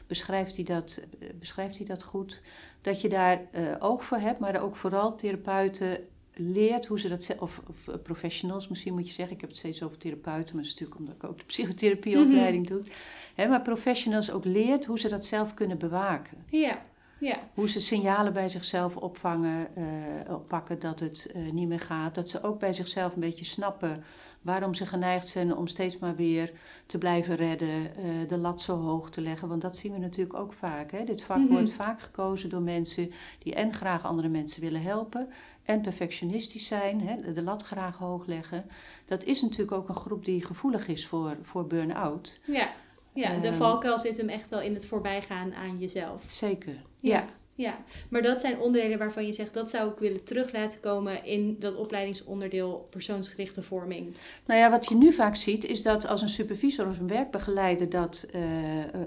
beschrijft 0.07 0.55
hij 0.55 0.65
dat, 0.65 1.01
beschrijft 1.39 1.77
hij 1.77 1.85
dat 1.85 2.03
goed. 2.03 2.41
Dat 2.81 3.01
je 3.01 3.09
daar 3.09 3.41
uh, 3.51 3.75
oog 3.79 4.05
voor 4.05 4.17
hebt, 4.17 4.39
maar 4.39 4.61
ook 4.61 4.75
vooral 4.75 5.15
therapeuten 5.15 5.97
leert 6.33 6.85
hoe 6.85 6.99
ze 6.99 7.09
dat, 7.09 7.35
of, 7.39 7.61
of 7.67 8.01
professionals 8.03 8.67
misschien 8.67 8.93
moet 8.93 9.07
je 9.07 9.13
zeggen. 9.13 9.35
Ik 9.35 9.41
heb 9.41 9.49
het 9.49 9.59
steeds 9.59 9.83
over 9.83 9.97
therapeuten, 9.97 10.55
maar 10.55 10.63
dat 10.63 10.73
is 10.73 10.79
natuurlijk 10.79 10.99
omdat 10.99 11.15
ik 11.15 11.23
ook 11.23 11.37
de 11.37 11.43
psychotherapieopleiding 11.43 12.69
mm 12.69 12.75
-hmm. 12.75 12.83
doe. 12.83 12.93
Hè, 13.35 13.47
maar 13.47 13.61
professionals 13.61 14.31
ook 14.31 14.45
leert 14.45 14.85
hoe 14.85 14.99
ze 14.99 15.09
dat 15.09 15.25
zelf 15.25 15.53
kunnen 15.53 15.77
bewaken. 15.77 16.37
Ja. 16.49 16.81
Ja. 17.19 17.37
Hoe 17.53 17.69
ze 17.69 17.79
signalen 17.79 18.33
bij 18.33 18.49
zichzelf 18.49 18.95
opvangen, 18.95 19.67
uh, 19.77 20.33
oppakken 20.33 20.79
dat 20.79 20.99
het 20.99 21.31
uh, 21.35 21.51
niet 21.51 21.67
meer 21.67 21.79
gaat. 21.79 22.15
Dat 22.15 22.29
ze 22.29 22.43
ook 22.43 22.59
bij 22.59 22.73
zichzelf 22.73 23.13
een 23.13 23.19
beetje 23.19 23.45
snappen 23.45 24.03
waarom 24.41 24.73
ze 24.73 24.85
geneigd 24.85 25.27
zijn 25.27 25.55
om 25.55 25.67
steeds 25.67 25.97
maar 25.97 26.15
weer 26.15 26.51
te 26.85 26.97
blijven 26.97 27.35
redden, 27.35 27.69
uh, 27.69 28.27
de 28.27 28.37
lat 28.37 28.61
zo 28.61 28.77
hoog 28.77 29.09
te 29.09 29.21
leggen. 29.21 29.47
Want 29.47 29.61
dat 29.61 29.77
zien 29.77 29.93
we 29.93 29.99
natuurlijk 29.99 30.39
ook 30.39 30.53
vaak. 30.53 30.91
Hè? 30.91 31.03
Dit 31.03 31.21
vak 31.21 31.37
mm 31.37 31.43
-hmm. 31.43 31.53
wordt 31.53 31.71
vaak 31.71 32.01
gekozen 32.01 32.49
door 32.49 32.61
mensen 32.61 33.11
die 33.39 33.55
en 33.55 33.73
graag 33.73 34.05
andere 34.05 34.27
mensen 34.27 34.61
willen 34.61 34.81
helpen 34.81 35.27
en 35.63 35.81
perfectionistisch 35.81 36.67
zijn, 36.67 37.01
hè? 37.01 37.33
de 37.33 37.41
lat 37.41 37.63
graag 37.63 37.97
hoog 37.97 38.25
leggen. 38.25 38.65
Dat 39.05 39.23
is 39.23 39.41
natuurlijk 39.41 39.71
ook 39.71 39.89
een 39.89 39.95
groep 39.95 40.25
die 40.25 40.45
gevoelig 40.45 40.87
is 40.87 41.07
voor, 41.07 41.37
voor 41.41 41.67
burn-out. 41.67 42.39
Ja. 42.45 42.69
Ja, 43.13 43.39
de 43.39 43.47
Ehm, 43.47 43.57
valkuil 43.57 43.99
zit 43.99 44.17
hem 44.17 44.29
echt 44.29 44.49
wel 44.49 44.61
in 44.61 44.73
het 44.73 44.85
voorbijgaan 44.85 45.53
aan 45.53 45.77
jezelf. 45.77 46.23
Zeker. 46.27 46.73
Ja. 46.99 47.15
Ja. 47.15 47.25
Ja, 47.59 47.77
maar 48.09 48.21
dat 48.21 48.39
zijn 48.39 48.59
onderdelen 48.59 48.97
waarvan 48.97 49.25
je 49.25 49.33
zegt 49.33 49.53
dat 49.53 49.69
zou 49.69 49.91
ik 49.91 49.97
willen 49.97 50.23
terug 50.23 50.51
laten 50.51 50.79
komen 50.79 51.25
in 51.25 51.55
dat 51.59 51.75
opleidingsonderdeel 51.75 52.87
persoonsgerichte 52.89 53.63
vorming. 53.63 54.15
Nou 54.45 54.59
ja, 54.59 54.69
wat 54.69 54.89
je 54.89 54.95
nu 54.95 55.13
vaak 55.13 55.35
ziet 55.35 55.65
is 55.65 55.81
dat 55.81 56.07
als 56.07 56.21
een 56.21 56.29
supervisor 56.29 56.87
of 56.87 56.99
een 56.99 57.07
werkbegeleider 57.07 57.89
dat 57.89 58.27
eh, 58.31 58.41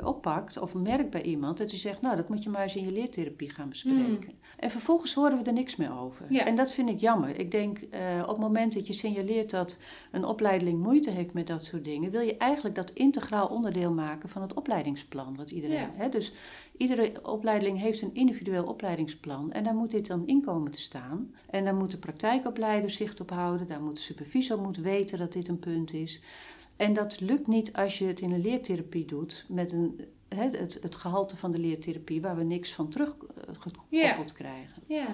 oppakt 0.04 0.58
of 0.58 0.74
merkt 0.74 1.10
bij 1.10 1.22
iemand, 1.22 1.58
dat 1.58 1.70
hij 1.70 1.78
zegt, 1.78 2.00
nou 2.00 2.16
dat 2.16 2.28
moet 2.28 2.42
je 2.42 2.50
maar 2.50 2.62
eens 2.62 2.76
in 2.76 2.84
je 2.84 2.92
leertherapie 2.92 3.50
gaan 3.50 3.68
bespreken. 3.68 4.40
En 4.58 4.70
vervolgens 4.70 5.14
horen 5.14 5.38
we 5.38 5.44
er 5.44 5.52
niks 5.52 5.76
meer 5.76 5.98
over. 5.98 6.26
Ja. 6.28 6.44
En 6.44 6.56
dat 6.56 6.72
vind 6.72 6.88
ik 6.88 7.00
jammer. 7.00 7.38
Ik 7.38 7.50
denk 7.50 7.78
eh, 7.78 8.00
op 8.22 8.28
het 8.28 8.38
moment 8.38 8.74
dat 8.74 8.86
je 8.86 8.92
signaleert 8.92 9.50
dat 9.50 9.78
een 10.10 10.24
opleiding 10.24 10.82
moeite 10.82 11.10
heeft 11.10 11.32
met 11.32 11.46
dat 11.46 11.64
soort 11.64 11.84
dingen, 11.84 12.10
wil 12.10 12.20
je 12.20 12.36
eigenlijk 12.36 12.74
dat 12.74 12.90
integraal 12.90 13.46
onderdeel 13.46 13.92
maken 13.92 14.28
van 14.28 14.42
het 14.42 14.54
opleidingsplan 14.54 15.36
wat 15.36 15.50
iedereen. 15.50 15.76
Ja. 15.76 15.90
Hè? 15.94 16.08
Dus 16.08 16.32
iedere 16.76 17.12
opleiding 17.22 17.78
heeft 17.78 18.02
een 18.02 18.14
individueel 18.14 18.64
opleidingsplan 18.64 19.52
en 19.52 19.64
daar 19.64 19.74
moet 19.74 19.90
dit 19.90 20.06
dan 20.06 20.26
in 20.26 20.42
komen 20.42 20.70
te 20.70 20.80
staan. 20.80 21.34
En 21.50 21.64
daar 21.64 21.74
moet 21.74 21.90
de 21.90 21.98
praktijkopleider 21.98 22.90
zicht 22.90 23.20
op 23.20 23.30
houden, 23.30 23.66
daar 23.66 23.82
moet 23.82 23.96
de 23.96 24.02
supervisor 24.02 24.60
moet 24.60 24.76
weten 24.76 25.18
dat 25.18 25.32
dit 25.32 25.48
een 25.48 25.58
punt 25.58 25.92
is. 25.92 26.22
En 26.82 26.92
dat 26.94 27.20
lukt 27.20 27.46
niet 27.46 27.72
als 27.72 27.98
je 27.98 28.04
het 28.06 28.20
in 28.20 28.32
een 28.32 28.40
leertherapie 28.40 29.04
doet 29.04 29.44
met 29.48 29.72
een, 29.72 30.00
het, 30.28 30.78
het 30.82 30.96
gehalte 30.96 31.36
van 31.36 31.52
de 31.52 31.58
leertherapie 31.58 32.20
waar 32.20 32.36
we 32.36 32.42
niks 32.44 32.72
van 32.72 32.88
teruggekoppeld 32.88 33.76
Ja. 33.88 34.24
krijgen. 34.34 34.82
Ja, 34.86 35.06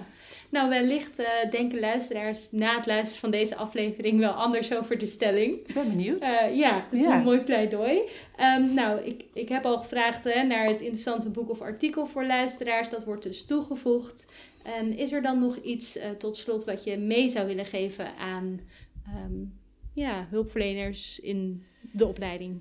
nou 0.49 0.69
wellicht 0.69 1.19
eh, 1.19 1.27
denken 1.51 1.79
luisteraars 1.79 2.51
na 2.51 2.75
het 2.75 2.85
luisteren 2.85 3.19
van 3.19 3.31
deze 3.31 3.55
aflevering 3.55 4.19
wel 4.19 4.31
anders 4.31 4.73
over 4.73 4.97
de 4.97 5.05
stelling. 5.05 5.51
Ik 5.67 5.73
ben 5.73 5.89
benieuwd. 5.89 6.21
Eh, 6.21 6.55
ja, 6.55 6.79
dat 6.89 6.99
is 6.99 7.01
Ja. 7.05 7.15
een 7.17 7.23
mooi 7.23 7.39
pleidooi. 7.39 7.99
Ehm, 8.35 8.73
nou, 8.73 9.01
ik, 9.01 9.23
ik 9.33 9.49
heb 9.49 9.65
al 9.65 9.77
gevraagd 9.77 10.23
hè, 10.23 10.43
naar 10.43 10.65
het 10.65 10.81
interessante 10.81 11.29
boek 11.29 11.49
of 11.49 11.61
artikel 11.61 12.05
voor 12.07 12.25
luisteraars. 12.25 12.89
Dat 12.89 13.03
wordt 13.03 13.23
dus 13.23 13.45
toegevoegd. 13.45 14.31
En 14.63 14.97
is 14.97 15.11
er 15.11 15.21
dan 15.21 15.39
nog 15.39 15.55
iets 15.57 15.97
eh, 15.97 16.09
tot 16.09 16.37
slot 16.37 16.63
wat 16.65 16.83
je 16.83 16.97
mee 16.97 17.29
zou 17.29 17.47
willen 17.47 17.65
geven 17.65 18.15
aan 18.17 18.59
ehm, 19.05 19.43
ja, 19.99 20.27
hulpverleners 20.29 21.19
in 21.19 21.63
de 21.91 22.05
opleiding? 22.05 22.59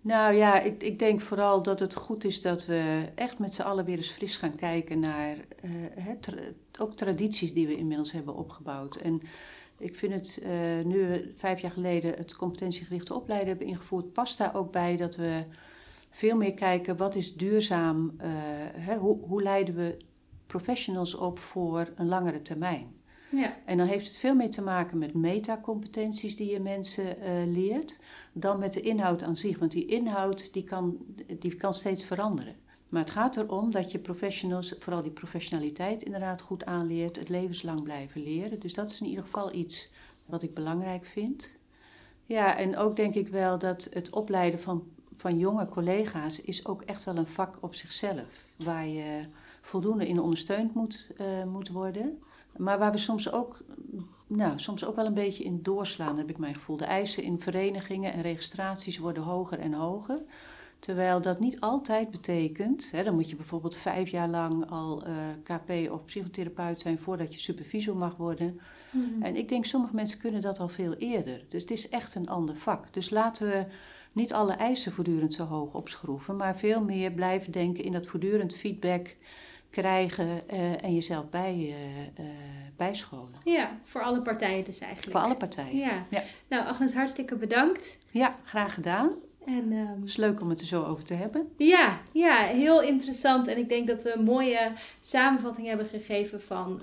Nou 0.00 0.34
ja, 0.34 0.60
ik, 0.60 0.82
ik 0.82 0.98
denk 0.98 1.20
vooral 1.20 1.62
dat 1.62 1.80
het 1.80 1.94
goed 1.94 2.24
is 2.24 2.42
dat 2.42 2.66
we 2.66 3.08
echt 3.14 3.38
met 3.38 3.54
z'n 3.54 3.62
allen 3.62 3.84
weer 3.84 3.96
eens 3.96 4.10
fris 4.10 4.36
gaan 4.36 4.54
kijken 4.54 4.98
naar 4.98 5.36
eh, 5.60 6.38
ook 6.78 6.94
tradities 6.94 7.52
die 7.52 7.66
we 7.66 7.76
inmiddels 7.76 8.12
hebben 8.12 8.34
opgebouwd. 8.34 8.96
En 8.96 9.22
ik 9.78 9.94
vind 9.94 10.12
het, 10.12 10.40
eh, 10.42 10.50
nu 10.84 11.06
we 11.06 11.32
vijf 11.36 11.60
jaar 11.60 11.70
geleden 11.70 12.14
het 12.16 12.36
competentiegerichte 12.36 13.14
opleiden 13.14 13.48
hebben 13.48 13.66
ingevoerd, 13.66 14.12
past 14.12 14.38
daar 14.38 14.54
ook 14.54 14.72
bij 14.72 14.96
dat 14.96 15.16
we 15.16 15.44
veel 16.10 16.36
meer 16.36 16.54
kijken 16.54 16.96
wat 16.96 17.14
is 17.14 17.36
duurzaam, 17.36 18.14
eh, 18.18 18.28
hè, 18.74 18.96
hoe, 18.96 19.18
hoe 19.20 19.42
leiden 19.42 19.74
we 19.74 19.96
professionals 20.46 21.14
op 21.14 21.38
voor 21.38 21.92
een 21.96 22.08
langere 22.08 22.42
termijn. 22.42 22.95
Ja, 23.30 23.56
En 23.64 23.78
dan 23.78 23.86
heeft 23.86 24.06
het 24.06 24.16
veel 24.16 24.34
meer 24.34 24.50
te 24.50 24.62
maken 24.62 24.98
met 24.98 25.14
metacompetenties 25.14 26.36
die 26.36 26.50
je 26.50 26.60
mensen 26.60 27.20
eh, 27.20 27.30
leert, 27.46 27.98
dan 28.32 28.58
met 28.58 28.72
de 28.72 28.80
inhoud 28.80 29.22
aan 29.22 29.36
zich. 29.36 29.58
Want 29.58 29.72
die 29.72 29.86
inhoud 29.86 30.52
die 30.52 30.64
kan, 30.64 30.96
die 31.38 31.54
kan 31.54 31.74
steeds 31.74 32.04
veranderen. 32.04 32.56
Maar 32.88 33.00
het 33.00 33.10
gaat 33.10 33.36
erom 33.36 33.70
dat 33.70 33.92
je 33.92 33.98
professionals, 33.98 34.74
vooral 34.78 35.02
die 35.02 35.10
professionaliteit 35.10 36.02
inderdaad 36.02 36.40
goed 36.40 36.64
aanleert, 36.64 37.16
het 37.16 37.28
levenslang 37.28 37.82
blijven 37.82 38.22
leren. 38.22 38.60
Dus 38.60 38.74
dat 38.74 38.90
is 38.90 39.00
in 39.00 39.06
ieder 39.06 39.24
geval 39.24 39.54
iets 39.54 39.92
wat 40.26 40.42
ik 40.42 40.54
belangrijk 40.54 41.06
vind. 41.06 41.58
Ja, 42.26 42.56
en 42.56 42.76
ook 42.76 42.96
denk 42.96 43.14
ik 43.14 43.28
wel 43.28 43.58
dat 43.58 43.88
het 43.92 44.10
opleiden 44.10 44.60
van, 44.60 44.84
van 45.16 45.38
jonge 45.38 45.68
collega's 45.68 46.40
is 46.40 46.66
ook 46.66 46.82
echt 46.82 47.04
wel 47.04 47.16
een 47.16 47.26
vak 47.26 47.58
op 47.60 47.74
zichzelf. 47.74 48.44
Waar 48.56 48.86
je 48.86 49.24
voldoende 49.60 50.08
in 50.08 50.20
ondersteund 50.20 50.74
moet, 50.74 51.10
eh, 51.16 51.44
moet 51.44 51.68
worden. 51.68 52.18
Maar 52.56 52.78
waar 52.78 52.92
we 52.92 52.98
soms 52.98 53.32
ook, 53.32 53.62
nou, 54.26 54.58
soms 54.58 54.84
ook 54.84 54.96
wel 54.96 55.06
een 55.06 55.14
beetje 55.14 55.44
in 55.44 55.62
doorslaan, 55.62 56.18
heb 56.18 56.30
ik 56.30 56.38
mijn 56.38 56.54
gevoel. 56.54 56.76
De 56.76 56.84
eisen 56.84 57.22
in 57.22 57.40
verenigingen 57.40 58.12
en 58.12 58.22
registraties 58.22 58.98
worden 58.98 59.22
hoger 59.22 59.58
en 59.58 59.72
hoger. 59.72 60.22
Terwijl 60.78 61.20
dat 61.20 61.40
niet 61.40 61.60
altijd 61.60 62.10
betekent, 62.10 62.90
hè, 62.90 63.04
dan 63.04 63.14
moet 63.14 63.30
je 63.30 63.36
bijvoorbeeld 63.36 63.74
vijf 63.74 64.10
jaar 64.10 64.28
lang 64.28 64.70
al 64.70 65.04
eh, 65.04 65.14
KP 65.42 65.92
of 65.92 66.04
psychotherapeut 66.04 66.80
zijn 66.80 66.98
voordat 66.98 67.34
je 67.34 67.40
supervisor 67.40 67.96
mag 67.96 68.16
worden. 68.16 68.60
En 69.20 69.36
ik 69.36 69.48
denk, 69.48 69.64
sommige 69.64 69.94
mensen 69.94 70.18
kunnen 70.18 70.40
dat 70.40 70.60
al 70.60 70.68
veel 70.68 70.94
eerder. 70.94 71.44
Dus 71.48 71.62
het 71.62 71.70
is 71.70 71.88
echt 71.88 72.14
een 72.14 72.28
ander 72.28 72.56
vak. 72.56 72.92
Dus 72.92 73.10
laten 73.10 73.48
we 73.48 73.66
niet 74.12 74.32
alle 74.32 74.52
eisen 74.52 74.92
voortdurend 74.92 75.32
zo 75.34 75.44
hoog 75.44 75.74
opschroeven, 75.74 76.36
maar 76.36 76.56
veel 76.56 76.82
meer 76.82 77.12
blijven 77.12 77.52
denken 77.52 77.84
in 77.84 77.92
dat 77.92 78.06
voortdurend 78.06 78.54
feedback 78.54 79.16
krijgen 79.80 80.48
eh, 80.48 80.84
en 80.84 80.94
jezelf 80.94 81.28
bij, 81.30 81.52
eh, 81.52 82.24
eh, 82.24 82.30
bijscholen. 82.76 83.40
ja, 83.44 83.78
voor 83.84 84.02
alle 84.02 84.22
partijen 84.22 84.64
dus 84.64 84.78
eigenlijk. 84.78 85.16
Voor 85.16 85.26
alle 85.26 85.36
partijen. 85.36 85.76
Ja. 85.76 86.02
Ja. 86.08 86.22
Nou, 86.48 86.66
Agnes, 86.66 86.94
hartstikke 86.94 87.36
bedankt. 87.36 87.98
Ja, 88.10 88.36
graag 88.44 88.74
gedaan. 88.74 89.10
En 89.46 89.72
ehm, 89.72 90.00
Het 90.00 90.08
is 90.08 90.16
leuk 90.16 90.40
om 90.40 90.48
het 90.48 90.60
er 90.60 90.66
zo 90.66 90.84
over 90.84 91.04
te 91.04 91.14
hebben. 91.14 91.48
Ja, 91.56 92.00
ja, 92.12 92.36
heel 92.36 92.82
interessant. 92.82 93.46
En 93.46 93.58
ik 93.58 93.68
denk 93.68 93.86
dat 93.86 94.02
we 94.02 94.12
een 94.12 94.24
mooie 94.24 94.72
samenvatting 95.00 95.66
hebben 95.66 95.86
gegeven 95.86 96.40
van 96.40 96.82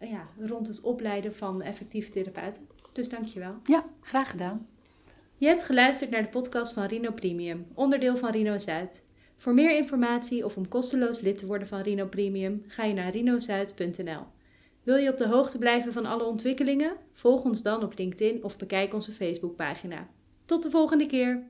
ja, 0.00 0.26
rond 0.40 0.66
het 0.66 0.80
opleiden 0.80 1.36
van 1.36 1.62
effectieve 1.62 2.10
therapeuten. 2.10 2.68
Dus 2.92 3.08
dankjewel. 3.08 3.54
Ja, 3.64 3.84
graag 4.00 4.30
gedaan. 4.30 4.66
Je 5.36 5.46
hebt 5.46 5.62
geluisterd 5.62 6.10
naar 6.10 6.22
de 6.22 6.28
podcast 6.28 6.72
van 6.72 6.84
Rino 6.84 7.10
Premium, 7.10 7.66
onderdeel 7.74 8.16
van 8.16 8.30
Rino 8.30 8.58
Zuid. 8.58 9.02
Voor 9.38 9.54
meer 9.54 9.76
informatie 9.76 10.44
of 10.44 10.56
om 10.56 10.68
kosteloos 10.68 11.20
lid 11.20 11.38
te 11.38 11.46
worden 11.46 11.68
van 11.68 11.80
Rino 11.80 12.06
Premium, 12.06 12.64
ga 12.66 12.84
je 12.84 12.94
naar 12.94 13.10
rinozuid.nl. 13.10 14.22
Wil 14.82 14.96
je 14.96 15.10
op 15.10 15.16
de 15.16 15.28
hoogte 15.28 15.58
blijven 15.58 15.92
van 15.92 16.06
alle 16.06 16.24
ontwikkelingen? 16.24 16.96
Volg 17.12 17.44
ons 17.44 17.62
dan 17.62 17.82
op 17.82 17.98
LinkedIn 17.98 18.44
of 18.44 18.56
bekijk 18.56 18.94
onze 18.94 19.12
Facebookpagina. 19.12 20.08
Tot 20.44 20.62
de 20.62 20.70
volgende 20.70 21.06
keer! 21.06 21.42